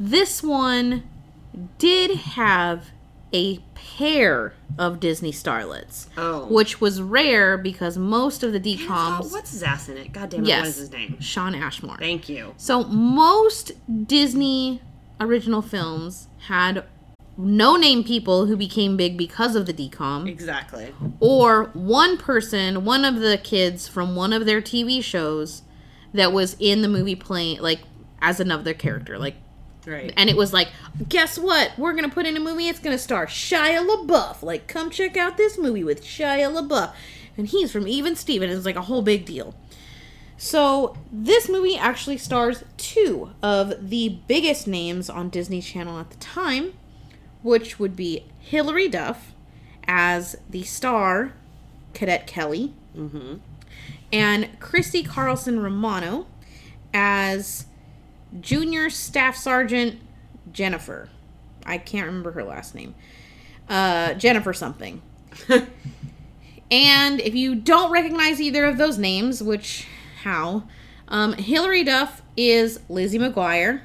[0.00, 1.04] this one
[1.78, 2.90] did have
[3.32, 6.46] a pair of Disney starlets, Oh.
[6.46, 9.32] which was rare because most of the Oh, DComs.
[9.32, 10.12] what's his ass in it?
[10.12, 11.20] God damn it, yes, what is his name?
[11.20, 11.96] Shawn Ashmore.
[11.98, 12.54] Thank you.
[12.56, 13.72] So most
[14.06, 14.80] Disney
[15.20, 16.84] original films had
[17.36, 20.92] no name people who became big because of the DCom Exactly.
[21.20, 25.62] or one person, one of the kids from one of their TV shows
[26.12, 27.80] that was in the movie playing like
[28.20, 29.18] as another character.
[29.18, 29.36] Like
[29.88, 30.12] Right.
[30.16, 30.68] and it was like,
[31.08, 31.72] guess what?
[31.78, 32.68] We're gonna put in a movie.
[32.68, 34.42] It's gonna star Shia LaBeouf.
[34.42, 36.92] Like, come check out this movie with Shia LaBeouf,
[37.36, 38.50] and he's from Even Steven.
[38.50, 39.54] It's like a whole big deal.
[40.36, 46.16] So this movie actually stars two of the biggest names on Disney Channel at the
[46.18, 46.74] time,
[47.42, 49.32] which would be Hilary Duff
[49.88, 51.32] as the star
[51.94, 53.36] Cadet Kelly, mm-hmm.
[54.12, 56.26] and Christy Carlson Romano
[56.94, 57.66] as
[58.40, 60.00] Junior Staff Sergeant
[60.52, 61.08] Jennifer.
[61.64, 62.94] I can't remember her last name.
[63.68, 65.02] Uh, Jennifer something.
[66.70, 69.86] and if you don't recognize either of those names, which
[70.22, 70.64] how,
[71.08, 73.82] um, Hilary Duff is Lizzie McGuire.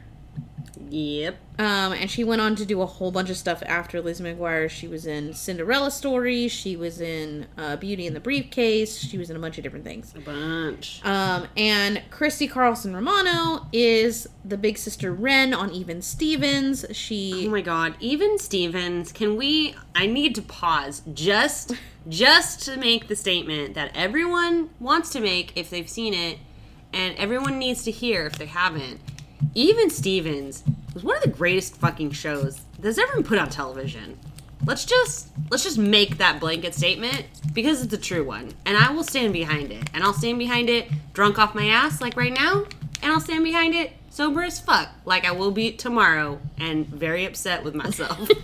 [0.93, 1.37] Yep.
[1.57, 4.69] Um, and she went on to do a whole bunch of stuff after Lizzie McGuire.
[4.69, 6.47] She was in Cinderella Story.
[6.47, 8.99] She was in uh, Beauty and the Briefcase.
[8.99, 10.13] She was in a bunch of different things.
[10.15, 11.01] A bunch.
[11.03, 16.85] Um, and Christy Carlson Romano is the big sister Ren on Even Stevens.
[16.91, 21.73] She Oh my god, even Stevens, can we I need to pause just
[22.07, 26.37] just to make the statement that everyone wants to make if they've seen it
[26.93, 28.99] and everyone needs to hear if they haven't.
[29.55, 30.63] Even Stevens
[30.93, 34.17] was one of the greatest fucking shows that's ever been put on television.
[34.65, 38.53] Let's just let's just make that blanket statement because it's a true one.
[38.65, 39.89] And I will stand behind it.
[39.93, 42.65] And I'll stand behind it drunk off my ass like right now,
[43.01, 47.25] and I'll stand behind it sober as fuck like I will be tomorrow and very
[47.25, 48.29] upset with myself.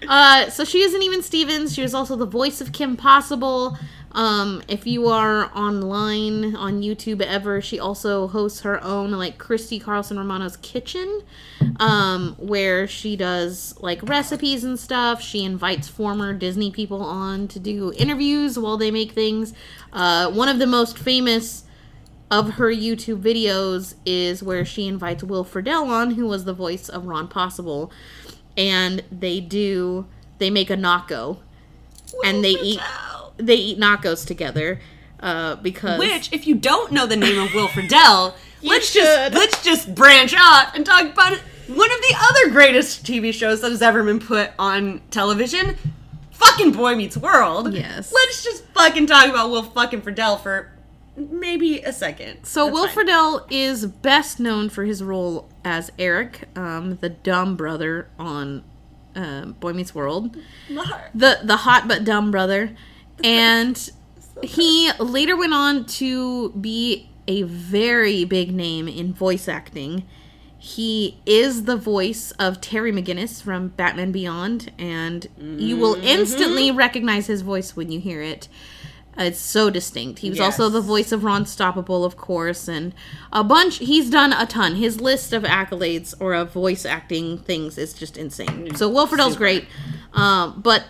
[0.08, 1.74] Uh, so she isn't even Stevens.
[1.74, 3.76] She was also the voice of Kim Possible.
[4.12, 9.78] Um, if you are online on YouTube ever, she also hosts her own like Christy
[9.78, 11.22] Carlson Romano's Kitchen,
[11.78, 15.22] um, where she does like recipes and stuff.
[15.22, 19.52] She invites former Disney people on to do interviews while they make things.
[19.92, 21.64] Uh, one of the most famous
[22.30, 26.88] of her YouTube videos is where she invites Will Friedle on, who was the voice
[26.88, 27.92] of Ron Possible,
[28.56, 30.06] and they do
[30.38, 31.38] they make a naco,
[32.24, 32.80] and they eat
[33.40, 34.80] they eat nachos together,
[35.20, 39.02] uh, because Which, if you don't know the name of Will Friedle, let's should.
[39.02, 41.38] just let's just branch off and talk about
[41.68, 45.76] one of the other greatest TV shows that has ever been put on television.
[46.32, 47.72] Fucking Boy Meets World.
[47.74, 48.12] Yes.
[48.12, 50.72] Let's just fucking talk about Will fucking Friedle for
[51.14, 52.44] maybe a second.
[52.44, 53.06] So That's Will fine.
[53.06, 58.64] Friedle is best known for his role as Eric, um, the dumb brother on
[59.14, 60.36] um Boy Meets World.
[61.14, 62.74] the the hot but dumb brother
[63.24, 63.90] and
[64.42, 70.04] he later went on to be a very big name in voice acting
[70.58, 76.06] he is the voice of terry mcginnis from batman beyond and you will mm-hmm.
[76.06, 78.48] instantly recognize his voice when you hear it
[79.18, 80.20] uh, it's so distinct.
[80.20, 82.94] He was also the voice of Ron Stoppable, of course, and
[83.32, 83.78] a bunch.
[83.78, 84.76] He's done a ton.
[84.76, 88.46] His list of accolades or of voice acting things is just insane.
[88.46, 88.76] Mm-hmm.
[88.76, 89.44] So Will Friedle's Super.
[89.44, 89.66] great.
[90.12, 90.84] Um, but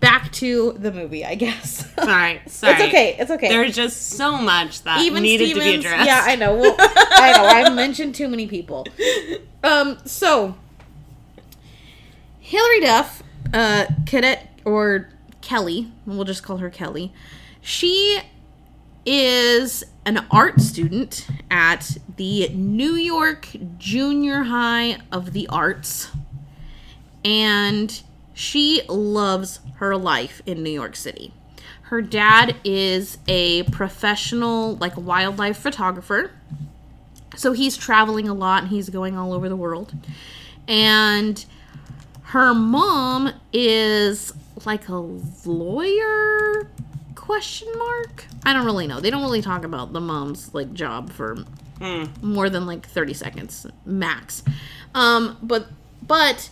[0.00, 1.86] back to the movie, I guess.
[1.98, 2.74] All right, sorry.
[2.74, 3.16] It's okay.
[3.18, 3.48] It's okay.
[3.48, 6.06] There's just so much that Even needed to be addressed.
[6.06, 6.56] Yeah, I know.
[6.56, 7.44] Well, I know.
[7.44, 8.86] I've mentioned too many people.
[9.62, 10.56] Um, so
[12.40, 13.22] Hilary Duff,
[13.52, 15.08] uh, cadet or
[15.40, 17.12] Kelly, we'll just call her Kelly.
[17.60, 18.20] She
[19.06, 23.48] is an art student at the New York
[23.78, 26.10] Junior High of the Arts,
[27.24, 28.02] and
[28.40, 31.34] she loves her life in New York City.
[31.82, 36.30] Her dad is a professional, like wildlife photographer.
[37.36, 39.92] So he's traveling a lot and he's going all over the world.
[40.66, 41.44] And
[42.22, 44.32] her mom is
[44.64, 44.96] like a
[45.44, 46.70] lawyer,
[47.16, 51.12] question mark i don't really know they don't really talk about the mom's like job
[51.12, 51.36] for
[52.22, 54.42] more than like 30 seconds max
[54.96, 55.68] um but
[56.02, 56.50] but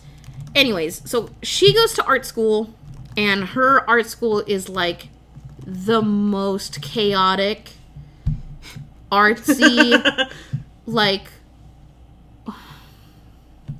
[0.55, 2.73] anyways so she goes to art school
[3.17, 5.09] and her art school is like
[5.65, 7.71] the most chaotic
[9.11, 10.29] artsy
[10.85, 11.27] like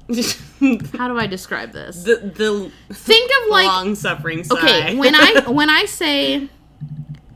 [0.98, 2.04] how do i describe this?
[2.04, 6.50] The the think of like long suffering okay when i when i say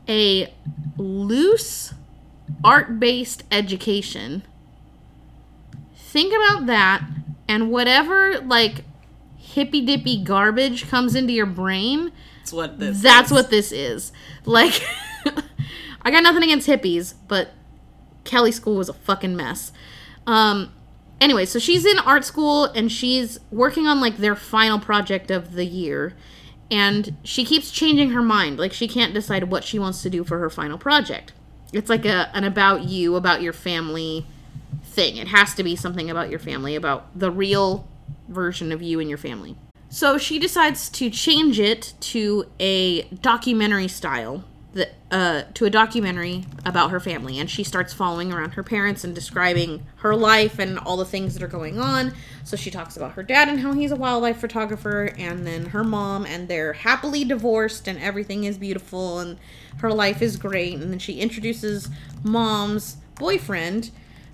[0.08, 0.52] a
[0.96, 1.94] loose
[2.64, 4.42] art-based education
[5.96, 7.04] think about that
[7.48, 8.84] and whatever like
[9.54, 12.12] hippy dippy garbage comes into your brain
[12.44, 13.32] that's what this that's is.
[13.32, 14.12] what this is.
[14.44, 14.82] Like
[16.02, 17.52] i got nothing against hippies but
[18.24, 19.72] kelly school was a fucking mess.
[20.26, 20.70] Um
[21.20, 25.52] anyway so she's in art school and she's working on like their final project of
[25.52, 26.14] the year.
[26.70, 28.58] And she keeps changing her mind.
[28.58, 31.32] Like she can't decide what she wants to do for her final project.
[31.72, 34.26] It's like a an about you about your family
[34.82, 35.16] thing.
[35.16, 37.88] It has to be something about your family about the real
[38.28, 39.56] version of you and your family.
[39.88, 46.44] So she decides to change it to a documentary style that uh, to a documentary
[46.66, 47.38] about her family.
[47.38, 51.34] And she starts following around her parents and describing her life and all the things
[51.34, 52.12] that are going on.
[52.42, 55.84] So she talks about her dad and how he's a wildlife photographer and then her
[55.84, 59.38] mom and they're happily divorced and everything is beautiful and
[59.78, 60.74] her life is great.
[60.74, 61.88] And then she introduces
[62.24, 63.92] mom's boyfriend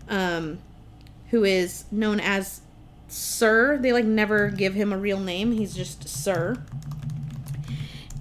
[0.08, 0.58] um,
[1.28, 2.62] who is known as
[3.12, 6.57] sir they like never give him a real name he's just sir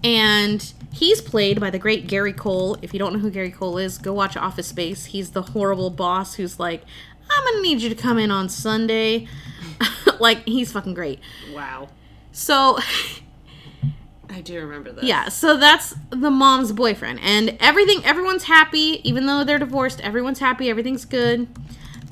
[0.03, 2.77] and he's played by the great Gary Cole.
[2.81, 5.05] If you don't know who Gary Cole is, go watch Office Space.
[5.05, 6.83] He's the horrible boss who's like,
[7.29, 9.27] I'm gonna need you to come in on Sunday.
[10.19, 11.19] like, he's fucking great.
[11.53, 11.89] wow
[12.31, 12.79] So,
[14.29, 15.03] i do remember that.
[15.03, 17.19] yeah, so that's the mom's boyfriend.
[17.21, 21.47] And everything, everyone's happy, even though they're divorced, everyone's happy, everything's good.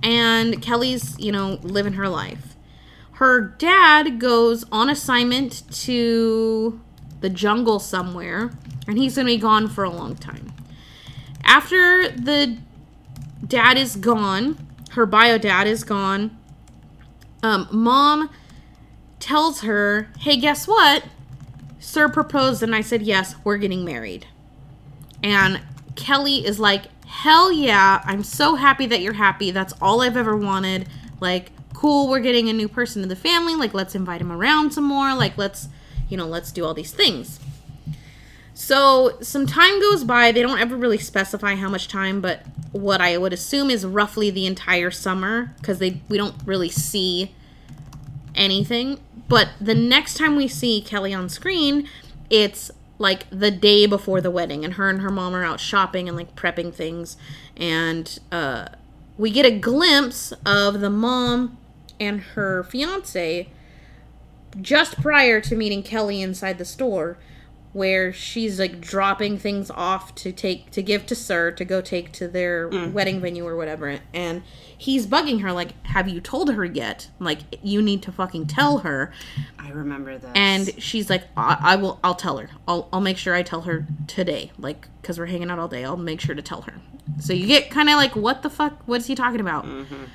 [0.04, 2.57] And Kelly's, you know, living her life.
[3.18, 6.80] Her dad goes on assignment to
[7.22, 8.52] the jungle somewhere,
[8.88, 10.54] and he's gonna be gone for a long time.
[11.44, 12.58] After the
[13.48, 16.38] dad is gone, her bio dad is gone,
[17.42, 18.30] um, mom
[19.20, 21.04] tells her, Hey, guess what?
[21.80, 24.28] Sir proposed, and I said, Yes, we're getting married.
[25.24, 25.60] And
[25.96, 29.50] Kelly is like, Hell yeah, I'm so happy that you're happy.
[29.50, 30.88] That's all I've ever wanted.
[31.20, 33.56] Like, cool, we're getting a new person in the family.
[33.56, 35.14] Like, let's invite him around some more.
[35.14, 35.68] Like, let's,
[36.10, 37.40] you know, let's do all these things.
[38.56, 40.32] So, some time goes by.
[40.32, 42.42] They don't ever really specify how much time, but
[42.72, 47.36] what I would assume is roughly the entire summer because they we don't really see
[48.34, 49.00] anything.
[49.28, 51.88] But the next time we see Kelly on screen,
[52.32, 56.08] it's like the day before the wedding, and her and her mom are out shopping
[56.08, 57.18] and like prepping things,
[57.56, 58.70] and uh,
[59.16, 61.60] we get a glimpse of the mom
[62.00, 63.50] and her fiance
[64.62, 67.18] just prior to meeting Kelly inside the store
[67.74, 72.12] where she's like dropping things off to take to give to Sir to go take
[72.14, 72.92] to their mm-hmm.
[72.92, 74.00] wedding venue or whatever.
[74.14, 74.42] And
[74.76, 77.10] he's bugging her like have you told her yet?
[77.20, 79.12] Like you need to fucking tell her.
[79.60, 80.32] I remember this.
[80.34, 82.50] And she's like I, I will i'll tell her.
[82.68, 85.86] I'll, I'll make sure i tell her today like because we're hanging out all day.
[85.86, 86.74] I'll make sure to tell her.
[87.20, 90.06] So you get kind of like what the fuck what is he talking about mm-hmm.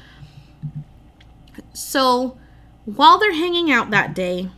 [1.72, 2.36] So
[2.84, 4.48] while they're hanging out that day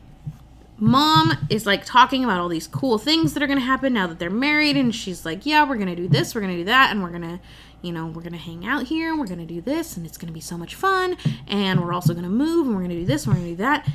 [0.76, 4.06] mom is like talking about all these cool things that are going to happen now
[4.06, 6.58] that they're married and she's like yeah we're going to do this we're going to
[6.58, 7.38] do that and we're going to
[7.84, 10.06] you know we're going to hang out here and we're going to do this and
[10.06, 11.16] it's going to be so much fun
[11.46, 13.52] and we're also going to move and we're going to do this and we're going
[13.52, 13.88] to do that.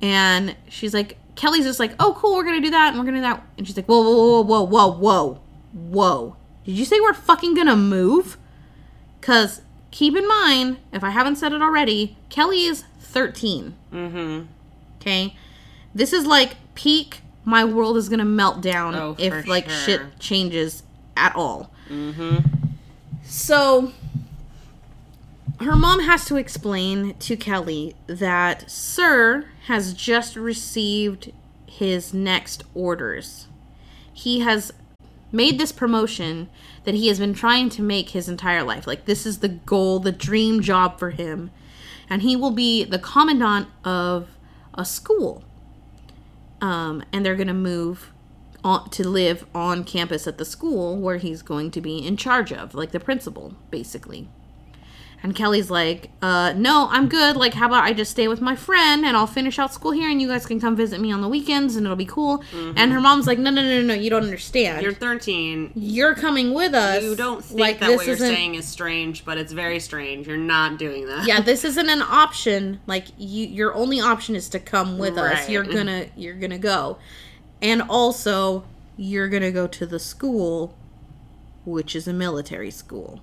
[0.00, 3.04] And she's like kelly's just like oh cool we're going to do that and we're
[3.04, 3.44] going to do that.
[3.58, 5.40] And she's like whoa whoa whoa whoa whoa whoa
[5.72, 6.36] whoa.
[6.64, 8.38] Did you say we're fucking going to move?
[9.20, 9.62] Because
[9.92, 14.46] keep in mind if i haven't said it already kelly is 13 mm-hmm
[15.00, 15.36] Okay.
[15.94, 19.78] This is like peak my world is gonna melt down Oh, if like sure.
[19.78, 20.82] shit changes
[21.16, 21.70] at all.
[21.88, 22.38] mm-hmm
[23.24, 23.92] So
[25.60, 31.32] her mom has to explain to Kelly that Sir has just received
[31.66, 33.46] his next orders.
[34.12, 34.72] He has
[35.32, 36.48] made this promotion
[36.84, 38.86] that he has been trying to make his entire life.
[38.86, 41.50] Like this is the goal, the dream job for him.
[42.08, 44.28] And he will be the commandant of
[44.74, 45.44] a school.
[46.60, 48.12] Um, and they're going to move
[48.62, 52.52] on to live on campus at the school where he's going to be in charge
[52.52, 54.28] of, like the principal, basically.
[55.24, 57.36] And Kelly's like, uh, no, I'm good.
[57.36, 60.10] Like, how about I just stay with my friend and I'll finish out school here
[60.10, 62.42] and you guys can come visit me on the weekends and it'll be cool.
[62.52, 64.82] And her mom's like, no, no, no, no, no, you don't understand.
[64.82, 65.72] You're 13.
[65.76, 67.02] You're, coming with us.
[67.02, 69.78] You don't think like, that this what you're isn't- saying is strange, but it's very
[69.78, 70.26] strange.
[70.26, 71.26] You're not doing that.
[71.26, 72.80] Yeah, this isn't an option.
[72.86, 75.48] Like you, your only option is to come with us.
[75.48, 76.98] You're gonna, you're gonna go,
[77.60, 78.64] and also
[78.96, 80.76] you're gonna go to the school,
[81.64, 83.20] which is a military school.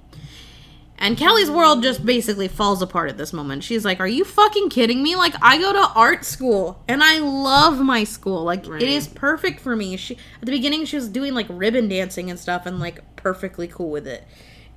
[1.01, 3.63] And Kelly's world just basically falls apart at this moment.
[3.63, 5.15] She's like, "Are you fucking kidding me?
[5.15, 8.43] Like, I go to art school and I love my school.
[8.43, 8.81] Like, Right.
[8.81, 12.29] it is perfect for me." She at the beginning she was doing like ribbon dancing
[12.29, 14.27] and stuff, and like perfectly cool with it.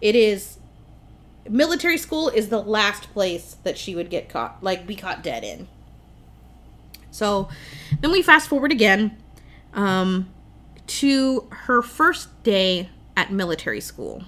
[0.01, 0.59] It is
[1.51, 5.43] military school is the last place that she would get caught, like be caught dead
[5.43, 5.67] in.
[7.11, 7.49] So
[8.01, 9.17] then we fast forward again
[9.75, 10.31] um,
[10.87, 14.23] to her first day at military school.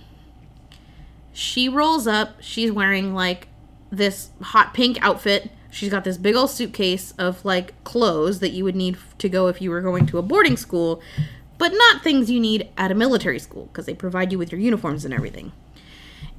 [1.35, 2.37] She rolls up.
[2.41, 3.49] She's wearing like
[3.91, 5.51] this hot pink outfit.
[5.71, 9.49] She's got this big old suitcase of like clothes that you would need to go
[9.49, 11.03] if you were going to a boarding school,
[11.59, 14.61] but not things you need at a military school because they provide you with your
[14.61, 15.53] uniforms and everything.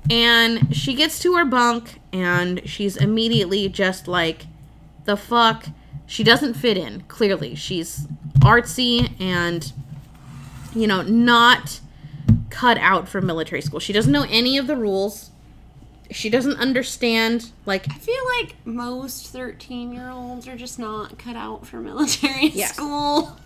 [0.10, 4.48] And she gets to her bunk and she's immediately just like,
[5.04, 5.66] the fuck?
[6.06, 7.56] She doesn't fit in, clearly.
[7.56, 8.08] She's
[8.40, 9.74] artsy and,
[10.74, 11.82] you know, not
[12.56, 13.80] cut out for military school.
[13.82, 15.30] She doesn't know any of the rules.
[16.10, 21.36] She doesn't understand, like, I feel like most 13 year olds are just not cut
[21.36, 22.76] out for military Yes.
[22.76, 23.38] school.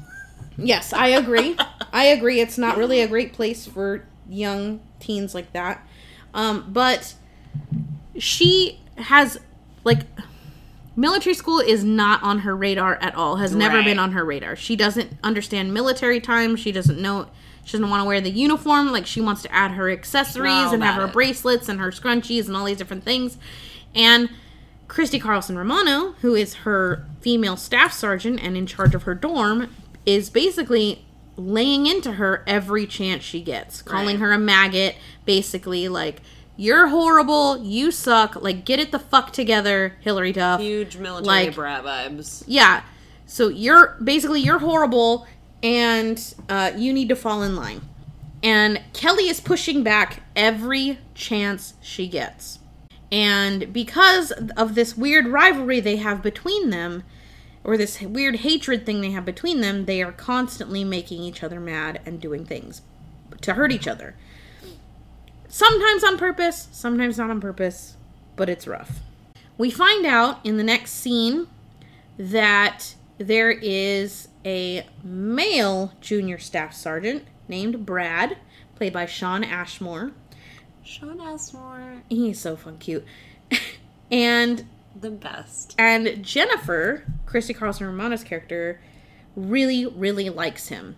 [0.57, 1.55] Yes, I agree.
[1.91, 2.39] I agree.
[2.39, 5.87] It's not really a great place for young teens like that.
[6.33, 7.15] Um, but
[8.17, 9.39] she has
[9.83, 10.01] like
[10.95, 13.37] military school is not on her radar at all.
[13.37, 13.85] Has never Right.
[13.85, 14.55] been on her radar.
[14.55, 16.55] She doesn't understand military time.
[16.57, 17.27] She doesn't know.
[17.69, 18.91] She doesn't want to wear the uniform.
[18.91, 21.13] Like she wants to add her accessories and have her it.
[21.13, 23.37] bracelets and her scrunchies and all these different things.
[23.93, 24.29] And
[24.87, 29.69] Christy Carlson Romano, who is her female staff sergeant and in charge of her dorm,
[30.03, 31.05] is basically
[31.37, 34.19] laying into her every chance she gets, calling Right.
[34.25, 36.21] her a maggot, basically like
[36.57, 40.59] you're horrible, you suck, like get it the fuck together, Hilary Duff.
[40.59, 42.43] Huge military Like- brat vibes.
[42.47, 42.81] Yeah.
[43.27, 45.27] So you're basically you're horrible
[45.61, 47.81] and uh, you need to fall in line.
[48.41, 52.59] And Kelly is pushing back every chance she gets.
[53.11, 57.03] And because of this weird rivalry they have between them,
[57.63, 61.59] or this weird hatred thing they have between them, they are constantly making each other
[61.59, 62.81] mad and doing things
[63.41, 64.15] to hurt each other.
[65.49, 67.97] Sometimes on purpose, sometimes not on purpose,
[68.35, 68.99] but it's rough.
[69.57, 71.47] We find out in the next scene
[72.17, 78.37] that there is a male junior staff sergeant named Brad,
[78.75, 80.11] played by Shawn Ashmore.
[80.83, 83.05] Shawn Ashmore, He's so fun cute.
[84.11, 84.65] and
[84.99, 85.75] the best.
[85.77, 88.81] and Jennifer, Christy Carlson Romano's character,
[89.35, 90.95] really, really likes him.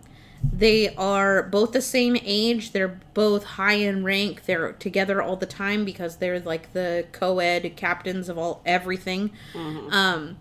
[0.52, 2.72] They are both the same age.
[2.72, 4.46] They're both high in rank.
[4.46, 9.32] They're together all the time because they're like the co-ed captains of all everything.
[9.56, 10.40] Um,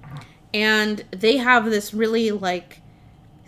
[0.55, 2.81] and they have this really like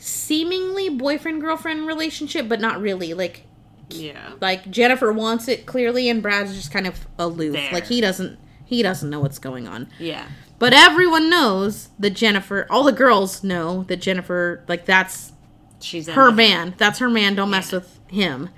[0.03, 3.15] seemingly boyfriend girlfriend relationship, but not really.
[3.15, 3.45] Like
[3.89, 4.33] Yeah.
[4.41, 7.55] like Jennifer wants it clearly, and Brad's just kind of aloof.
[7.55, 7.73] There.
[7.73, 9.89] Like he doesn't he doesn't know what's going on.
[9.99, 10.27] Yeah.
[10.59, 15.33] But everyone knows that Jennifer, all the girls know that Jennifer, like that's
[15.81, 16.75] She's her man.
[16.79, 17.35] That's her man.
[17.35, 18.51] Don't mess with him.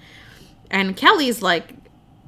[0.71, 1.75] And Kelly's like,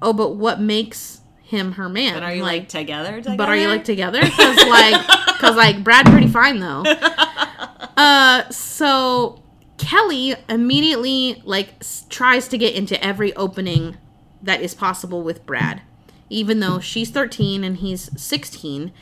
[0.01, 2.15] oh, but what makes him her man?
[2.15, 3.37] But are you like, together, together?
[3.37, 4.21] but are you like together?
[4.25, 6.83] Because like, because like Brad pretty fine though.
[7.97, 9.43] Uh, so
[9.79, 13.97] Kelly immediately like s- tries to get into every opening
[14.43, 15.83] that is possible with Brad,
[16.29, 18.93] even though she's 13 and he's 16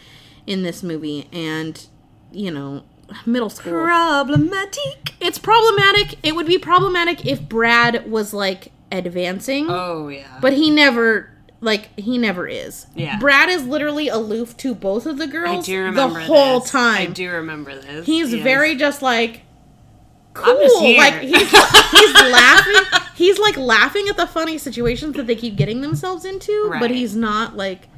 [0.47, 1.87] in this movie, and
[2.31, 2.83] you know,
[3.27, 3.73] middle school.
[3.73, 5.15] problematic?
[5.21, 6.19] It's problematic.
[6.23, 10.39] It would be problematic if Brad was like advancing Oh yeah.
[10.41, 11.31] but he never
[11.65, 12.86] like he never is.
[12.95, 13.19] Yeah.
[13.19, 16.70] Brad is literally aloof to both of the girls the whole this.
[16.70, 17.03] time.
[17.03, 18.07] I do remember this.
[18.07, 18.43] He's Yes.
[18.45, 19.43] very just like
[20.35, 20.55] cool.
[20.57, 20.99] I'm just here.
[20.99, 23.01] Like he's he's laughing.
[23.16, 27.16] He's like laughing at the funny situations that they keep getting themselves into, but he's
[27.16, 27.89] not like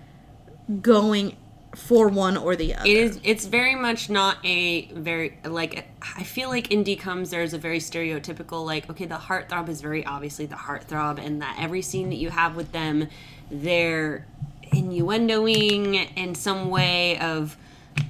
[0.80, 1.36] going
[1.74, 2.88] for one or the other.
[2.88, 3.20] It is.
[3.22, 5.86] It's very much not a very like.
[6.16, 8.88] I feel like in comes there's a very stereotypical like.
[8.90, 12.56] Okay, the heartthrob is very obviously the heartthrob, and that every scene that you have
[12.56, 13.08] with them,
[13.50, 14.26] they're
[14.72, 17.56] innuendoing in some way of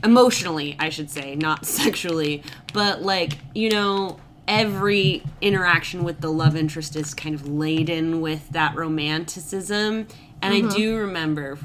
[0.03, 2.43] emotionally, I should say, not sexually,
[2.73, 4.19] but like you know.
[4.49, 10.07] Every interaction with the love interest is kind of laden with that romanticism.
[10.41, 10.69] And I mm-hmm.
[10.69, 11.59] do remember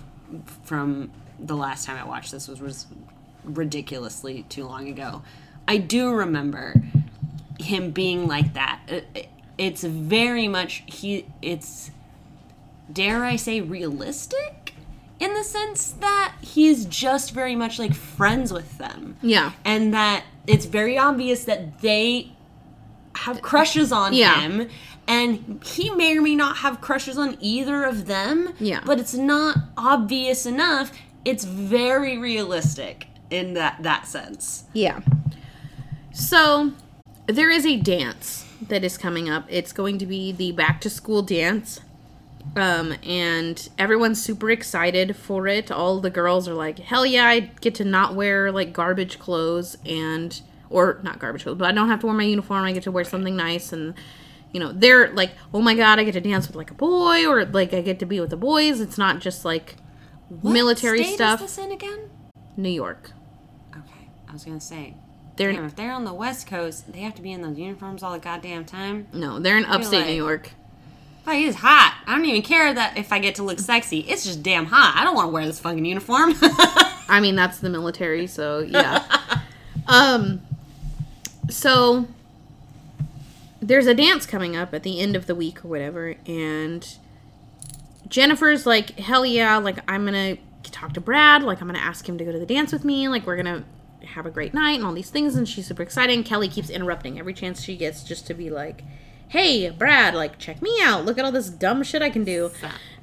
[0.64, 2.88] from the last time I watched this, was was
[3.44, 5.22] ridiculously too long ago.
[5.68, 6.82] I do remember
[7.60, 8.80] him being like that.
[8.88, 9.30] It- it-
[9.60, 11.28] It's very much he.
[11.44, 11.92] It's
[12.94, 14.74] dare I say realistic
[15.20, 19.18] in the sense that he's just very much like friends with them.
[19.22, 19.52] Yeah.
[19.64, 22.32] And that it's very obvious that they
[23.16, 24.42] have crushes on Yeah.
[24.42, 24.68] him
[25.08, 28.54] and he may or may not have crushes on either of them.
[28.60, 28.82] Yeah.
[28.86, 30.92] But it's not obvious enough.
[31.26, 34.64] It's very realistic in that that sense.
[34.74, 35.02] Yeah.
[36.14, 36.72] So
[37.28, 39.46] there is a dance that is coming up.
[39.50, 41.80] It's going to be the back to school dance.
[42.56, 45.72] Um, and everyone's super excited for it.
[45.72, 49.78] All the girls are like, hell yeah, I get to not wear like garbage clothes
[49.86, 52.64] and, or not garbage clothes, but I don't have to wear my uniform.
[52.66, 53.72] I get to wear something nice.
[53.72, 53.94] And,
[54.52, 57.26] you know, they're like, oh my god, I get to dance with like a boy
[57.26, 58.80] or like I get to be with the boys.
[58.82, 59.76] It's not just like
[60.28, 61.42] What military stuff.
[61.42, 62.10] Is this in again?
[62.58, 63.12] New York.
[63.78, 64.96] Okay, I was gonna say.
[65.38, 68.04] They're, Damn, if they're on the West Coast, they have to be in those uniforms
[68.04, 69.08] all the goddamn time.
[69.14, 70.52] no, they're in upstate like- New York.
[71.24, 72.02] Fuck, it's hot.
[72.08, 74.00] I don't even care that if I get to look sexy.
[74.00, 74.96] It's just damn hot.
[74.98, 76.34] I don't want to wear this fucking uniform.
[76.42, 79.06] I mean, that's the military, so yeah.
[79.88, 80.42] um,
[81.50, 82.08] so
[83.62, 86.88] there's a dance coming up at the end of the week or whatever, and
[88.08, 92.18] Jennifer's like, hell yeah, like I'm gonna talk to Brad, like I'm gonna ask him
[92.18, 93.64] to go to the dance with me, like we're gonna
[94.06, 96.16] have a great night and all these things, and she's super excited.
[96.16, 98.84] And Kelly keeps interrupting every chance she gets just to be like,
[99.32, 102.52] hey, Brad, like check me out, look at all this dumb shit I can do.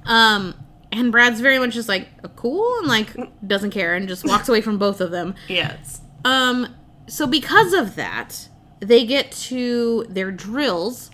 [0.05, 0.55] Um,
[0.93, 3.15] and Brad's very much just like cool and like
[3.47, 5.35] doesn't care and just walks away from both of them.
[5.49, 6.01] yes.
[6.25, 6.75] Um,
[7.07, 8.49] so because of that,
[8.81, 11.11] they get to their drills,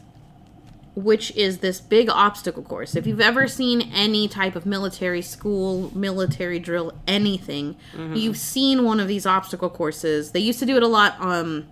[0.96, 2.96] which is this big obstacle course.
[2.96, 7.76] If you've ever seen any type of military school, military drill, anything,
[8.14, 10.32] you've seen one of these obstacle courses.
[10.32, 11.66] They used to do it a lot um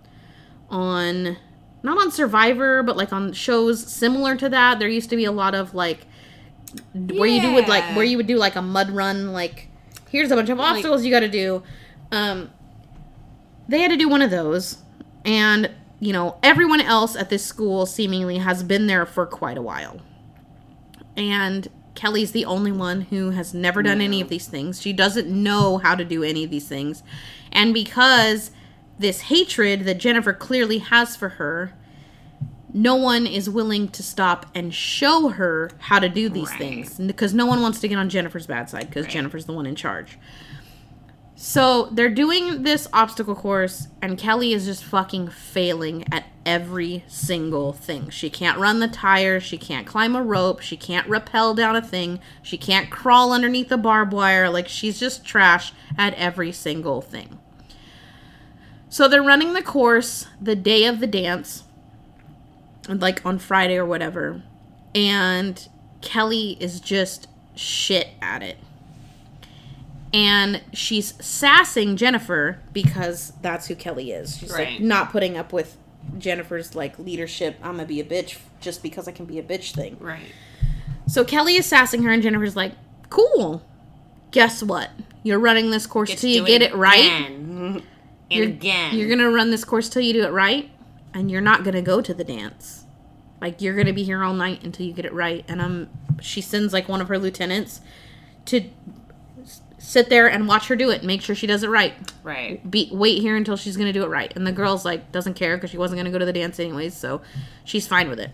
[0.70, 1.36] on
[1.82, 4.78] not on Survivor, but like on shows similar to that.
[4.78, 6.06] There used to be a lot of like
[6.94, 9.68] where you do with like where you would do like a mud run like
[10.08, 11.62] here's a bunch of obstacles you got to do.
[12.10, 12.50] Um
[13.68, 14.78] they had to do one of those.
[15.24, 19.62] And you know everyone else at this school seemingly has been there for quite a
[19.62, 20.00] while.
[21.16, 24.80] And kelly's the only one who has never done any of these things.
[24.80, 27.02] She doesn't know how to do any of these things.
[27.50, 28.50] And because
[28.98, 31.72] this hatred that jennifer clearly has for her
[32.74, 36.58] no one is willing to stop and show her how to do these Right.
[36.58, 39.66] things because no one wants to get on Jennifer's bad side because Jennifer's the one
[39.66, 40.16] in charge.
[41.34, 47.72] So they're doing this obstacle course, and Kelly is just fucking failing at every single
[47.72, 48.10] thing.
[48.10, 51.82] She can't run the tires, she can't climb a rope, she can't rappel down a
[51.82, 54.48] thing, she can't crawl underneath the barbed wire.
[54.48, 57.38] Like, she's just trash at every single thing.
[58.92, 61.64] So they're running the course the day of the dance,
[62.88, 64.42] like on Friday or whatever,
[64.94, 65.66] and
[66.02, 68.58] Kelly is just shit at it
[70.14, 74.36] and she's sassing Jennifer because that's who Kelly is.
[74.36, 75.76] She's like not putting up with
[76.18, 77.56] Jennifer's like leadership.
[77.62, 79.96] I'm gonna be a bitch just because I can be a bitch thing.
[80.00, 80.32] Right.
[81.06, 82.72] So Kelly is sassing her, and Jennifer's like,
[83.08, 83.62] "Cool.
[84.32, 84.90] Guess what?
[85.22, 87.04] You're running this course Gets till you get it right.
[87.04, 87.82] again.
[88.32, 88.94] And You're, again.
[88.96, 90.70] you're gonna run this course till you do it right,
[91.12, 92.84] and you're not gonna go to the dance.
[93.40, 95.88] Like you're gonna be here all night until you get it right." And um,
[96.20, 97.80] she sends like one of her lieutenants
[98.46, 98.70] to
[99.78, 101.92] sit there and watch her do it, and make sure she does it right.
[102.22, 102.70] right.
[102.70, 104.32] Be wait here until she's gonna do it right.
[104.36, 106.96] And the girl's like doesn't care because she wasn't gonna go to the dance anyways,
[106.96, 107.20] so
[107.64, 108.30] she's fine with it.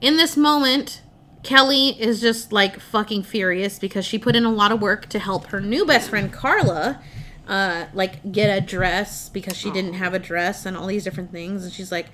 [0.00, 1.02] In this moment,
[1.42, 5.18] Kelly is just like fucking furious because she put in a lot of work to
[5.18, 7.02] help her new best friend Carla,
[7.50, 11.32] uh, like get a dress because she didn't have a dress and all these different
[11.32, 11.64] things.
[11.64, 12.06] And she's like,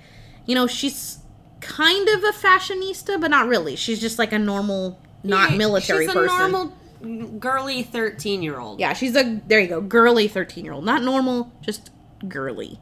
[0.47, 1.19] you know, she's
[1.61, 3.75] kind of a fashionista, but not really.
[3.75, 6.29] She's just like a normal, not Yeah, military She's person.
[6.45, 8.79] a normal, girly thirteen year old.
[8.79, 10.83] Yeah, she's a there you go, girly 13-year-old.
[10.83, 11.91] Not normal, just
[12.27, 12.79] girly.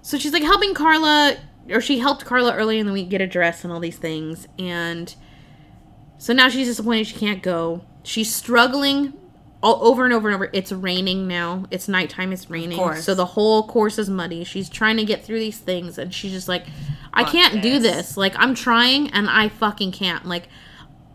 [0.00, 1.36] So she's like helping Carla
[1.70, 4.46] or she helped Carla early in the week get a dress and all these things
[4.58, 5.14] and
[6.18, 7.84] so now she's disappointed she can't go.
[8.02, 9.12] She's struggling
[9.64, 10.50] all over and over and over.
[10.52, 11.64] It's raining now.
[11.70, 12.94] It's nighttime, it's raining.
[12.96, 14.44] So the whole course is muddy.
[14.44, 16.66] She's trying to get through these things and she's just like
[17.14, 18.18] I Fuck can't do this.
[18.18, 20.26] Like I'm trying and I fucking can't.
[20.26, 20.48] Like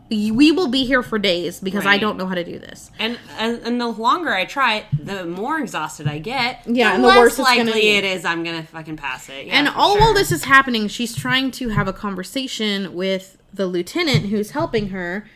[0.09, 2.89] we will be here for days because I don't know how to do this.
[2.97, 6.63] And, and and the longer I try it, the more exhausted I get.
[6.65, 9.45] Yeah, the and the less worse likely it is I'm gonna fucking pass it.
[9.45, 10.01] Yeah, and all sure.
[10.01, 14.89] while this is happening, she's trying to have a conversation with the lieutenant who's helping
[14.89, 15.27] her.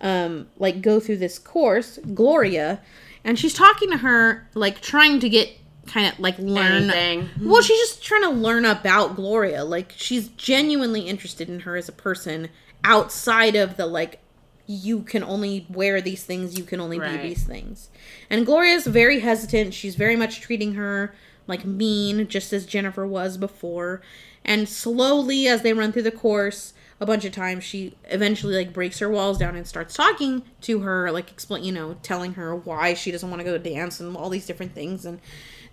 [0.00, 2.80] Um, like go through this course, Gloria,
[3.24, 5.50] and she's talking to her, like trying to get
[5.86, 6.90] kind of like learn.
[6.90, 7.28] Anything.
[7.42, 9.64] Well, she's just trying to learn about Gloria.
[9.64, 12.48] Like she's genuinely interested in her as a person
[12.84, 14.20] outside of the like
[14.68, 17.22] you can only wear these things, you can only Right.
[17.22, 17.88] be these things.
[18.28, 19.74] And Gloria's very hesitant.
[19.74, 21.14] She's very much treating her
[21.46, 24.02] like mean, just as Jennifer was before.
[24.44, 28.72] And slowly, as they run through the course, a bunch of times, she eventually like
[28.72, 32.54] breaks her walls down and starts talking to her, like explain, you know, telling her
[32.54, 35.04] why she doesn't want to go to dance and all these different things.
[35.04, 35.20] And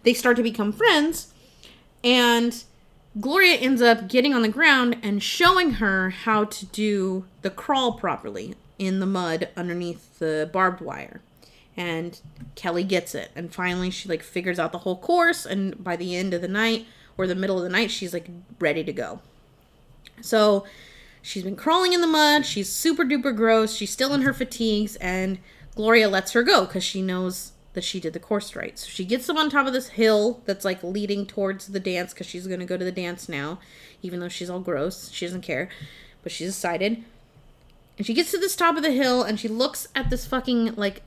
[0.04, 1.34] they start to become friends.
[2.04, 2.64] And
[3.20, 7.94] Gloria ends up getting on the ground and showing her how to do the crawl
[7.94, 11.22] properly in the mud underneath the barbed wire.
[11.78, 12.20] And
[12.56, 13.32] Kelly gets it.
[13.36, 16.48] And finally she like figures out the whole course and by the end of the
[16.48, 16.86] night
[17.18, 18.28] or the middle of the night she's like
[18.60, 19.22] ready to go.
[20.22, 20.66] So
[21.24, 24.96] she's been crawling in the mud, she's super duper gross, she's still in her fatigues
[24.98, 25.40] and
[25.76, 28.78] Gloria lets her go cuz she knows that she did the course right.
[28.78, 32.14] So she gets them on top of this hill that's like leading towards the dance
[32.14, 33.58] because she's gonna go to the dance now,
[34.04, 35.10] even though she's all gross.
[35.10, 35.70] She doesn't care,
[36.22, 37.04] but she's decided.
[37.98, 40.76] And she gets to this top of the hill and she looks at this fucking
[40.76, 41.02] like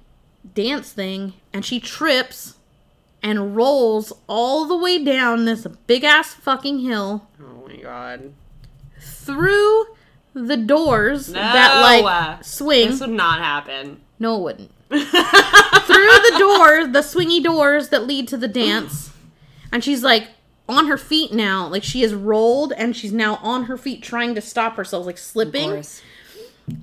[0.54, 2.54] dance thing and she trips
[3.22, 8.32] and rolls all the way down this big ass fucking hill Oh my god.
[9.00, 9.86] through
[10.36, 11.40] the doors No.
[11.40, 12.90] that like swing.
[12.90, 14.00] This would not happen.
[14.18, 14.70] No, it wouldn't.
[14.88, 19.12] through the doors, the swingy doors that lead to the dance.
[19.72, 20.28] And she's like
[20.68, 21.66] on her feet now.
[21.68, 25.18] Like she is rolled and she's now on her feet trying to stop herself, like
[25.18, 25.82] slipping,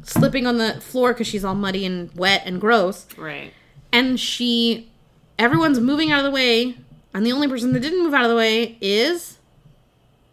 [0.02, 3.06] slipping on the floor because she's all muddy and wet and gross.
[3.18, 3.54] Right.
[3.92, 4.92] And she,
[5.38, 6.76] everyone's moving out of the way.
[7.14, 9.38] And the only person that didn't move out of the way is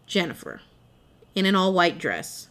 [0.06, 0.62] Jennifer
[1.34, 2.48] in an all white dress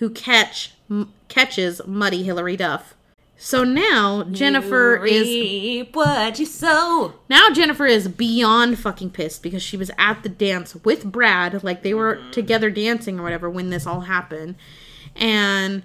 [0.00, 2.94] who catch m- catches muddy Hilary Duff.
[3.36, 7.14] So now Jennifer You is what you sow.
[7.28, 11.82] now Jennifer is beyond fucking pissed because she was at the dance with Brad, like
[11.82, 12.30] they were mm-hmm.
[12.32, 14.56] together dancing or whatever when this all happened.
[15.16, 15.82] And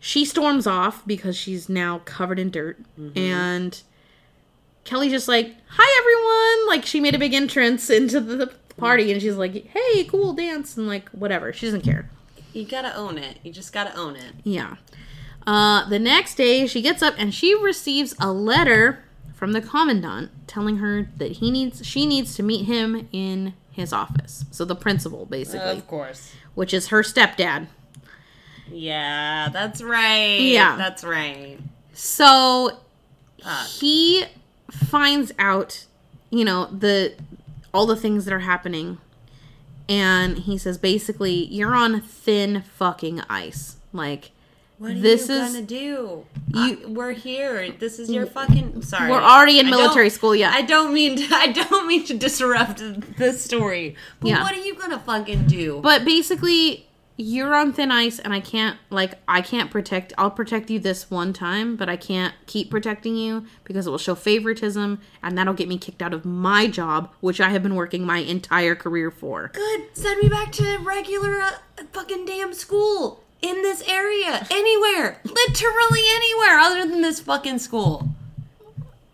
[0.00, 2.78] she storms off because she's now covered in dirt.
[2.98, 3.18] Mm-hmm.
[3.18, 3.82] And
[4.84, 6.68] Kelly's just like, Hi everyone!
[6.68, 10.76] Like she made a big entrance into the party and she's like, Hey, cool dance
[10.76, 11.54] and like whatever.
[11.54, 12.10] She doesn't care.
[12.56, 13.38] You gotta own it.
[13.42, 14.32] You just gotta own it.
[14.42, 14.76] Yeah.
[15.46, 19.04] Uh, the next day, she gets up and she receives a letter
[19.34, 23.92] from the commandant telling her that he needs she needs to meet him in his
[23.92, 24.44] office.
[24.50, 26.32] So the principal, basically, of course.
[26.54, 27.66] which is her stepdad.
[28.72, 30.40] Yeah, that's right.
[30.40, 30.76] Yeah.
[30.76, 31.58] That's right.
[31.92, 32.78] So
[33.68, 34.24] he
[34.70, 35.84] finds out,
[36.30, 37.14] you know, the
[37.72, 38.98] all the things that are happening,
[39.88, 43.76] and he says basically, you're on thin fucking ice.
[43.92, 44.30] Like
[44.78, 46.24] What are This you is- gonna do?
[46.52, 47.70] you- Uh, we're here.
[47.78, 48.82] This is your fucking.
[48.82, 50.34] Sorry, we're already in military school.
[50.36, 51.26] Yeah, I don't mean to.
[51.34, 52.82] I don't mean to disrupt
[53.16, 53.96] the story.
[54.20, 54.42] But Yeah.
[54.42, 55.80] what are you gonna fucking do?
[55.82, 56.86] But basically,
[57.16, 60.12] you're on thin ice, and I can't like I can't protect.
[60.18, 63.98] I'll protect you this one time, but I can't keep protecting you because it will
[63.98, 67.74] show favoritism, and that'll get me kicked out of my job, which I have been
[67.74, 69.50] working my entire career for.
[69.54, 69.86] Good.
[69.94, 71.52] Send me back to regular uh,
[71.92, 78.08] fucking damn school in this area, anywhere, literally anywhere other than this fucking school.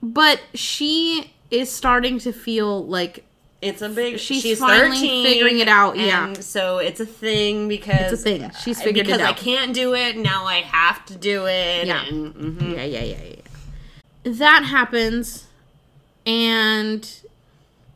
[0.02, 3.24] But she is starting to feel like
[3.62, 4.18] It's a big.
[4.18, 6.32] She's She's, finally 13, figuring it out, yeah.
[6.34, 8.50] so it's a thing because It's a thing.
[8.62, 9.18] She's figured it out.
[9.18, 10.44] because I can't do it now.
[10.46, 11.86] I have to do it.
[11.86, 12.04] Yeah.
[12.04, 12.74] And, mhm.
[12.74, 13.36] yeah, yeah, yeah, yeah.
[14.24, 15.46] That happens,
[16.26, 17.08] and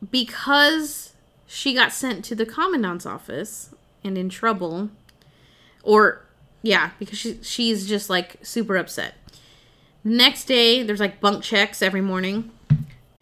[0.09, 1.13] because
[1.47, 3.71] she got sent to the commandant's office
[4.05, 4.89] and in trouble,
[5.83, 6.21] or
[6.61, 9.15] yeah, because she she's just like super upset.
[10.03, 12.51] Next day, there's like bunk checks every morning,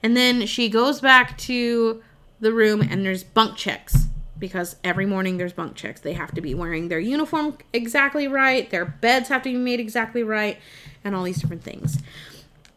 [0.03, 2.03] and then she goes back to
[2.39, 4.07] the room and there's bunk checks
[4.37, 6.01] because every morning there's bunk checks.
[6.01, 9.79] They have to be wearing their uniform exactly right, their beds have to be made
[9.79, 10.59] exactly right,
[11.03, 11.99] and all these different things.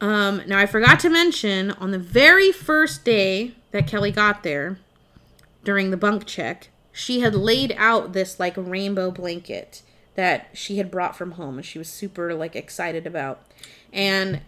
[0.01, 4.79] Um, now I forgot to mention on the very first day that Kelly got there
[5.65, 9.83] during the bunk check, she had laid out this like rainbow blanket
[10.15, 13.43] that she had brought from home and she was super like excited about.
[13.93, 14.41] And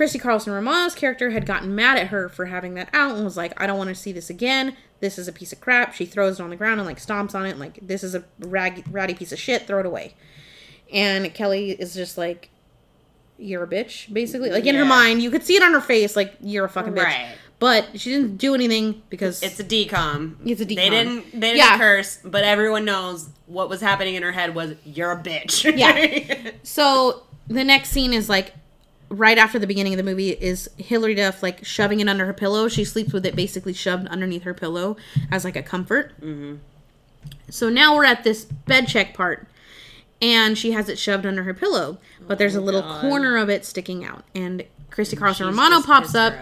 [0.00, 3.36] Christy Carlson Romano's character had gotten mad at her for having that out and was
[3.36, 4.74] like, I don't want to see this again.
[5.00, 5.92] This is a piece of crap.
[5.92, 8.14] She throws it on the ground and like stomps on it, and, like, this is
[8.14, 10.14] a rag- ratty piece of shit, throw it away.
[10.90, 12.48] And Kelly is just like,
[13.36, 14.48] You're a bitch, basically.
[14.48, 16.94] Like in her mind, you could see it on her face, like, You're a fucking
[16.94, 17.04] bitch.
[17.04, 17.34] Right.
[17.58, 20.36] But she didn't do anything because It's a DCom.
[20.46, 20.76] It's a DCom.
[20.76, 21.24] They didn't.
[21.32, 21.76] They didn't Yeah.
[21.76, 26.52] curse, but everyone knows what was happening in her head was "you're a bitch." Yeah.
[26.62, 28.54] So the next scene is like
[29.10, 32.32] right after the beginning of the movie is Hilary Duff like shoving it under her
[32.32, 32.68] pillow.
[32.68, 34.96] She sleeps with it basically shoved underneath her pillow
[35.30, 36.12] as like a comfort.
[36.20, 36.56] Mm-hmm.
[37.50, 39.46] So now we're at this bed check part,
[40.22, 43.02] and she has it shoved under her pillow, but there's a little God.
[43.02, 46.34] corner of it sticking out, and Christy Carlson Romano pops up.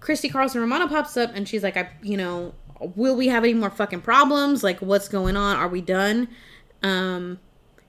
[0.00, 2.54] Christy Carlson Romano pops up and she's like, I, you know,
[2.96, 4.64] will we have any more fucking problems?
[4.64, 5.56] Like, what's going on?
[5.56, 6.28] Are we done?
[6.82, 7.38] Um,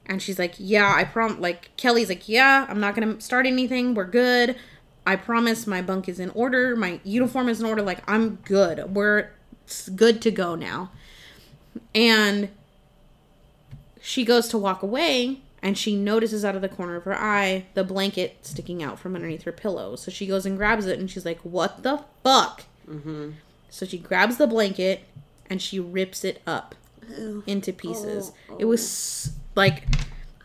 [0.05, 1.39] and she's like, yeah, I prom.
[1.39, 3.93] Like Kelly's like, yeah, I'm not gonna start anything.
[3.93, 4.55] We're good.
[5.05, 5.67] I promise.
[5.67, 6.75] My bunk is in order.
[6.75, 7.81] My uniform is in order.
[7.81, 8.93] Like I'm good.
[8.93, 9.31] We're
[9.63, 10.91] it's good to go now.
[11.95, 12.49] And
[14.01, 17.65] she goes to walk away and she notices out of the corner of her eye
[17.73, 19.95] the blanket sticking out from underneath her pillow.
[19.95, 22.63] So she goes and grabs it and she's like, What the fuck?
[22.87, 23.31] Mm-hmm.
[23.69, 25.05] So she grabs the blanket
[25.49, 26.75] and she rips it up
[27.47, 28.31] into pieces.
[28.59, 29.83] It was like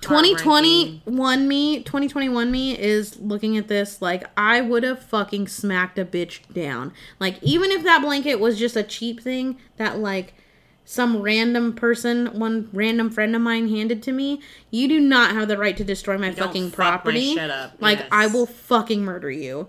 [0.00, 6.04] 2021 me, 2021 me is looking at this like I would have fucking smacked a
[6.04, 6.92] bitch down.
[7.18, 10.34] Like even if that blanket was just a cheap thing that like
[10.84, 14.40] some random person, one random friend of mine handed to me,
[14.70, 17.38] you do not have the right to destroy my Don't fucking fuck my property.
[17.38, 18.08] up, Like yes.
[18.10, 19.68] I will fucking murder you.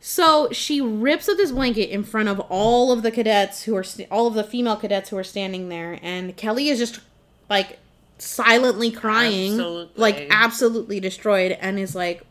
[0.00, 3.82] So she rips up this blanket in front of all of the cadets who are
[3.82, 7.00] st- all of the female cadets who are standing there, and Kelly is just
[7.48, 7.78] like
[8.18, 9.92] silently crying, Absolutely.
[10.00, 12.22] like absolutely destroyed, and is like,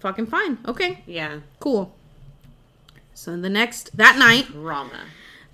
[0.00, 1.40] "Fucking fine, okay, Yeah.
[1.60, 1.94] cool."
[3.14, 5.00] So the next that night, Rama.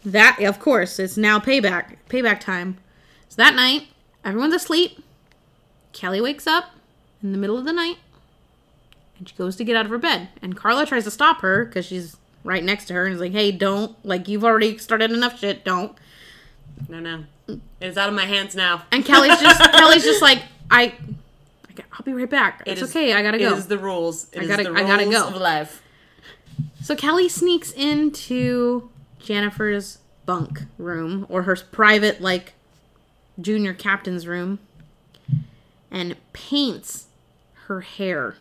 [0.05, 2.79] that of course it's now payback payback time.
[3.29, 3.89] So that night,
[4.25, 5.03] everyone's asleep.
[5.93, 6.71] Kelly wakes up
[7.23, 7.97] in the middle of the night,
[9.19, 11.65] and she goes to get out of her bed, and Carla tries to stop her
[11.65, 15.11] because she's right next to her and is like, "Hey, don't like you've already started
[15.11, 15.65] enough shit.
[15.65, 15.97] Don't."
[16.89, 17.25] No, no.
[17.81, 18.83] It's out of my hands now.
[18.93, 20.95] And Kelly's just Kelly's just like, "I,
[21.69, 22.63] I I'll be right back.
[22.67, 23.13] It It's is- okay.
[23.13, 24.27] I gotta go." is the rules.
[24.33, 25.29] It I gotta- the I gotta go.
[25.29, 25.83] of life.
[26.83, 32.55] So Kelly sneaks into Jennifer's bunk room or her private like
[33.41, 34.59] junior captain's room
[35.91, 37.07] and paints
[37.67, 38.37] her hair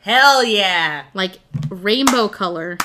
[0.00, 1.04] Hell yeah.
[1.14, 1.38] like
[1.70, 2.76] rainbow color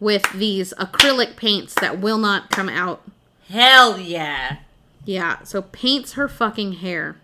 [0.00, 3.02] with these acrylic paints that will not come out.
[3.48, 4.56] Hell yeah.
[5.04, 7.16] Yeah, so paints her fucking hair.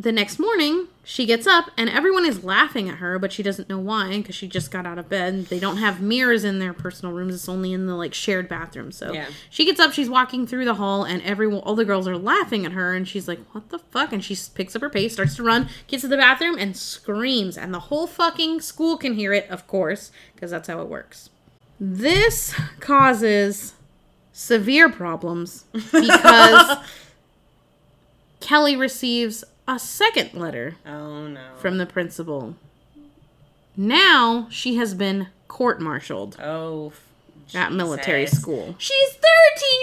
[0.00, 3.68] The next morning, she gets up and everyone is laughing at her, but she doesn't
[3.68, 5.46] know why because she just got out of bed.
[5.46, 8.92] They don't have mirrors in their personal rooms; it's only in the like shared bathroom.
[8.92, 9.26] So Yeah.
[9.50, 12.64] she gets up, she's walking through the hall, and everyone, all the girls are laughing
[12.64, 15.34] at her, and she's like, "What the fuck?" And she picks up her pace, starts
[15.34, 19.32] to run, gets to the bathroom, and screams, and the whole fucking school can hear
[19.32, 21.28] it, of course, because that's how it works.
[21.80, 23.74] This causes
[24.32, 26.78] severe problems because
[28.40, 31.40] Kelly receives a second letter Oh no.
[31.58, 32.56] from the principal.
[33.76, 36.92] Now she has been court martialed oh.
[37.54, 38.74] at military school.
[38.78, 39.22] She's 13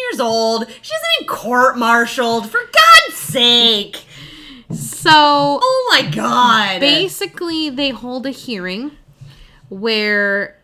[0.10, 0.68] years old.
[0.82, 2.50] She hasn't been court martialed.
[2.50, 4.04] For God's sake.
[4.72, 5.10] So
[5.62, 6.80] Oh my God.
[6.80, 8.92] basically, they hold a hearing
[9.70, 10.58] where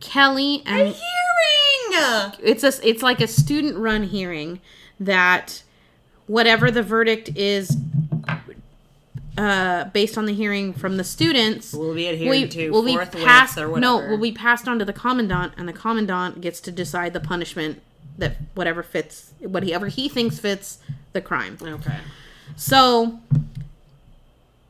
[0.00, 2.32] Kelly and A Hearing.
[2.42, 4.60] it's a it's like a student run hearing
[5.00, 5.62] that
[6.26, 7.76] whatever the verdict is
[9.38, 13.58] uh, based on the hearing from the students Will be adhered to will be passed
[13.58, 17.12] or no will be passed on to the commandant and the commandant gets to decide
[17.12, 17.82] the punishment
[18.16, 20.78] that whatever fits whatever he thinks fits
[21.12, 21.98] the crime Okay.
[22.56, 23.20] so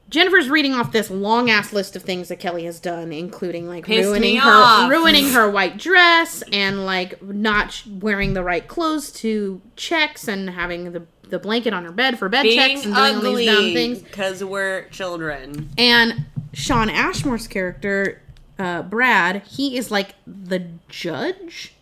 [0.08, 3.84] Jennifer's reading off this long ass list of things that Kelly has done, including like
[3.86, 4.90] Pissed ruining her off.
[4.90, 10.50] ruining her white dress and like not sh- wearing the right clothes to checks and
[10.50, 13.72] having the the blanket on her bed for bed checks and doing all these dumb
[13.74, 13.98] things.
[13.98, 15.68] because we're children.
[15.76, 18.22] And Shawn Ashmore's character,
[18.60, 21.74] uh, Brad, he is like the judge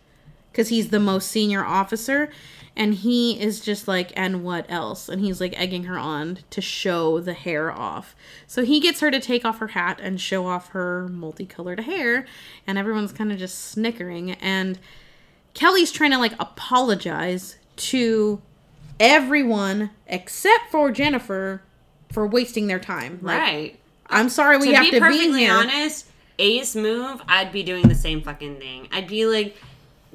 [0.51, 2.31] because he's the most senior officer.
[2.77, 5.07] And he is just like, and what else?
[5.07, 8.15] And he's like egging her on to show the hair off.
[8.47, 12.25] So he gets her to take off her hat and show off her multicolored hair.
[12.67, 14.31] And everyone's kind of just snickering.
[14.31, 14.77] And
[15.53, 18.41] Kelly's trying to like apologize to
[18.99, 21.61] everyone except for Jennifer
[22.11, 23.19] for wasting their time.
[23.21, 23.79] Like, right.
[24.07, 25.53] I'm sorry we to have be to be here.
[25.53, 26.07] honest,
[26.39, 28.87] Ace move, I'd be doing the same fucking thing.
[28.91, 29.55] I'd be like,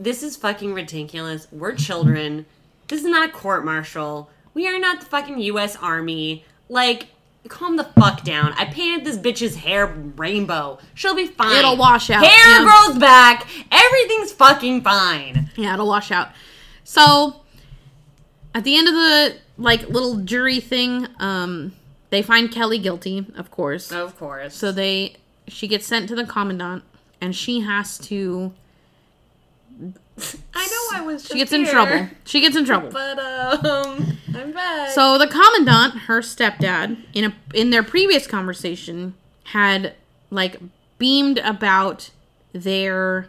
[0.00, 1.46] this is fucking ridiculous.
[1.52, 2.46] We're children.
[2.88, 4.30] This is not a court martial.
[4.54, 5.76] We are not the fucking U.S.
[5.76, 6.44] Army.
[6.68, 7.08] Like,
[7.48, 8.54] calm the fuck down.
[8.54, 10.78] I painted this bitch's hair rainbow.
[10.94, 11.56] She'll be fine.
[11.56, 12.64] It'll wash out, Hair yeah.
[12.64, 13.46] grows back.
[13.70, 15.50] Everything's fucking fine.
[15.56, 16.30] Yeah, it'll wash out.
[16.82, 17.42] So
[18.54, 21.74] at the end of the like little jury thing, um,
[22.08, 23.92] they find Kelly guilty, of course.
[23.92, 24.54] Of course.
[24.54, 25.16] So they
[25.46, 26.84] she gets sent to the commandant,
[27.20, 28.52] and she has to.
[30.54, 31.26] I know I was.
[31.26, 32.08] She gets in trouble.
[32.24, 32.90] She gets in trouble.
[32.90, 34.90] but um, I'm back.
[34.90, 39.14] So the commandant, her stepdad, in a in their previous conversation,
[39.44, 39.94] had
[40.30, 40.60] like
[40.98, 42.10] beamed about
[42.52, 43.28] their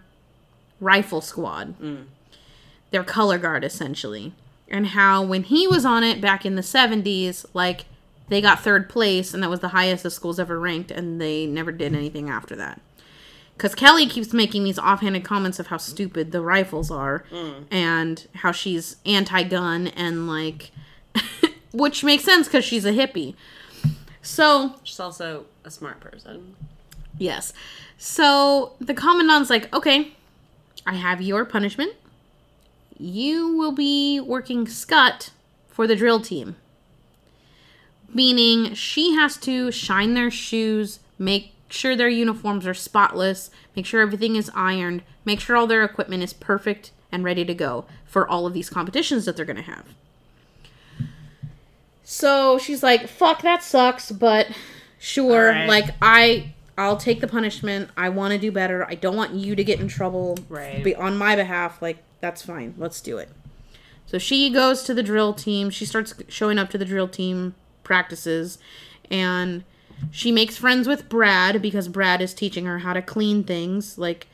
[0.80, 1.76] rifle squad,
[2.92, 4.34] their color guard essentially,
[4.68, 7.86] and how when he was on it back in the seventies, like
[8.28, 11.46] they got third place, and that was the highest the school's ever ranked, and they
[11.46, 12.82] never did anything after that.
[13.62, 17.66] Because Kelly keeps making these offhanded comments of how stupid the rifles are, mm.
[17.70, 20.72] and how she's anti-gun and like,
[21.72, 23.36] which makes sense because she's a hippie.
[24.24, 26.56] So she's also a smart person.
[27.20, 27.54] Yes.
[28.00, 30.14] So the commandant's like, okay,
[30.88, 31.94] I have your punishment.
[32.98, 35.30] You will be working scut
[35.68, 36.56] for the drill team.
[38.12, 44.02] Meaning she has to shine their shoes, make sure their uniforms are spotless, make sure
[44.02, 48.28] everything is ironed, make sure all their equipment is perfect and ready to go for
[48.28, 49.86] all of these competitions that they're going to have.
[52.04, 54.48] So she's like, fuck, that sucks, but
[55.00, 55.50] sure.
[55.50, 55.68] Alright.
[55.70, 56.54] Like, I.
[56.78, 57.92] I'll take the punishment.
[57.96, 58.88] I want to do better.
[58.90, 60.84] I don't want you to get in trouble Right.
[60.84, 61.80] be on my behalf.
[61.80, 62.74] Like that's fine.
[62.78, 63.30] Let's do it.
[64.08, 65.70] So she goes to the drill team.
[65.70, 67.54] She starts showing up to the drill team
[67.84, 68.58] practices
[69.12, 69.64] and
[70.10, 74.28] she makes friends with Brad because Brad is teaching her how to clean things like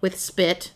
[0.00, 0.72] with spit.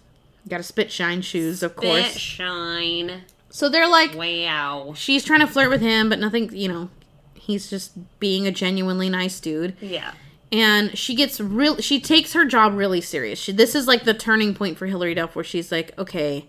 [0.49, 2.17] Got to spit shine shoes, of Bit course.
[2.17, 3.23] shine.
[3.51, 4.95] So they're like Wow.
[4.97, 6.89] she's trying to flirt with him, but nothing, you know,
[7.35, 9.77] he's just being a genuinely nice dude.
[9.81, 10.13] Yeah.
[10.51, 13.39] And she gets real she takes her job really serious.
[13.39, 16.47] She, this is like the turning point for Hilary Duff where she's like, "Okay,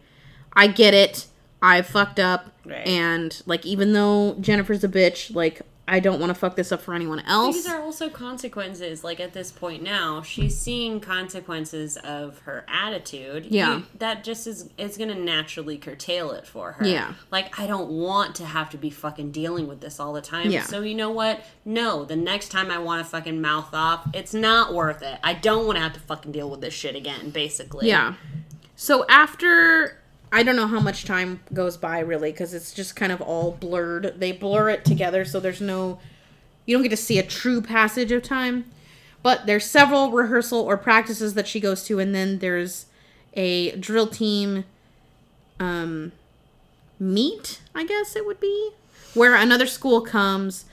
[0.54, 1.26] I get it.
[1.62, 2.88] I fucked up." Right.
[2.88, 6.82] And like even though Jennifer's a bitch, like I don't want to fuck this up
[6.82, 7.56] for anyone else.
[7.56, 9.04] These are also consequences.
[9.04, 13.48] Like at this point now, she's seeing consequences of her attitude.
[13.48, 13.78] Yeah.
[13.78, 16.86] You- that just is is gonna naturally curtail it for her.
[16.88, 17.14] Yeah.
[17.32, 20.52] Like I don't want to have to be fucking dealing with this all the time.
[20.52, 20.64] Yeah.
[20.64, 21.42] So you know what?
[21.66, 25.20] No, the next time I want to fucking mouth off, it's not worth it.
[25.24, 27.32] I don't want to have to fucking deal with this shit again.
[27.32, 27.88] Basically.
[27.88, 28.14] Yeah.
[28.76, 29.99] So after
[30.32, 33.52] I don't know how much time goes by really because it's just kind of all
[33.52, 34.16] blurred.
[34.20, 36.00] They blur it together so there's no
[36.66, 38.66] you don't get to see a true passage of time.
[39.22, 42.86] But there's several rehearsal or practices that she goes to and then there's
[43.34, 44.66] a drill team
[45.60, 46.12] um
[47.00, 48.72] meet, I guess it would be,
[49.14, 50.66] where another school comes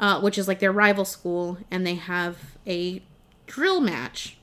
[0.00, 3.02] uh, which is like their rival school and they have a
[3.46, 4.38] drill match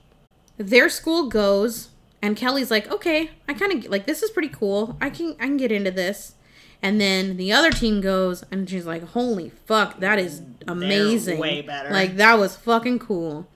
[0.57, 1.89] their school goes
[2.27, 4.97] and kelly's like okay i kind of like this is pretty cool.
[5.01, 6.33] I can i can get into this.
[6.79, 11.61] And then the other team goes and she's like holy fuck that is amazing way
[11.61, 11.89] better.
[11.89, 13.47] like that was fucking cool.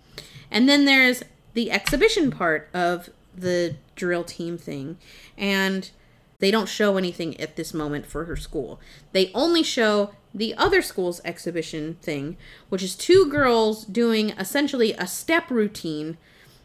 [0.50, 1.24] And then there's
[1.54, 4.98] the exhibition part of the drill team thing.
[5.38, 5.92] And
[6.40, 8.80] they don't show anything at this moment for her school.
[9.12, 12.36] They only show the other school's exhibition thing,
[12.70, 16.18] which is two girls doing essentially a step routine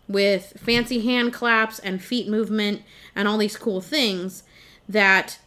[0.08, 2.82] with fancy hand claps and feet movement
[3.14, 4.42] and all these cool things
[4.88, 5.38] that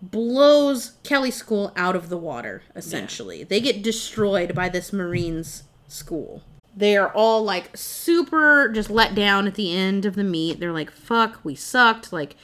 [0.00, 3.44] blows Kelly School out of the water, essentially.
[3.44, 6.42] They get destroyed by this Marines school.
[6.74, 10.58] They are all like super just let down at the end of the meet.
[10.58, 12.12] They're like, fuck, we sucked.
[12.12, 12.34] Like,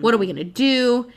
[0.00, 0.36] what are we mm-hmm.
[0.36, 1.12] gonna do?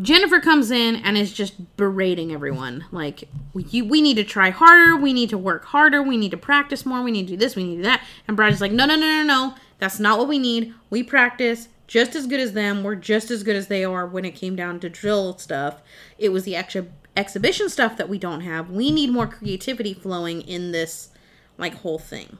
[0.00, 2.84] Jennifer comes in and is just berating everyone.
[2.90, 4.96] Like, we, we need to try harder.
[4.96, 6.02] We need to work harder.
[6.02, 7.02] We need to practice more.
[7.02, 7.56] We need to do this.
[7.56, 8.02] We need to do that.
[8.26, 9.54] And Brad is like, no, no, no, no, no.
[9.78, 10.74] That's not what we need.
[10.88, 12.82] We practice just as good as them.
[12.82, 15.82] We're just as good as they are when it came down to drill stuff.
[16.18, 16.86] It was the extra
[17.16, 18.70] exhibition stuff that we don't have.
[18.70, 21.10] We need more creativity flowing in this
[21.58, 22.38] like whole thing.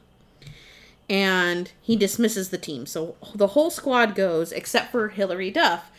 [1.09, 2.85] And he dismisses the team.
[2.85, 5.90] So the whole squad goes except for Hilary Duff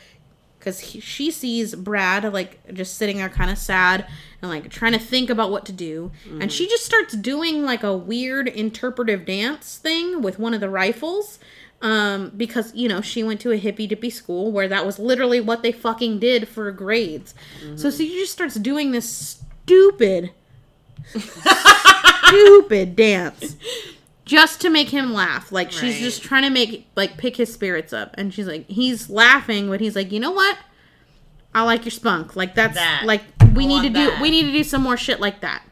[0.63, 4.07] because she sees Brad like just sitting there kind of sad
[4.41, 6.13] and like trying to think about what to do.
[6.41, 10.71] And she just starts doing like a weird interpretive dance thing with one of the
[10.71, 11.41] rifles.
[11.81, 15.41] Um, because you know she went to a hippy dippy school where that was literally
[15.41, 17.35] what they fucking did for grades.
[17.75, 19.11] So she just starts doing this
[19.65, 20.31] stupid,
[22.29, 23.57] stupid dance
[24.24, 25.51] just to make him laugh.
[25.53, 26.03] Like she's Right.
[26.03, 29.81] just trying to make like pick his spirits up, and she's like, he's laughing, but
[29.81, 30.59] he's like, you know what?
[31.55, 32.35] I like your spunk.
[32.36, 33.03] Like that's That.
[33.05, 33.23] like
[33.55, 35.62] we I need to want do we need to do some more shit like that.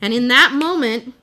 [0.00, 1.14] And in that moment,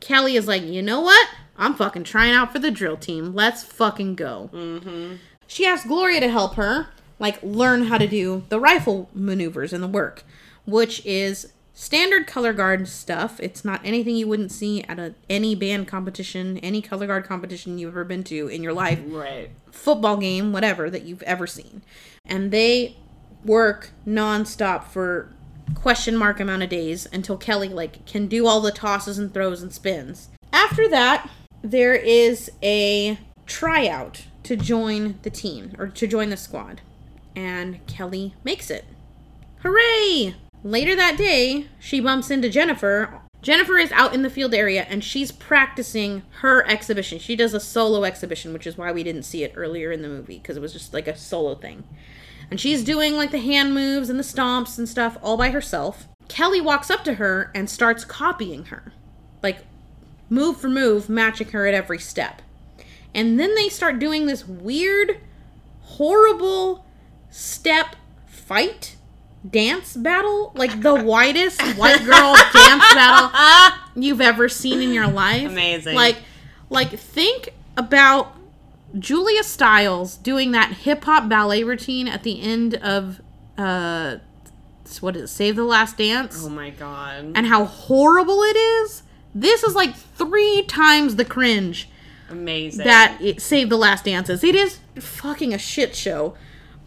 [0.00, 1.28] Kelly is like, you know what?
[1.56, 3.34] I'm fucking trying out for the drill team.
[3.34, 4.50] Let's fucking go.
[4.52, 5.14] Mm-hmm.
[5.46, 9.82] She asks Gloria to help her, like learn how to do the rifle maneuvers and
[9.82, 10.24] the work,
[10.66, 13.40] which is standard color guard stuff.
[13.40, 17.78] It's not anything you wouldn't see at a, any band competition, any color guard competition
[17.78, 19.50] you've ever been to in your life, Right.
[19.70, 21.82] football game, whatever that you've ever seen.
[22.24, 22.96] And they
[23.44, 25.32] work nonstop for
[25.74, 29.62] question mark amount of days until Kelly like can do all the tosses and throws
[29.62, 30.28] and spins.
[30.52, 31.30] After that,
[31.62, 36.82] there is a tryout to join the team or to join the squad.
[37.34, 38.84] And Kelly makes it.
[39.60, 40.34] Hooray!
[40.64, 43.20] Later that day, she bumps into Jennifer.
[43.40, 47.18] Jennifer is out in the field area and she's practicing her exhibition.
[47.18, 50.08] She does a solo exhibition, which is why we didn't see it earlier in the
[50.08, 51.82] movie because it was just like a solo thing.
[52.48, 56.06] And she's doing like the hand moves and the stomps and stuff all by herself.
[56.28, 58.92] Kelly walks up to her and starts copying her.
[59.42, 59.64] Like
[60.30, 62.40] move for move, matching her at every step.
[63.12, 65.18] And then they start doing this weird,
[65.80, 66.86] horrible
[67.30, 68.96] step fight
[69.48, 70.52] dance battle.
[70.54, 75.48] Like the whitest white girl dance battle you've ever seen in your life.
[75.48, 75.94] Amazing.
[75.94, 76.18] Like
[76.70, 78.36] like think about
[78.98, 83.20] Julia Stiles doing that hip hop ballet routine at the end of
[83.58, 84.16] uh
[85.00, 86.44] what is it, Save the Last Dance?
[86.44, 87.32] Oh my god.
[87.34, 89.02] and how horrible it is.
[89.34, 91.88] This is like three times the cringe
[92.28, 92.84] Amazing.
[92.84, 94.44] that it Save the Last Dances.
[94.44, 96.34] It is fucking a shit show.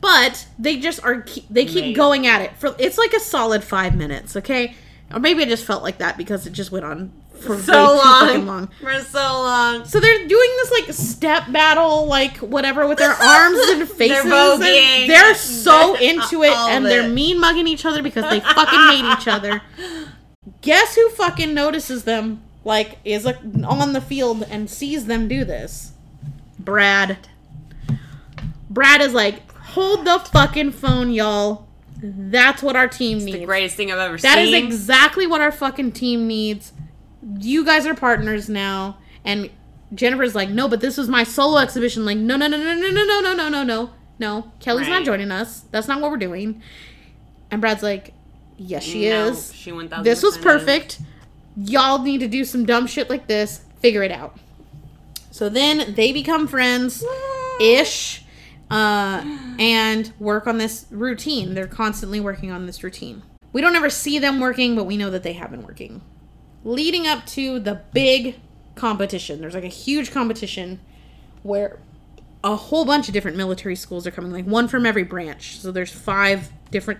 [0.05, 1.93] But they just are they keep Amazing.
[1.95, 4.75] going at it for it's like a solid five minutes, okay?
[5.11, 8.45] Or maybe I just felt like that because it just went on for so long.
[8.45, 8.67] long.
[8.79, 9.83] For so long.
[9.85, 14.23] So they're doing this like step battle, like whatever, with their arms and faces.
[14.29, 18.79] They're so They're- so into it, and they're mean mugging each other because they fucking
[18.91, 19.63] hate each other.
[20.61, 22.43] Guess who fucking notices them?
[22.63, 25.93] Like is like, on the field and sees them do this.
[26.59, 27.17] Brad.
[28.69, 29.41] Brad is like,
[29.75, 31.67] hold the fucking phone, y'all.
[32.01, 33.37] That's what our team needs.
[33.39, 34.53] The greatest thing I've ever That is seen.
[34.53, 36.73] That is exactly what our fucking team needs.
[37.39, 38.97] You guys are partners now.
[39.23, 39.49] And
[39.93, 42.05] Jennifer's like, no, but this was my solo exhibition.
[42.05, 43.89] Like, no, no, no, no, no, no, no, no, no, no, no.
[44.17, 45.61] No, Kelly's not joining us.
[45.71, 46.61] That's not what we're doing.
[47.51, 48.13] And Brad's like,
[48.57, 49.53] yes, she No, is.
[49.53, 51.01] She 1000 This was perfect.
[51.57, 53.61] Y'all need to do some dumb shit like this.
[53.79, 54.37] Figure it out.
[55.31, 57.03] So then they become friends
[57.59, 58.23] ish
[58.69, 59.23] uh,
[59.59, 61.53] and work on this routine.
[61.53, 63.21] They're constantly working on this routine.
[63.53, 66.01] We don't ever see them working, but we know that they have been working.
[66.63, 68.35] Leading up to the big
[68.75, 70.79] competition, there's like a huge competition
[71.43, 71.79] where
[72.43, 75.57] a whole bunch of different military schools are coming, like one from every branch.
[75.59, 76.99] So there's five different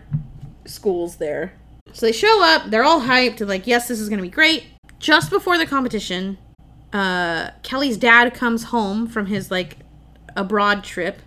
[0.66, 1.54] schools there.
[1.94, 4.66] So they show up, they're all hyped, like, yes, this is gonna be great.
[5.00, 6.38] Just before the competition,
[6.94, 9.78] uh, Kelly's dad comes home from his like
[10.36, 11.22] abroad trip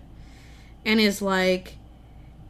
[0.85, 1.77] and is like,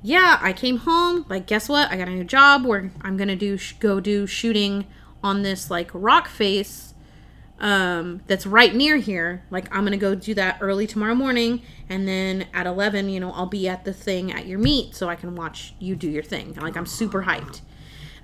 [0.02, 1.26] "Yeah, I came home.
[1.30, 1.92] Like, guess what?
[1.92, 4.86] I got a new job where I'm gonna do sh- go do shooting
[5.24, 6.94] on this like rock face
[7.60, 9.44] um, that's right near here.
[9.50, 13.32] Like, I'm gonna go do that early tomorrow morning, and then at 11, you know,
[13.34, 16.24] I'll be at the thing at your meet so I can watch you do your
[16.24, 16.54] thing.
[16.54, 17.62] Like, I'm super hyped."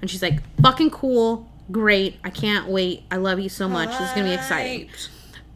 [0.02, 2.20] And she's like, "Fucking cool." Great.
[2.24, 3.04] I can't wait.
[3.10, 3.90] I love you so much.
[3.90, 4.90] This is to be exciting.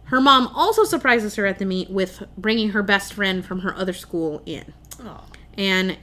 [0.09, 3.75] Her mom also surprises her at the meet with bringing her best friend from her
[3.75, 4.73] other school in.
[5.01, 5.23] Oh.
[5.55, 5.97] And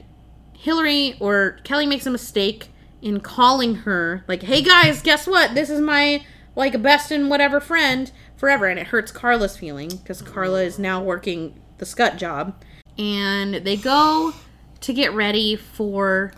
[0.53, 2.69] Hilary or Kelly makes a mistake
[3.01, 5.55] in calling her, like, hey guys, guess what?
[5.55, 6.25] This is my,
[6.55, 8.65] like, best and whatever friend forever.
[8.67, 12.63] And it hurts Carla's feeling because Carla is now working the scut job.
[12.97, 14.33] And they go
[14.79, 16.31] to get ready for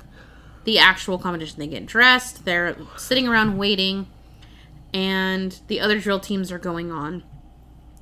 [0.63, 1.59] the actual competition.
[1.59, 4.07] They get dressed, they're sitting around waiting,
[4.91, 7.23] and the other drill teams are going on.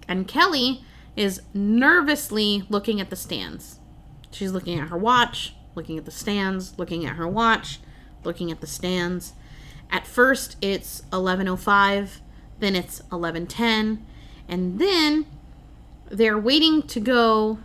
[0.07, 0.83] And Kelly
[1.15, 3.79] is nervously looking at the stands.
[4.31, 7.79] She's looking at her watch, looking at the stands, looking at her watch,
[8.23, 9.33] looking at the stands.
[9.89, 12.21] At first it's 11:05,
[12.59, 13.99] then it's 11:10,
[14.47, 15.25] and then
[16.09, 17.59] they're waiting to go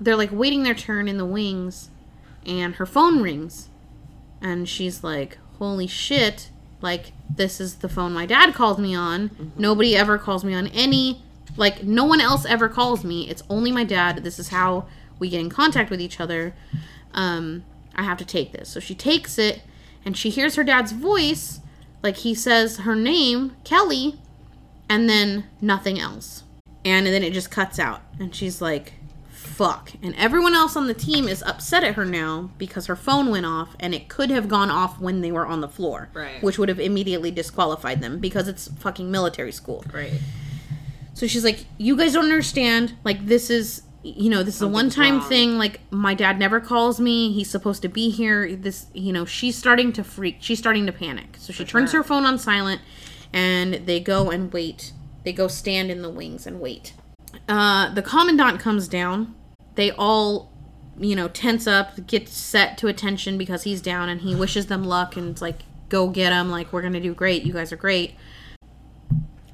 [0.00, 1.90] they're like waiting their turn in the wings
[2.46, 3.68] and her phone rings
[4.40, 6.50] and she's like holy shit
[6.80, 9.48] like this is the phone my dad called me on mm-hmm.
[9.60, 11.22] nobody ever calls me on any
[11.56, 13.28] like no one else ever calls me.
[13.28, 14.22] It's only my dad.
[14.24, 14.86] This is how
[15.18, 16.54] we get in contact with each other.
[17.14, 17.64] Um
[17.94, 18.68] i have to take this.
[18.68, 19.62] So she takes it
[20.04, 21.60] and she hears her dad's voice.
[22.02, 24.18] Like he says her name kelly
[24.88, 26.44] and then nothing else.
[26.84, 28.94] And then it just cuts out and she's like
[29.28, 29.92] fuck.
[30.02, 33.44] And everyone else on the team is upset at her now because her phone went
[33.44, 36.42] off and it could have gone off when they were on the floor Right.
[36.42, 39.84] which would have immediately disqualified them because it's fucking military school.
[39.92, 40.12] Right.
[41.14, 44.68] So she's like you guys don't understand like this is you know, this is a
[44.68, 45.28] one-time wrong.
[45.28, 45.58] thing.
[45.58, 47.32] Like, my dad never calls me.
[47.32, 48.56] He's supposed to be here.
[48.56, 50.36] This, you know, she's starting to freak.
[50.40, 51.36] She's starting to panic.
[51.38, 52.00] So she turns sure.
[52.00, 52.80] her phone on silent
[53.32, 54.92] and they go and wait.
[55.24, 56.94] They go stand in the wings and wait.
[57.46, 59.34] Uh, the commandant comes down.
[59.74, 60.50] They all,
[60.98, 64.82] you know, tense up, get set to attention because he's down and he wishes them
[64.82, 65.60] luck and it's like,
[65.90, 66.50] go get him.
[66.50, 67.42] Like, we're going to do great.
[67.42, 68.14] You guys are great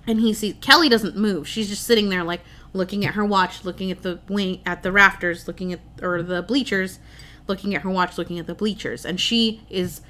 [0.06, 1.48] and he sees Kelly doesn't move.
[1.48, 2.40] She's just sitting there like
[2.72, 6.42] looking at her watch, looking at the wing at the rafters, looking at or the
[6.42, 6.98] bleachers,
[7.48, 10.00] looking at her watch, looking at the bleachers, and she is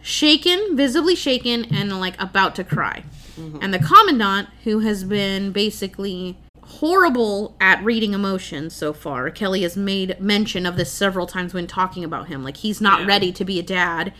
[0.00, 3.04] shaken, visibly shaken and like about to cry.
[3.38, 3.58] Mm-hmm.
[3.60, 9.30] And the commandant who has been basically horrible at reading emotions so far.
[9.30, 12.42] Kelly has made mention of this several times when talking about him.
[12.42, 13.06] Like he's not Yeah.
[13.06, 14.12] ready to be a dad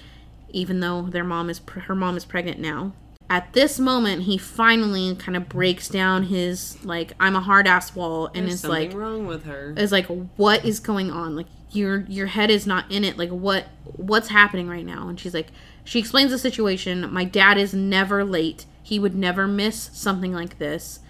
[0.50, 2.92] even though their mom is her mom is pregnant now.
[3.28, 7.94] At this moment, he finally kind of breaks down his like I'm a hard ass
[7.94, 9.74] wall and There's is something like wrong with her.
[9.76, 11.34] is like what is going on?
[11.34, 13.18] Like your your head is not in it.
[13.18, 15.08] Like what what's happening right now?
[15.08, 15.48] And she's like
[15.84, 17.12] she explains the situation.
[17.12, 18.64] My dad is never late.
[18.82, 21.00] He would never miss something like this.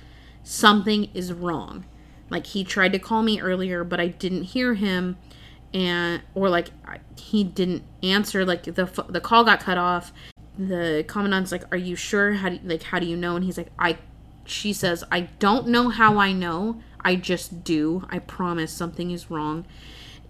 [0.43, 1.85] Something is wrong.
[2.31, 5.19] Like he tried to call me earlier, but I didn't hear him
[5.75, 6.69] and or like
[7.19, 10.13] he didn't answer like the the call got cut off
[10.59, 12.35] the commandant's like are you sure?
[12.35, 13.37] How do like how do you know?
[13.37, 13.99] And he's like i
[14.45, 16.81] she says i don't know how i know.
[17.01, 18.05] I just do.
[18.11, 19.66] I promise something is wrong.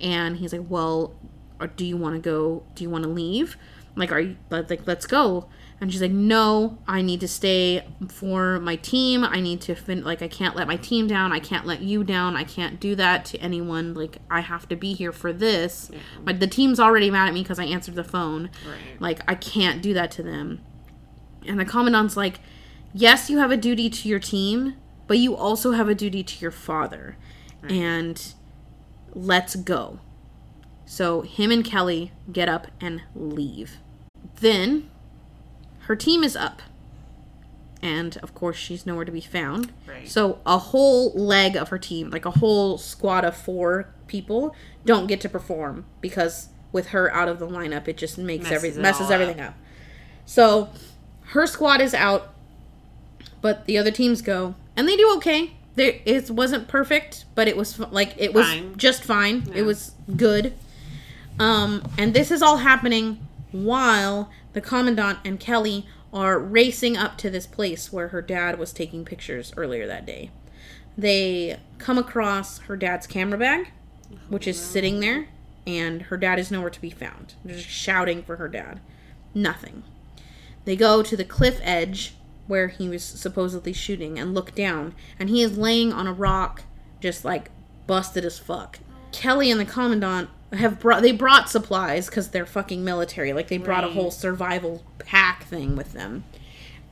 [0.00, 1.14] And he's like well
[1.60, 3.56] uh, do you want to go do you want to leave?
[3.94, 5.48] Like are you like let's go
[5.80, 9.24] and she's like no i need to stay for my team.
[9.24, 11.32] I need to fin- like i can't let my team down.
[11.32, 12.36] I can't let you down.
[12.36, 13.94] I can't do that to anyone.
[13.94, 15.90] Like i have to be here for this.
[16.24, 18.50] But the team's already mad at me because i answered the phone.
[18.66, 19.00] Right.
[19.00, 20.60] like i can't do that to them.
[21.46, 22.40] And the commandant's like
[22.92, 24.76] yes you have a duty to your team
[25.06, 27.16] but you also have a duty to your father.
[27.68, 28.34] And
[29.12, 29.98] let's go.
[30.84, 33.78] So him and kelly get up and leave.
[34.40, 34.90] Then
[35.86, 36.62] her team is up.
[37.82, 39.72] And of course she's nowhere to be found.
[39.86, 40.08] Right.
[40.08, 44.54] so a whole leg of her team like a whole squad of four people
[44.84, 48.56] don't get to perform because with her out of the lineup it just makes Messes
[48.76, 49.54] every messes everything up.
[50.24, 50.68] so
[51.32, 52.32] her squad is out
[53.40, 55.52] but the other teams go and they do okay.
[55.76, 58.76] There it wasn't perfect but it was like it was Fine.
[58.78, 59.44] just fine.
[59.48, 59.56] Yeah.
[59.56, 60.54] it was good.
[61.38, 63.18] Um and this is all happening
[63.52, 68.72] while the commandant and kelly are racing up to this place where her dad was
[68.72, 70.30] taking pictures earlier that day.
[70.96, 73.70] They come across her dad's camera bag
[74.28, 75.28] which is sitting there
[75.66, 77.34] and her dad is nowhere to be found.
[77.44, 78.80] They're just shouting for her dad.
[79.34, 79.82] Nothing.
[80.64, 82.14] They go to the cliff edge
[82.46, 86.62] where he was supposedly shooting and look down, and he is laying on a rock,
[87.00, 87.50] just like
[87.88, 88.78] busted as fuck.
[89.10, 93.32] Kelly and the commandant have brought they brought supplies because they're fucking military.
[93.32, 96.24] Like they brought a whole survival pack thing with them,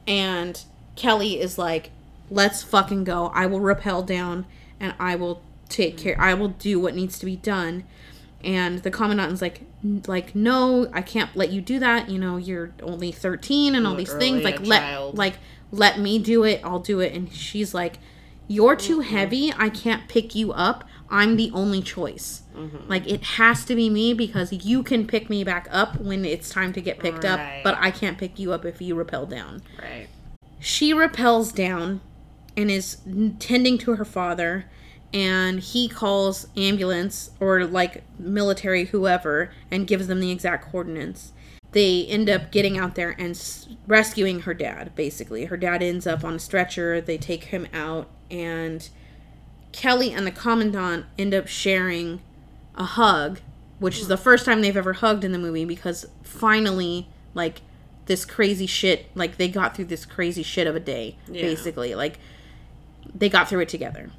[0.06, 0.62] and
[0.97, 1.90] Kelly is like,
[2.31, 3.31] "Let's fucking go.
[3.35, 4.47] I will rappel down,
[4.81, 6.16] and I will take care.
[6.20, 7.85] I will do what needs to be done."
[8.44, 9.62] and the commandant is like
[10.06, 13.94] like no i can't let you do that you know you're only 13 and all
[13.94, 15.16] these things like let child.
[15.16, 15.35] like
[15.72, 17.98] let me do it i'll do it and she's like
[18.47, 22.43] you're too heavy i can't pick you up i'm the only choice.
[22.56, 22.89] Mm-hmm.
[22.89, 26.48] like it has to be me because you can pick me back up when it's
[26.48, 29.62] time to get picked up but i can't pick you up if you rappel down.
[29.81, 30.06] Right.
[30.60, 32.01] she repels down
[32.56, 32.98] and is
[33.40, 34.66] tending to her father
[35.12, 41.32] and he calls ambulance or like military whoever and gives them the exact coordinates.
[41.72, 45.44] They end up getting out there and s- rescuing her dad basically.
[45.47, 47.01] Her dad ends up on a stretcher.
[47.01, 48.89] They take him out and
[49.74, 52.20] kelly and the commandant end up sharing
[52.76, 53.40] a hug
[53.80, 57.60] which is the first time they've ever hugged in the movie because finally like
[58.06, 61.42] this crazy shit like they got through this crazy shit of a day Yeah.
[61.42, 62.18] basically like
[63.14, 64.10] they got through it together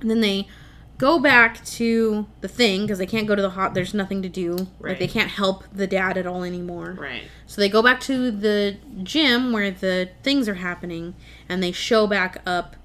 [0.00, 0.48] and then they
[0.98, 4.28] go back to the thing because they can't go to the hot there's nothing to
[4.28, 4.98] do like Right.
[4.98, 7.22] they can't help the dad at all anymore Right.
[7.46, 11.14] so they go back to the gym where the things are happening,
[11.48, 12.76] and they show back up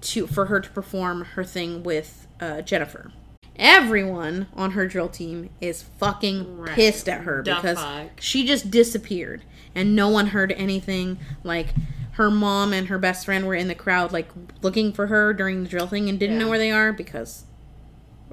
[0.00, 3.12] to for her to perform her thing with uh, Jennifer.
[3.56, 6.74] Everyone on her drill team is fucking Right.
[6.74, 8.20] pissed at her Da because fuck.
[8.20, 9.42] she just disappeared
[9.74, 11.18] and no one heard anything.
[11.42, 11.74] Like
[12.12, 14.28] her mom and her best friend were in the crowd, like
[14.62, 17.44] looking for her during the drill thing and didn't know where they are because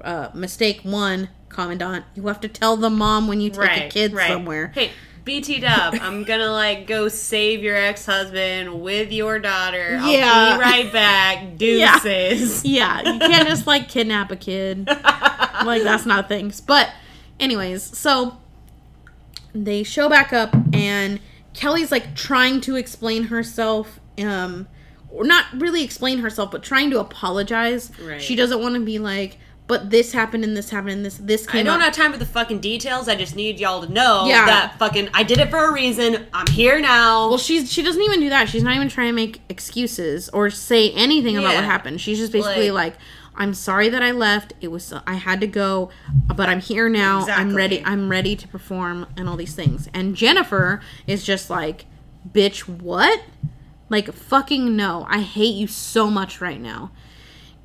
[0.04, 2.04] uh, mistake one, commandant.
[2.14, 3.90] You have to tell the mom when you take a Right.
[3.90, 4.28] kid right.
[4.28, 4.68] somewhere.
[4.74, 4.90] Hey,
[5.26, 9.98] BT Dub, I'm gonna like go save your ex husband with your daughter.
[10.00, 10.56] I'll Yeah.
[10.56, 11.42] be right back.
[11.60, 11.98] Yeah.
[12.00, 12.64] Deuces.
[12.64, 14.86] Yeah, you can't just like kidnap a kid.
[14.86, 16.60] like that's not things.
[16.62, 16.90] But
[17.38, 18.38] anyways, so
[19.54, 21.20] they show back up and
[21.54, 24.66] Kelly's like trying to explain herself um
[25.10, 27.90] or not really explain herself but trying to apologize.
[28.00, 28.20] Right.
[28.22, 29.38] She doesn't want to be like
[29.68, 31.82] but this happened and this happened and this this I don't up.
[31.86, 33.08] have time for the fucking details.
[33.08, 34.46] I just need y'all to know Yeah.
[34.46, 36.26] that fucking I did it for a reason.
[36.32, 37.28] I'm here now.
[37.28, 38.48] well, she's she doesn't even do that.
[38.48, 42.00] She's not even trying to make excuses or say anything about what happened.
[42.00, 43.00] She's just basically Like- like,
[43.34, 44.52] "I'm sorry that I left.
[44.60, 45.90] It was I had to go,
[46.34, 47.20] but I'm here now.
[47.20, 47.44] Exactly.
[47.44, 47.82] I'm ready.
[47.84, 51.86] I'm ready to perform and all these things." And Jennifer is just like,
[52.32, 53.20] "Bitch, what?
[53.88, 55.06] Like fucking no.
[55.08, 56.90] I hate you so much right now."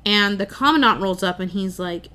[0.04, 2.08] And the commandant rolls up and he's like,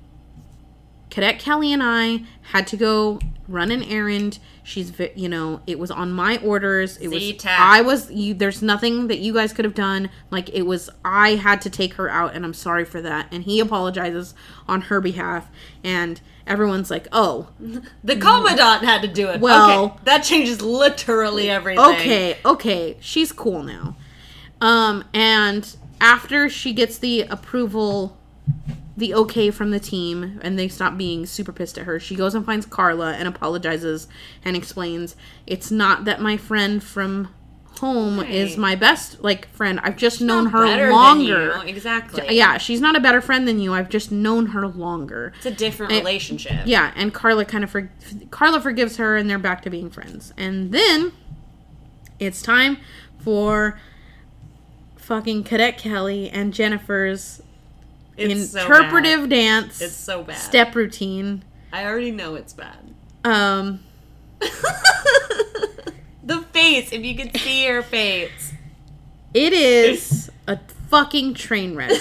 [1.10, 4.38] Cadet Kelly and I had to go run an errand.
[4.62, 6.98] She's, you know, it was on my orders.
[6.98, 7.58] It was Z-Tac.
[7.58, 8.10] I was.
[8.10, 10.10] You, there's nothing that you guys could have done.
[10.30, 13.28] Like it was, I had to take her out, and I'm sorry for that.
[13.32, 14.34] And he apologizes
[14.68, 15.50] on her behalf,
[15.82, 17.48] and everyone's like, "Oh,
[18.04, 19.40] the commandant had to do it.
[19.40, 21.82] Well- okay, that changes literally everything.
[21.94, 23.96] okay, okay, she's cool now."
[24.60, 28.16] Um, and after she gets the approval
[28.96, 32.00] the okay from the team and they stop being super pissed at her.
[32.00, 34.08] She goes and finds Carla and apologizes
[34.44, 35.14] and explains
[35.46, 37.32] it's not that my friend from
[37.78, 39.78] home is my best like friend.
[39.84, 41.62] I've just known her longer.
[41.64, 42.36] Exactly.
[42.36, 43.72] Yeah, she's not a better friend than you.
[43.72, 45.32] I've just known her longer.
[45.36, 46.62] It's a different And- relationship.
[46.66, 47.92] Yeah, and Carla kind of for-
[48.32, 50.32] Carla forgives her and they're back to being friends.
[50.36, 51.12] And then
[52.18, 52.78] it's time
[53.20, 53.78] for
[55.08, 57.40] fucking Cadet Kelly and Jennifer's
[58.18, 59.30] It's interpretive bad.
[59.30, 60.36] dance It's so bad.
[60.36, 61.42] step routine.
[61.72, 62.76] I already know it's bad.
[63.24, 63.80] Um
[66.22, 68.52] the face, if you could see her face.
[69.34, 70.58] it is a
[70.88, 71.90] fucking train wreck.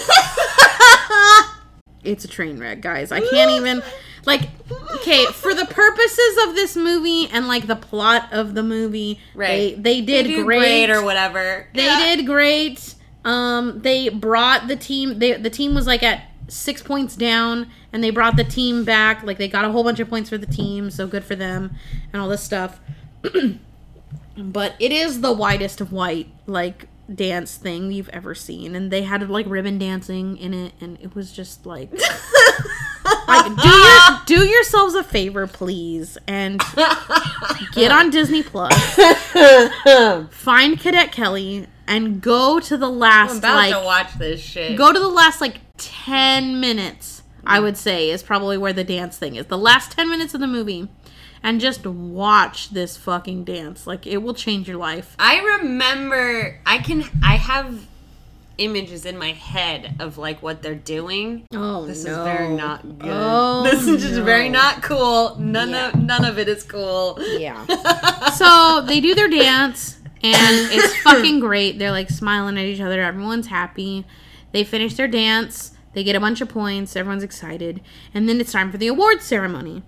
[2.03, 3.11] it's a train wreck, guys.
[3.13, 3.81] I can't even
[4.25, 4.49] like
[4.95, 9.81] okay, for the purposes of this movie and like the plot of the movie, Right.
[9.81, 10.89] they they did They do great.
[10.89, 11.67] or whatever.
[11.73, 12.15] They Yeah.
[12.15, 12.95] did great.
[13.27, 15.19] Um, they brought the team.
[15.19, 19.21] They, the team was like at six points down, and they brought the team back.
[19.21, 21.75] Like they got a whole bunch of points for the team, so good for them,
[22.13, 22.79] and all this stuff.
[24.37, 29.03] but it is the whitest of white like dance thing you've ever seen, and they
[29.03, 31.91] had like ribbon dancing in it, and it was just like.
[33.27, 36.61] like do your do yourselves a favor please and
[37.73, 38.73] get on disney plus
[40.31, 44.77] find Cadet Kelly and go to the I'm last about like to watch this shit.
[44.77, 49.17] go to the last like 10 minutes I would say is probably where the dance
[49.17, 49.45] thing is.
[49.45, 50.89] The last 10 minutes of the movie
[51.41, 53.87] and just watch this fucking dance.
[53.87, 55.15] Like it will change your life.
[55.17, 57.85] I remember I can I have
[58.57, 61.45] images in my head of like what they're doing.
[61.53, 62.11] Oh This no.
[62.11, 63.11] is very not good.
[63.13, 64.23] Oh, this is just no.
[64.23, 65.37] very not cool.
[65.39, 65.89] None Yeah.
[65.89, 67.17] of none of it is cool.
[67.37, 67.65] Yeah.
[68.33, 69.99] so they do their dance
[70.35, 71.79] and it's fucking great.
[71.79, 73.01] They're like smiling at each other.
[73.01, 74.05] Everyone's happy.
[74.51, 75.71] They finish their dance.
[75.93, 76.95] They get a bunch of points.
[76.95, 77.81] Everyone's excited.
[78.13, 79.83] And then it's time for the awards ceremony.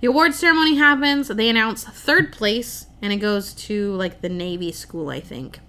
[0.00, 1.28] The awards ceremony happens.
[1.28, 5.60] They announce third place and it goes to like the Navy school, I think.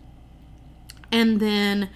[1.12, 1.90] And then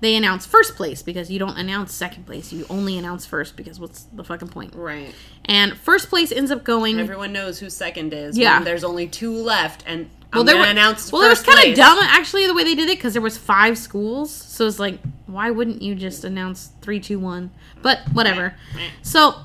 [0.00, 2.52] they announce first place because you don't announce second place.
[2.52, 4.74] You only announce first because what's the fucking point?
[4.74, 5.14] Right.
[5.44, 8.36] And first place ends up going Everyone knows who second is.
[8.36, 8.56] Yeah.
[8.56, 11.12] when there's only two left, and Well, there were announced.
[11.12, 13.36] well, it was kind of dumb actually the way they did it because there was
[13.36, 17.50] five schools, so it's like, why wouldn't you just announce three, two, one?
[17.82, 18.54] But whatever.
[19.02, 19.36] So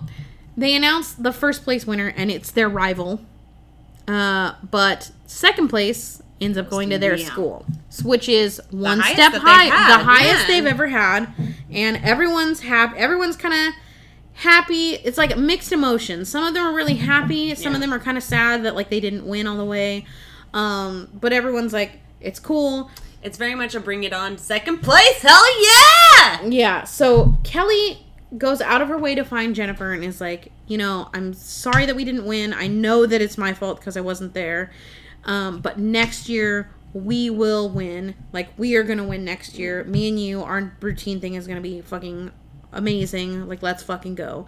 [0.55, 3.21] they announced the first place winner, and it's their rival.
[4.07, 7.31] Uh, but second place ends up going to their Leon.
[7.31, 7.65] school,
[8.03, 10.47] which is one step high, had, the highest yeah.
[10.47, 11.27] they've ever had,
[11.69, 12.97] and everyone's happy.
[12.97, 13.73] Everyone's kind of
[14.33, 14.93] happy.
[14.93, 16.29] It's like mixed emotions.
[16.29, 17.53] Some of them are really happy.
[17.55, 20.05] Some of them are kind of sad that like they didn't win all the way.
[20.57, 22.89] Um, but everyone's like, it's cool.
[23.21, 25.21] It's very much a bring it on second place.
[25.21, 26.45] Hell yeah!
[26.47, 26.83] Yeah.
[26.83, 28.03] So Kelly
[28.39, 31.85] goes out of her way to find Jennifer and is like, you know, I'm sorry
[31.85, 32.53] that we didn't win.
[32.55, 34.71] I know that it's my fault because I wasn't there.
[35.25, 38.15] Um, but next year we will win.
[38.33, 39.83] Like we are gonna win next year.
[39.83, 42.31] Me and you, our routine thing is gonna be fucking
[42.73, 43.47] amazing.
[43.47, 44.47] Like let's fucking go.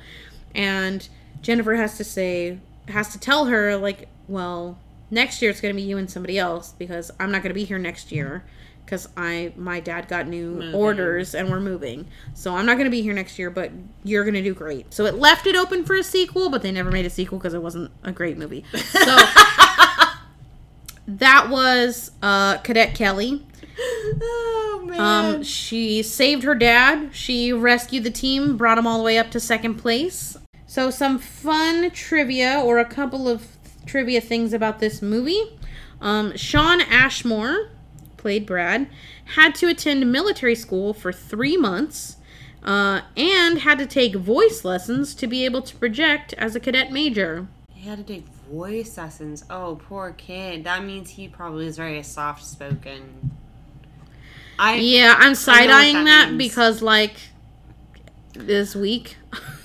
[0.55, 1.07] And
[1.43, 2.57] Jennifer has to say,
[2.87, 4.79] has to tell her like, well,
[5.11, 7.79] next year it's gonna be you and somebody else because I'm not gonna be here
[7.79, 8.43] next year
[8.89, 10.73] because I my dad got new Moving.
[10.73, 12.07] orders and we're moving.
[12.33, 13.71] So I'm not going to be here next year, but
[14.03, 14.91] you're going to do great.
[14.91, 17.53] So it left it open for a sequel, but they never made a sequel because
[17.53, 18.65] it wasn't a great movie.
[18.73, 18.99] So
[21.07, 23.45] that was uh, Cadet Kelly.
[24.21, 24.99] Oh man.
[24.99, 27.11] Um, she saved her dad.
[27.13, 30.35] She rescued the team, brought them all the way up to second place.
[30.65, 33.58] So, some fun trivia or a couple of
[33.89, 35.57] trivia things about this movie.
[35.99, 37.71] Um, Shawn Ashmore,
[38.17, 38.87] played Brad,
[39.35, 42.17] had to attend military school for three months
[42.63, 46.91] uh, and had to take voice lessons to be able to project as a cadet
[46.91, 47.47] major.
[47.73, 49.43] he had to take voice lessons.
[49.49, 50.63] Oh, poor kid.
[50.65, 53.31] That means he probably is very soft spoken.
[54.57, 57.15] I Yeah, I'm side eyeing that that, because, like,
[58.33, 59.17] this week.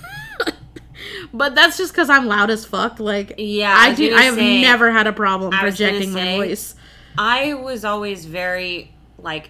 [1.33, 2.99] but that's just because I'm loud as fuck.
[2.99, 4.13] Like, Yeah, I I do.
[4.15, 6.75] I have say- never had a problem projecting my say- voice.
[7.17, 9.49] I was always very like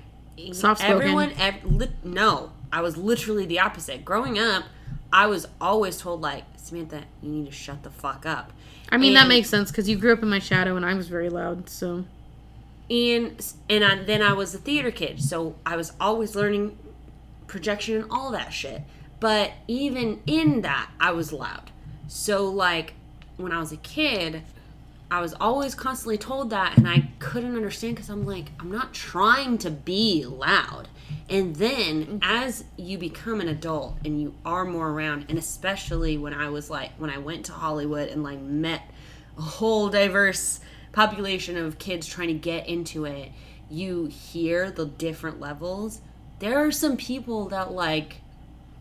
[0.51, 0.95] Soft-spoken.
[1.01, 4.03] Everyone, ev- li- no, I was literally the opposite.
[4.03, 4.65] Growing up,
[5.13, 8.51] I was always told like Samantha, you need to shut the fuck up.
[8.91, 11.07] I mean, that makes sense because you grew up in my shadow and I was
[11.07, 11.69] very loud.
[11.69, 12.05] So,
[12.89, 16.77] and and I, then I was a theater kid, so I was always learning
[17.47, 18.81] projection and all that shit.
[19.19, 21.71] But even in that, I was loud.
[22.07, 22.93] So like
[23.37, 24.43] when I was a kid,
[25.09, 28.93] I was always constantly told that, and I couldn't understand because I'm like, I'm not
[28.93, 30.87] trying to be loud.
[31.29, 32.17] And then mm-hmm.
[32.21, 36.69] as you become an adult and you are more around, and especially when I was
[36.69, 38.81] like, when I went to Hollywood and like met
[39.37, 40.59] a whole diverse
[40.91, 43.31] population of kids trying to get into it,
[43.69, 46.01] you hear the different levels.
[46.39, 48.17] There are some people that like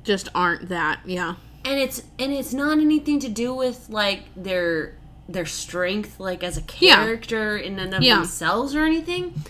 [0.04, 1.00] just aren't that.
[1.04, 1.34] Yeah.
[1.64, 4.96] and it's and it's not anything to do with like their
[5.28, 6.96] their strength like as a Yeah.
[6.96, 8.16] character in and of Yeah.
[8.16, 9.42] themselves or anything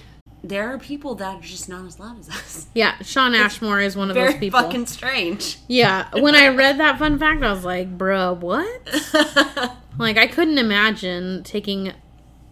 [0.46, 2.94] there are people that are just not as loud as us Yeah.
[3.02, 4.60] Shawn Ashmore is one of those people.
[4.60, 6.06] fucking strange Yeah.
[6.12, 9.74] When I read that fun fact, I was like, bruh, what?
[9.98, 11.92] Like, I couldn't imagine taking.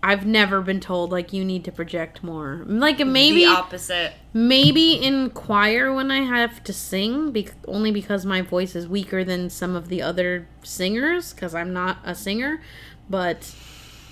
[0.02, 2.62] I've never been told, like, you need to project more.
[2.66, 3.44] Like, maybe.
[3.44, 8.74] the opposite Maybe in choir when I have to sing, bec- only because my voice
[8.74, 12.60] is weaker than some of the other singers, because I'm not a singer.
[13.10, 13.54] But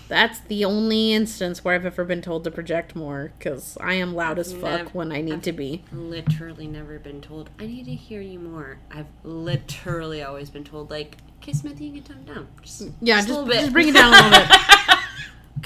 [0.08, 4.14] that's the only instance where I've ever been told to project more, because I am
[4.14, 5.84] loud as fuck when I need to be.
[5.92, 10.90] literally never been told i need to hear you more i've literally always been told
[10.90, 13.72] like okay samantha you can tone down just, Yeah, just just, a little bit just
[13.72, 14.50] bring it down a little bit.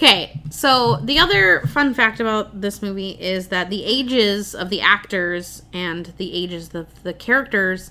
[0.04, 4.82] Okay, so the other fun fact about this movie is that the ages of the
[4.82, 7.90] actors and the ages of the characters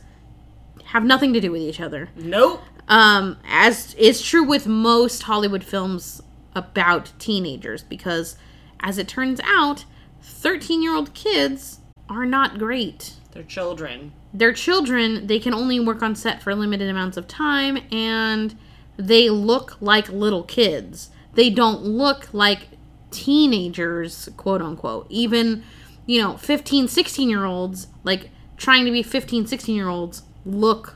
[0.85, 2.10] have nothing to do with each other.
[2.15, 6.22] nope um, as is true with most Hollywood films
[6.53, 8.35] about teenagers, because
[8.80, 9.85] as it turns out,
[10.22, 11.80] 13 year old kids
[12.10, 13.14] are not great.
[13.31, 17.80] they're children They're children, they can only work on set for limited amounts of time,
[17.91, 18.56] and
[18.98, 21.10] they look like little kids.
[21.34, 22.68] They don't look like
[23.11, 25.07] teenagers, quote unquote.
[25.10, 25.64] Even,
[26.05, 30.95] you know, 15, 16 year olds, like trying to be 15, 16 year olds, look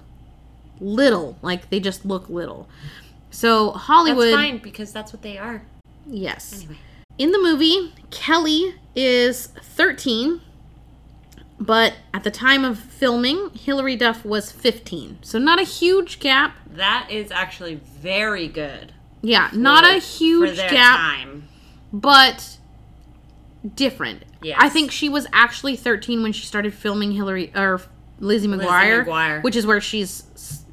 [0.80, 1.38] little.
[1.42, 2.70] Like they just look little.
[3.32, 4.28] So Hollywood.
[4.28, 5.64] that's fine because that's what they are
[6.10, 6.54] yes.
[6.54, 6.78] anyway
[7.18, 10.42] In the movie, Kelly is 13,
[11.60, 15.20] but at the time of filming, Hilary Duff was 15.
[15.22, 16.56] So not a huge gap.
[16.70, 21.38] that is actually very good Yeah, not a huge for gap, time
[21.92, 22.58] but
[23.76, 24.24] different.
[24.42, 24.58] Yes.
[24.60, 27.82] I think she was actually 13 when she started filming Hilary or
[28.20, 29.44] Lizzie McGuire, McGuire.
[29.44, 30.22] which is where she's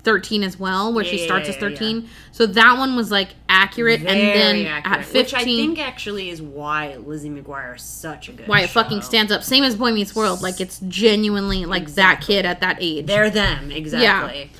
[0.02, 2.08] 13 as well, where she starts yeah, as yeah, 13.
[2.32, 6.28] So that one was like accurate, and then accurate, at 15, which I think actually
[6.28, 8.46] is why Lizzie McGuire is such a good.
[8.46, 9.42] why it fucking stands up.
[9.42, 10.42] Same as Boy Meets World.
[10.42, 13.06] Like it's genuinely like that kid at that age.
[13.06, 14.50] They're them exactly.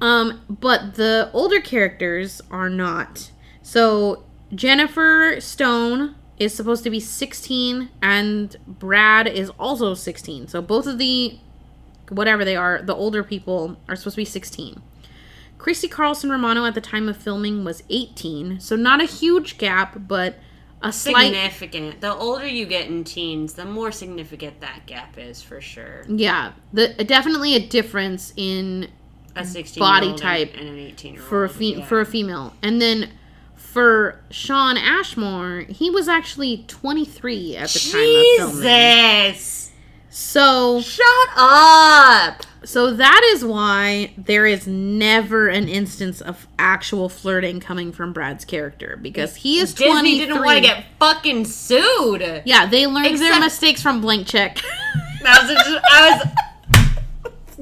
[0.00, 3.31] Um, but the older characters are not.
[3.62, 4.24] So
[4.54, 10.48] Jennifer Stone is supposed to be 16, and Brad is also 16.
[10.48, 11.38] So both of the
[12.08, 14.82] whatever they are, the older people are supposed to be 16.
[15.58, 19.96] Christy Carlson Romano at the time of filming was 18, so not a huge gap,
[20.08, 20.34] but
[20.82, 22.00] a slight Significant.
[22.00, 26.04] The older you get in teens, the more significant that gap is for sure.
[26.08, 28.88] yeah, the definitely a difference in
[29.36, 32.52] A sixteen Body type and an eighteen year old for a fe- for a female.
[32.60, 33.12] And then
[33.72, 39.32] for Shawn Ashmore, he was actually 23 at the time of filming.
[39.32, 39.70] Jesus.
[40.10, 42.42] So Shut up.
[42.64, 48.44] so that is why there is never an instance of actual flirting coming from Brad's
[48.44, 50.18] character because he is Disney 23.
[50.18, 52.42] didn't want to get fucking sued.
[52.44, 54.58] Yeah, they learned their mistakes from Blank Check.
[55.24, 56.28] I was, just, I was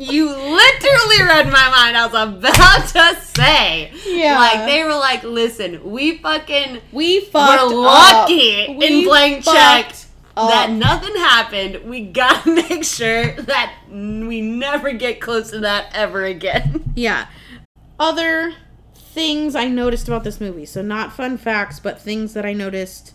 [0.01, 1.97] You literally read my mind.
[1.97, 3.93] I was about to say.
[4.07, 4.39] Yeah.
[4.39, 8.69] Like they were like, listen, we fucking We fucked we're lucky up.
[8.71, 9.93] in We blank check
[10.37, 10.49] up.
[10.51, 11.85] that nothing happened.
[11.89, 16.93] We gotta make sure that we never get close to that ever again.
[16.97, 17.27] Yeah.
[17.99, 18.55] Other
[18.95, 20.65] things I noticed about this movie.
[20.65, 23.13] So, not fun facts, but things that I noticed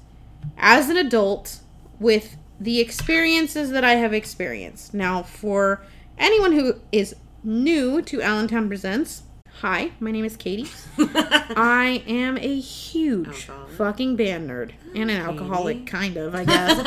[0.57, 1.61] as an adult
[1.99, 4.93] with the experiences that I have experienced.
[4.93, 5.81] Now, for
[6.17, 9.23] anyone who is new to Allentown Presents,
[9.61, 10.69] hi, my name is Katie.
[10.97, 13.71] I am a huge Alcoholic.
[13.77, 16.79] fucking band nerd and an alcoholic, kind of, I guess.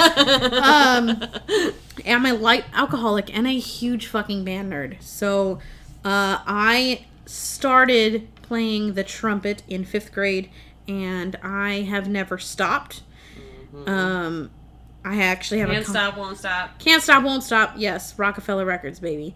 [0.53, 1.23] um,
[2.05, 5.01] am a light alcoholic and a huge fucking band nerd.
[5.03, 5.59] So
[6.05, 10.49] uh, I started playing the trumpet in fifth grade,
[10.87, 13.03] and I have never stopped.
[13.87, 14.51] Um,
[15.09, 16.79] I actually have a Can't com- stop, won't stop.
[16.79, 17.73] can't stop, won't stop.
[17.77, 19.35] Yes, Roc-A-Fella Records, baby.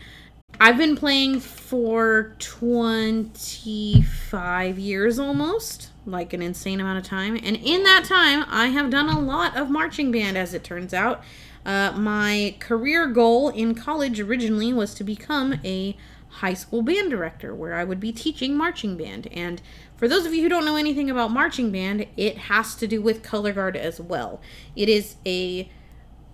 [0.61, 7.37] I've been playing for 25 years almost, like an insane amount of time.
[7.43, 10.93] And in that time, I have done a lot of marching band, as it turns
[10.93, 11.23] out.
[11.65, 15.97] Uh, my career goal in college originally was to become a
[16.33, 19.29] high school band director, where I would be teaching marching band.
[19.33, 19.61] And
[19.97, 23.01] for those of you who don't know anything about marching band, it has to do
[23.03, 24.41] with color guard as well.
[24.75, 25.71] It is a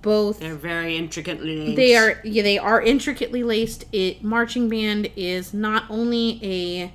[0.00, 1.76] both They're very intricately linked.
[1.76, 3.84] they are yeah, they are intricately laced.
[3.92, 6.92] It marching band is not only a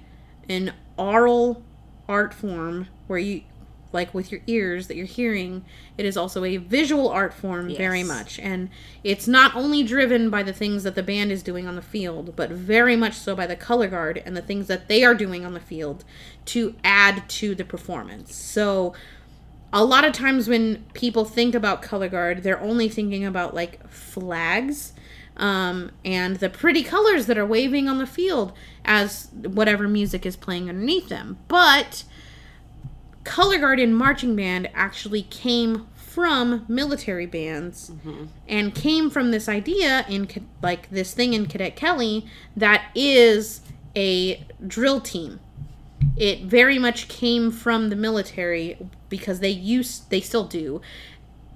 [0.50, 1.64] an oral
[2.08, 3.42] art form where you
[3.94, 5.64] like with your ears that you're hearing,
[5.98, 8.40] it is also a visual art form very much.
[8.40, 8.70] And
[9.04, 12.36] it's not only driven by the things that the band is doing on the field,
[12.36, 15.46] but very much so by the color guard and the things that they are doing
[15.46, 16.04] on the field
[16.46, 18.36] to add to the performance.
[18.36, 18.94] So
[19.72, 23.88] a lot of times when people think about color guard, they're only thinking about like
[23.90, 24.94] flags
[25.38, 28.54] um, and the pretty colors that are waving on the field
[28.86, 31.40] as whatever music is playing underneath them.
[31.48, 32.04] But
[33.24, 38.26] color guard and marching band actually came from military bands mm-hmm.
[38.48, 40.28] and came from this idea in
[40.62, 42.26] like this thing in Cadet Kelly
[42.56, 43.62] that is
[43.96, 45.40] a drill team.
[46.16, 48.78] It very much came from the military
[49.10, 50.82] because they used they still do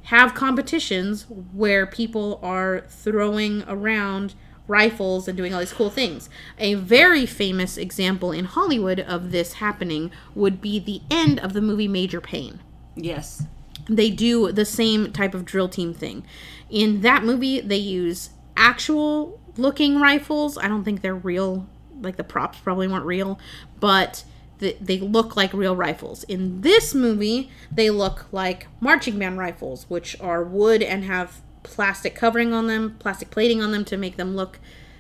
[0.06, 4.34] have competitions where people are throwing around
[4.68, 6.30] rifles and doing all these cool things.
[6.58, 11.62] A very famous example in Hollywood of this happening would be the end of the
[11.62, 12.60] movie Major Payne
[12.96, 13.46] Yes.
[13.88, 16.24] they do the same type of drill team thing.
[16.70, 20.58] In that movie, they use actual looking rifles.
[20.58, 21.68] I don't think they're real,
[22.02, 23.40] like the props probably weren't real,
[23.80, 24.24] but
[24.60, 26.24] th- they look like real rifles.
[26.26, 32.16] In this movie, they look like marching band rifles, which are wood and have plastic
[32.16, 34.60] covering on them, plastic plating on them to make them look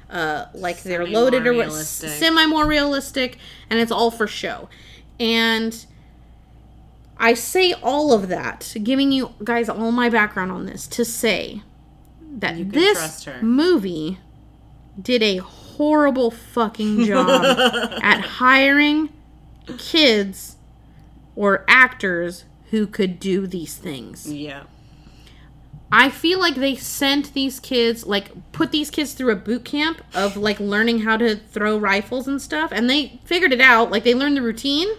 [0.09, 3.37] uh, like they're Semi-more loaded or what- semi more realistic,
[3.69, 4.69] and it's all for show.
[5.19, 5.85] And
[7.17, 11.61] I say all of that, giving you guys all my background on this to say
[12.37, 12.97] that this
[13.41, 14.19] movie
[15.01, 17.29] did a horrible fucking job
[18.03, 19.09] at hiring
[19.77, 20.55] kids
[21.35, 24.31] or actors who could do these things.
[24.31, 24.63] Yeah.
[25.91, 30.01] I feel like they sent these kids, like, put these kids through a boot camp
[30.13, 33.89] of, like, learning how to throw rifles and stuff, and they figured it out.
[33.89, 34.89] Like, they learned the routine,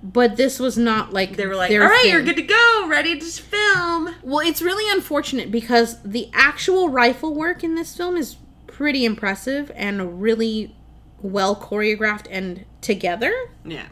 [0.00, 2.12] but this was not, like, They were like, all right, thing.
[2.12, 4.14] you're good to go, ready to film.
[4.22, 8.36] Well, it's really unfortunate because the actual rifle work in this film is
[8.68, 10.76] pretty impressive and really
[11.20, 13.32] well choreographed and together,
[13.64, 13.86] Yeah.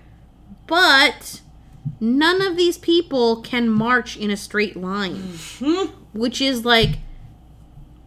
[0.68, 1.40] but
[2.00, 5.92] none of these people can march in a straight line, mm-hmm.
[6.12, 6.98] which is like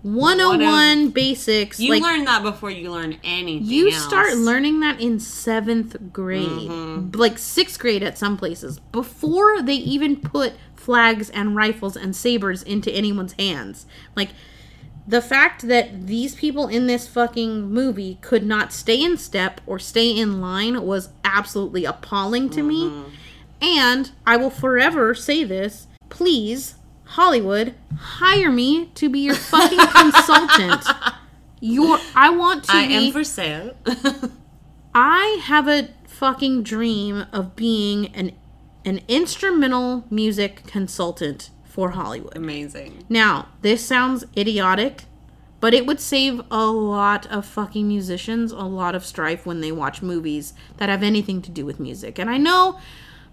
[0.04, 1.80] 101 basics.
[1.80, 3.66] You like learn that before you learn anything.
[3.66, 4.04] you else.
[4.04, 7.18] start learning that in seventh grade, mm-hmm.
[7.20, 12.64] like sixth grade at some places, before they even put flags and rifles and sabers
[12.64, 13.86] into anyone's hands.
[14.16, 14.30] Like
[15.06, 19.80] the fact that these people in this fucking movie could not stay in step or
[19.80, 22.86] stay in line was absolutely appalling to me.
[22.86, 23.10] Mm-hmm.
[23.62, 30.86] And I will forever say this please, Hollywood, hire me to be your fucking consultant.
[31.62, 33.08] Your, I want to I be.
[33.08, 33.76] am for sale.
[34.94, 38.34] I have a fucking dream of being an
[38.86, 42.36] an instrumental music consultant for Hollywood.
[42.36, 43.04] Amazing.
[43.10, 45.04] Now, this sounds idiotic,
[45.60, 49.72] but it would save a lot of fucking musicians a lot of strife when they
[49.72, 52.18] watch movies that have anything to do with music.
[52.18, 52.80] And I know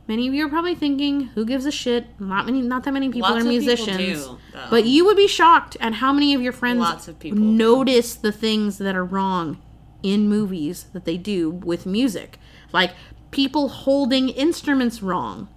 [0.08, 3.08] Many of you are probably thinking, "Who gives a shit?" Not many, not that many
[3.08, 3.96] people Lots are musicians.
[4.24, 4.38] do,
[4.70, 7.38] but you would be shocked at how many of your friends Lots of people.
[7.40, 9.58] notice the things that are wrong
[10.02, 12.38] in movies that they do with music,
[12.72, 12.92] like
[13.32, 15.48] people holding instruments wrong,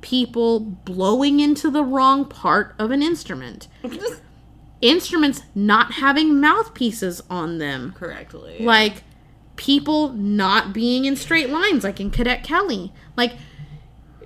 [0.00, 3.68] people blowing into the wrong part of an instrument,
[4.80, 8.56] instruments not having mouthpieces on them Correctly.
[8.60, 9.04] like
[9.56, 13.32] people not being in straight lines like in cadet kelly like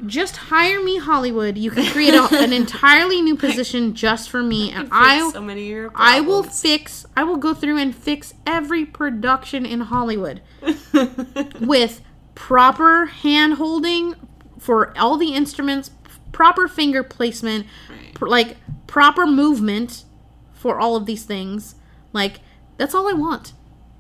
[0.07, 1.57] just hire me hollywood.
[1.59, 5.63] You can create a, an entirely new position just for me and i so many
[5.63, 10.41] of your i will fix i will go through and fix every production in hollywood
[11.61, 12.01] with
[12.35, 14.15] proper hand holding
[14.59, 15.91] for all the instruments
[16.33, 18.15] proper finger placement Right.
[18.15, 18.57] pr- like
[18.87, 20.05] proper movement
[20.53, 21.75] for all of these things.
[22.13, 22.41] Like
[22.77, 23.53] that's all i want.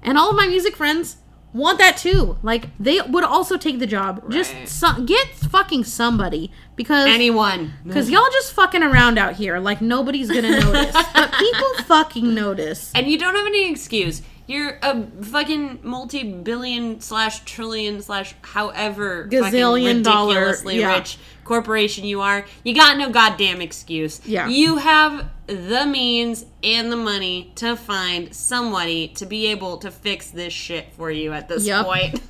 [0.03, 1.17] And all of my music friends
[1.53, 6.51] want that too like they would also take the job just so- get fucking somebody
[6.77, 7.73] because Anyone.
[7.85, 12.93] because y'all just fucking around out here like nobody's gonna notice but people fucking notice
[12.95, 14.23] And you don't have any excuse.
[14.47, 20.95] You're a fucking multi-billion slash trillion slash however Gazillion dollar- ridiculously yeah.
[20.97, 22.45] rich corporation you are.
[22.65, 24.20] You got no goddamn excuse.
[24.27, 24.49] Yeah.
[24.49, 30.31] You have the means and the money to find somebody to be able to fix
[30.31, 31.85] this shit for you at this Yep.
[31.87, 32.20] point.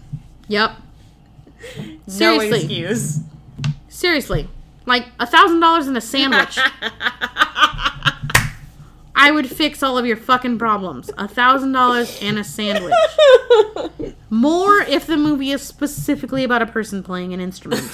[0.49, 0.73] yep
[1.79, 3.19] no seriously excuse.
[3.89, 4.49] seriously
[4.87, 6.59] like a thousand dollars in a sandwich
[9.15, 11.11] I would fix all of your fucking problems.
[11.19, 12.95] A thousand dollars and a sandwich.
[14.31, 17.87] More if the movie is specifically about a person playing an instrument.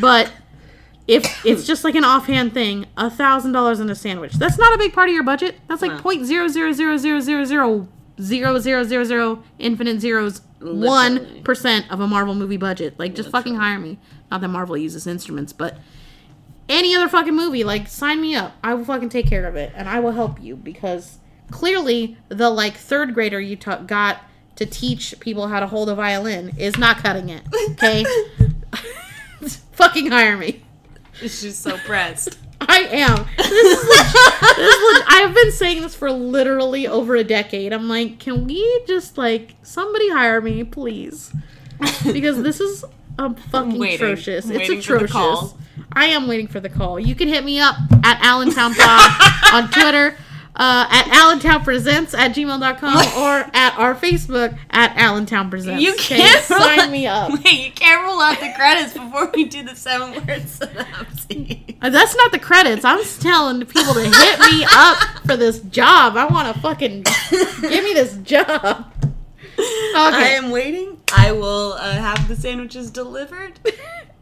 [0.00, 0.30] But
[1.06, 4.34] if it's just like an offhand thing, a thousand dollars in a sandwich.
[4.34, 5.56] That's not a big part of your budget.
[5.68, 7.88] That's like point zero zero zero zero zero zero
[8.20, 11.42] zero zero zero zero infinite zeros one
[11.90, 12.98] of a Marvel movie budget.
[12.98, 13.98] Like just fucking hire me.
[14.30, 15.78] Not that Marvel uses instruments, but
[16.68, 18.54] any other fucking movie, like sign me up.
[18.64, 21.18] I will fucking take care of it, and I will help you because
[21.50, 24.22] clearly the like third grader you ta- got
[24.56, 27.42] to teach people how to hold a violin is not cutting it.
[27.72, 28.04] Okay,
[29.72, 30.62] fucking hire me.
[31.20, 32.38] She's so pressed.
[32.60, 33.26] I am.
[33.36, 34.56] This is legit.
[34.56, 37.72] This is leg- I've been saying this for literally over a decade.
[37.72, 41.32] I'm like, can we just like somebody hire me, please?
[42.04, 42.84] Because this is
[43.18, 43.96] a fucking waiting.
[43.96, 44.48] atrocious.
[44.48, 45.54] It's Waiting for the atrocious.
[45.92, 46.98] I am waiting for the call.
[46.98, 50.16] You can hit me up at Allentown Pod on Twitter,
[50.56, 55.82] uh, at Allentown Presents at gmail.com, or at our Facebook at Allentown Presents.
[55.82, 57.30] You can't sign me up.
[57.44, 61.26] Wait, you can't roll out the credits before we do the seven word synopsis.
[61.82, 62.84] Uh, That's not the credits.
[62.84, 66.16] I'm telling the people to hit me up for this job.
[66.16, 67.04] I want to fucking
[67.60, 68.92] give me this job.
[69.58, 69.64] Okay.
[69.94, 70.98] I am waiting.
[71.14, 73.60] I will uh, have the sandwiches delivered.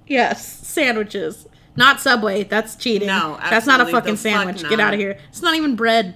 [0.06, 1.48] Yes, sandwiches.
[1.76, 2.44] Not Subway.
[2.44, 3.08] That's cheating.
[3.08, 4.68] No, that's not a fucking the fuck sandwich.
[4.68, 5.18] Get out of here.
[5.30, 6.14] It's not even bread.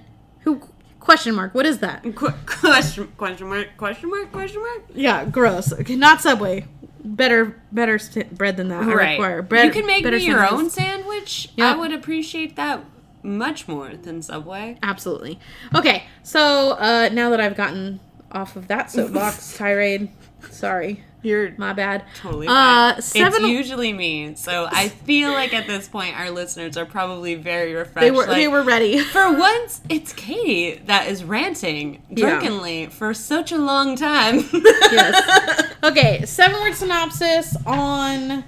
[1.09, 1.55] Question mark.
[1.55, 2.03] What is that?
[2.03, 4.83] Qu- question, question mark, question mark, question mark.
[4.93, 5.73] Yeah, gross.
[5.73, 6.67] Okay, not Subway.
[7.03, 8.83] Better, better st- bread than that.
[8.83, 9.41] I require.
[9.41, 10.59] Bread, you can make me your sandwiches.
[10.59, 11.49] own sandwich.
[11.55, 11.75] Yep.
[11.75, 12.83] I would appreciate that
[13.23, 14.77] much more than Subway.
[14.83, 15.39] Absolutely.
[15.73, 20.11] Okay, so uh, now that I've gotten off of that soapbox tirade,
[20.51, 22.03] sorry, You're my bad.
[22.15, 23.01] totally Uh, fine.
[23.01, 27.35] seven- It's usually me, so I feel like at this point our listeners are probably
[27.35, 27.99] very refreshed.
[27.99, 28.99] They were like, they were ready.
[29.15, 34.45] For once, it's Katie that is ranting drunkenly for such a long time.
[34.53, 35.73] yes.
[35.83, 38.45] Okay, seven word synopsis on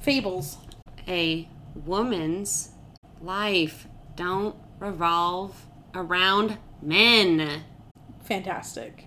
[0.00, 0.56] fables.
[1.08, 1.48] A
[1.86, 2.70] woman's
[3.20, 7.62] life don't revolve around men.
[8.22, 9.06] Fantastic.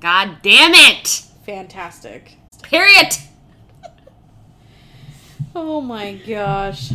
[0.00, 1.24] God damn it!
[1.44, 2.36] Fantastic.
[2.62, 3.14] Period.
[5.54, 6.92] Oh my gosh.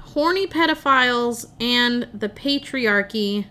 [0.00, 3.46] Horny pedophiles and the patriarchy,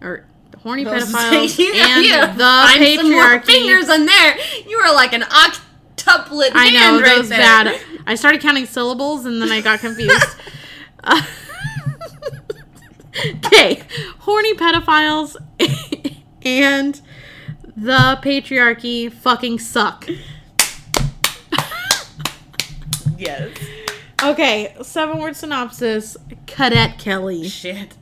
[0.00, 0.24] or
[0.62, 2.44] horny pedophiles You and gotta the
[2.78, 3.44] find some more patriarchy.
[3.44, 4.36] fingers in there.
[4.66, 7.38] You are like an octuplet I know right those there.
[7.38, 7.80] bad.
[8.06, 10.36] I started counting syllables and then I got confused.
[11.04, 11.22] Uh,
[13.46, 13.82] okay,
[14.20, 15.36] horny pedophiles
[16.42, 17.00] and
[17.76, 20.08] the patriarchy fucking suck.
[23.18, 23.56] Yes.
[24.22, 26.16] Okay, seven word synopsis.
[26.46, 27.48] Cadet Kelly.
[27.48, 27.94] Shit.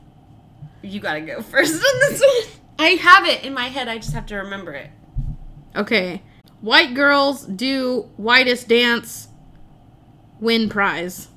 [0.82, 2.60] You gotta go first on this one.
[2.78, 3.88] I have it in my head.
[3.88, 4.90] I just have to remember it.
[5.76, 6.22] Okay.
[6.60, 9.28] White girls do whitest dance,
[10.40, 11.28] win prize.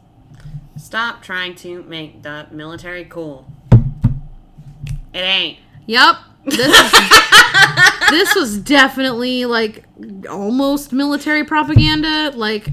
[0.77, 3.51] Stop trying to make the military cool.
[5.13, 5.59] It ain't.
[5.85, 6.15] Yep.
[6.47, 6.91] This
[8.09, 9.83] this was definitely like
[10.29, 12.31] almost military propaganda.
[12.35, 12.69] Like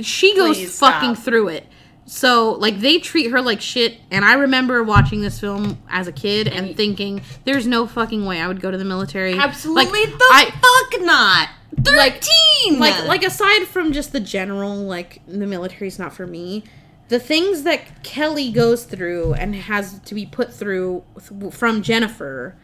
[0.00, 1.24] she goes Please fucking stop.
[1.24, 1.66] through it.
[2.06, 6.12] So like they treat her like shit, and I remember watching this film as a
[6.12, 10.18] kid and, thinking, "There's no fucking way I would go to the military." Absolutely Like,
[10.18, 10.50] the I-
[10.90, 11.48] fuck not.
[11.96, 12.78] Like- Thirteen.
[12.78, 16.62] like like aside from just the general like the military's not for me
[17.08, 22.56] the things that kelly goes through and has to be put through th- from jennifer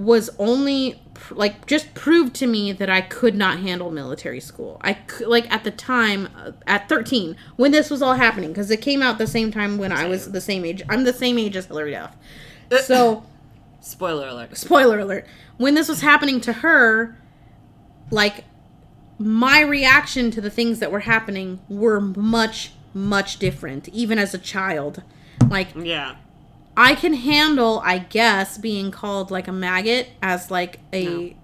[0.00, 0.98] was only
[1.30, 4.78] like just proved to me that i could not handle military school.
[4.80, 8.70] I could, like at the time uh, at 13 when this was all happening because
[8.70, 10.82] it came out the same time when i was the same age.
[10.88, 12.16] I'm the same age as hilary duff.
[12.84, 13.24] So
[13.82, 14.56] Spoiler alert.
[14.56, 15.26] spoiler alert.
[15.58, 17.18] When this was happening to her
[18.10, 18.44] like
[19.18, 24.38] my reaction to the things that were happening were much much different even as a
[24.38, 25.02] child.
[25.46, 26.16] Like Yeah.
[26.76, 31.36] I can handle i guess being called like a maggot as like a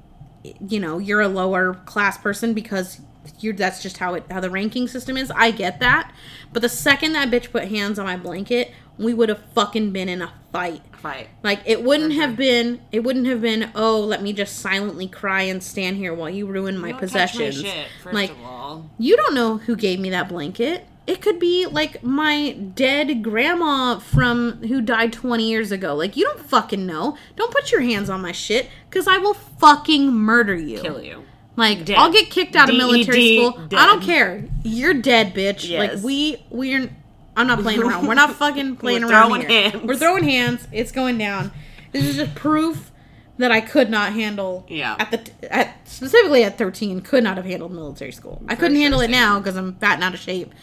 [0.60, 3.00] you know you're a lower class person because
[3.40, 6.12] you're that's just how it how the ranking system is i get that
[6.52, 10.08] but the second that bitch put hands on my blanket we would have fucking been
[10.08, 11.28] in a fight Fight.
[11.42, 12.20] like it wouldn't mm-hmm.
[12.20, 16.14] have been it wouldn't have been oh let me just silently cry and stand here
[16.14, 17.62] while you ruin my Don't touch my possessions.
[17.62, 18.90] shit, first like of all.
[18.98, 20.86] you don't know who gave me that blanket.
[21.06, 25.94] It could be like my dead grandma from who died 20 years ago.
[25.94, 27.16] Like you don't fucking know.
[27.36, 30.80] Don't put your hands on my shit cuz I will fucking murder you.
[30.80, 31.22] Kill you.
[31.56, 31.96] Like Dead.
[31.96, 33.78] I'll get kicked out of military DED, school.
[33.78, 34.44] I don't care.
[34.62, 35.68] You're dead, bitch.
[35.68, 35.94] Yes.
[35.94, 36.90] Like we we're
[37.36, 38.06] I'm not playing around.
[38.06, 39.70] We're not fucking playing We're around throwing here.
[39.70, 39.82] hands.
[39.84, 40.66] We're throwing hands.
[40.72, 41.52] It's going down.
[41.92, 42.90] This is just proof
[43.38, 44.66] that I could not handle.
[44.68, 44.96] Yeah.
[44.98, 48.42] At the at specifically at 13, could not have handled military school.
[48.48, 50.54] I couldn't sure, handle it now because I'm fat and out of shape.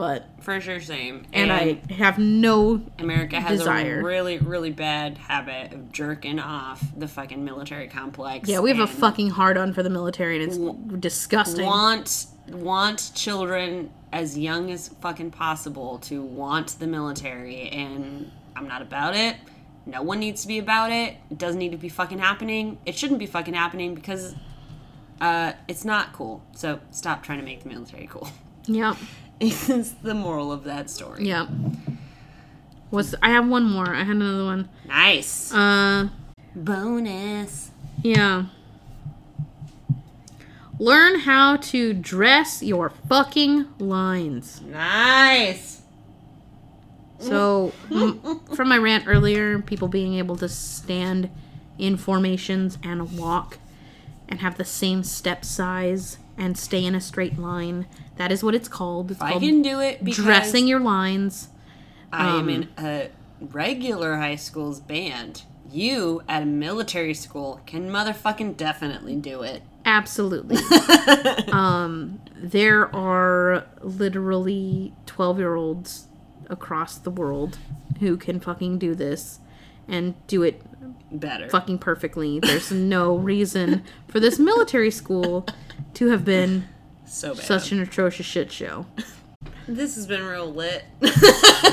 [0.00, 1.26] But For sure, same.
[1.30, 4.00] and, I have no America has desire.
[4.00, 8.48] a really, really bad habit of jerking off the fucking military complex.
[8.48, 8.60] yeah.
[8.60, 11.66] We have a fucking hard on for the military and it's disgusting.
[11.66, 18.80] want want children as young as fucking possible to want the military, and I'm not
[18.80, 19.36] about it.
[19.84, 21.16] No one needs to be about it.
[21.30, 22.78] It doesn't need to be fucking happening.
[22.86, 24.34] It shouldn't be fucking happening because
[25.20, 26.42] uh, it's not cool.
[26.56, 28.30] So stop trying to make the military cool.
[28.64, 28.96] Yep.
[29.40, 31.26] is the moral of that story.
[31.26, 31.48] Yep.
[32.90, 33.88] Was I have one more?
[33.94, 34.68] I had another one.
[34.86, 35.52] Nice.
[35.52, 36.08] Uh.
[36.54, 37.70] Bonus.
[38.02, 38.46] Yeah.
[40.78, 44.60] Learn how to dress your fucking lines.
[44.62, 45.82] Nice.
[47.18, 51.28] So, m- from my rant earlier, people being able to stand
[51.78, 53.58] in formations and walk
[54.26, 57.86] and have the same step size and stay in a straight line.
[58.16, 59.10] That is what it's called.
[59.10, 61.50] It's I called can do it because dressing your lines.
[62.10, 63.10] I am um, in a
[63.40, 65.42] regular high school's band.
[65.70, 69.62] You at a military school can motherfucking definitely do it.
[69.84, 70.56] Absolutely.
[71.52, 76.08] um, there are literally 12 year olds
[76.48, 77.58] across the world
[78.00, 79.40] who can fucking do this
[79.86, 80.62] and do it
[81.12, 81.48] Better.
[81.48, 82.38] fucking perfectly.
[82.40, 85.46] There's no reason for this military school
[85.94, 86.68] to have been
[87.06, 87.44] so bad.
[87.44, 88.86] such an atrocious shit show.
[89.66, 90.84] this has been real lit.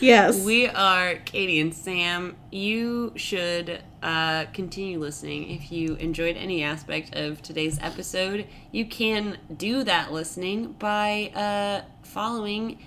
[0.00, 0.42] Yes.
[0.44, 2.34] we are Katie and Sam.
[2.50, 8.46] You should uh, continue listening if you enjoyed any aspect of today's episode.
[8.72, 12.78] You can do that listening by uh, following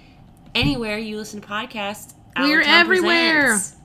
[0.56, 2.16] anywhere you listen to podcasts.
[2.38, 3.44] We're everywhere.
[3.52, 3.76] Presents.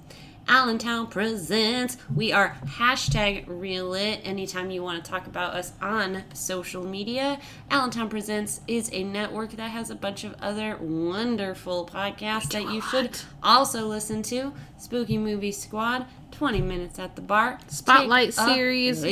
[0.49, 1.99] Allentown Presents.
[2.15, 7.39] We are hashtag RealLit anytime you want to talk about us on social media.
[7.71, 12.81] Allentown Presents is a network that has a bunch of other wonderful podcasts that you
[12.81, 13.11] should
[13.43, 14.55] also listen to.
[14.79, 17.59] Spooky Movie Squad, 20 Minutes at the Bar.
[17.69, 19.03] Spotlight Take series.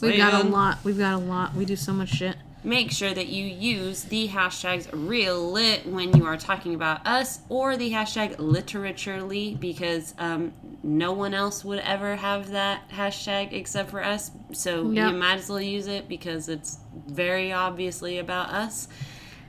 [0.00, 0.78] We've got a lot.
[0.84, 1.54] We've got a lot.
[1.54, 2.36] We do so much shit.
[2.66, 7.76] Make sure that you use the hashtags RealLit when you are talking about us or
[7.76, 14.02] the hashtag literaturely because um, no one else would ever have that hashtag except for
[14.02, 14.32] us.
[14.52, 15.12] So Yep.
[15.12, 18.88] you might as well use it because it's very obviously about us.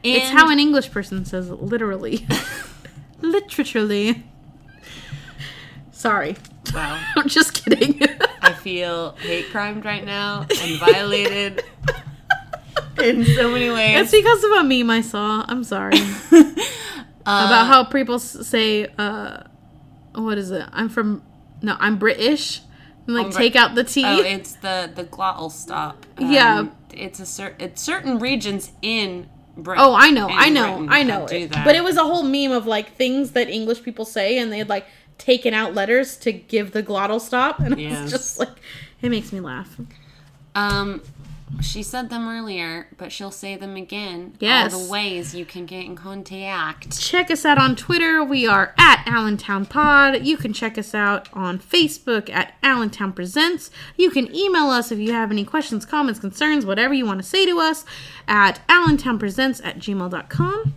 [0.03, 2.27] And It's how an English person says it, literally.
[3.21, 4.23] Literally.
[5.91, 6.35] Sorry.
[6.71, 7.99] wow, I'm just kidding.
[8.43, 11.63] I feel hate crimed right now and violated
[13.03, 13.99] in so many ways.
[14.01, 15.45] It's because of a meme I saw.
[15.47, 15.97] I'm sorry.
[17.29, 19.43] Uh, About how people say, uh,
[20.15, 20.65] what is it?
[20.71, 21.21] I'm from,
[21.61, 22.61] no, I'm British.
[23.05, 24.01] And like take out the T.
[24.05, 26.05] Oh, it's the the glottal stop.
[26.17, 26.67] Um, Yeah.
[26.93, 29.83] it's a cer- it's certain regions in Britain.
[29.85, 31.27] Oh, I know, I know, Britain I know.
[31.27, 31.51] Do it.
[31.51, 31.65] that.
[31.65, 34.59] But it was a whole meme of like things that English people say, and they
[34.59, 34.85] had like
[35.17, 38.03] taken out letters to give the glottal stop, and Yes.
[38.03, 38.51] was just like,
[39.01, 39.75] it makes me laugh.
[40.55, 41.01] Um,
[41.61, 44.35] she said them earlier, but she'll say them again.
[44.39, 44.73] Yes.
[44.73, 46.99] All the ways you can get in contact.
[46.99, 48.23] Check us out on Twitter.
[48.23, 50.25] We are at Allentown Pod.
[50.25, 53.71] You can check us out on Facebook at Allentown Presents.
[53.95, 57.27] You can email us if you have any questions, comments, concerns, whatever you want to
[57.27, 57.85] say to us
[58.27, 60.73] at allentownpresents at gmail.com.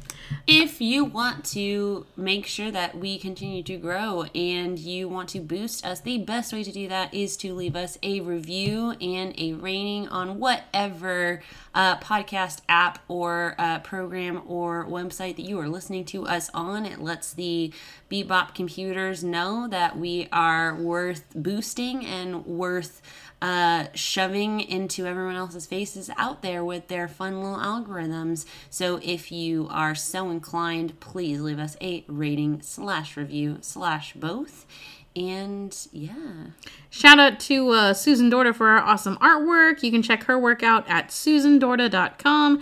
[0.47, 5.41] If you want to make sure that we continue to grow and you want to
[5.41, 9.35] boost us, the best way to do that is to leave us a review and
[9.39, 11.43] a rating on whatever
[11.75, 16.87] uh, podcast app or uh, program or website that you are listening to us on.
[16.87, 17.73] It lets the
[18.11, 23.03] Bebop computers know that we are worth boosting and worth
[23.43, 28.45] uh, shoving into everyone else's faces out there with their fun little algorithms.
[28.69, 34.67] So if you are so inclined, please leave us a rating slash review slash both.
[35.17, 36.47] And yeah.
[36.89, 39.83] Shout out to uh, Susan Dorta for our awesome artwork.
[39.83, 42.59] You can check her work out at susandorta.com.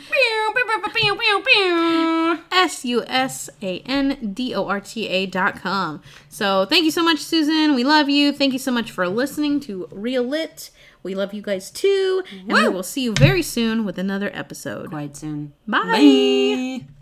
[2.50, 6.02] S U S A N D O R T A dot com.
[6.28, 7.74] So thank you so much, Susan.
[7.74, 8.32] We love you.
[8.32, 10.70] Thank you so much for listening to Real Lit.
[11.02, 12.24] We love you guys too.
[12.32, 14.90] And we will see you very soon with another episode.
[14.90, 15.52] Quite soon.
[15.66, 16.80] Bye.
[16.80, 16.94] Bye.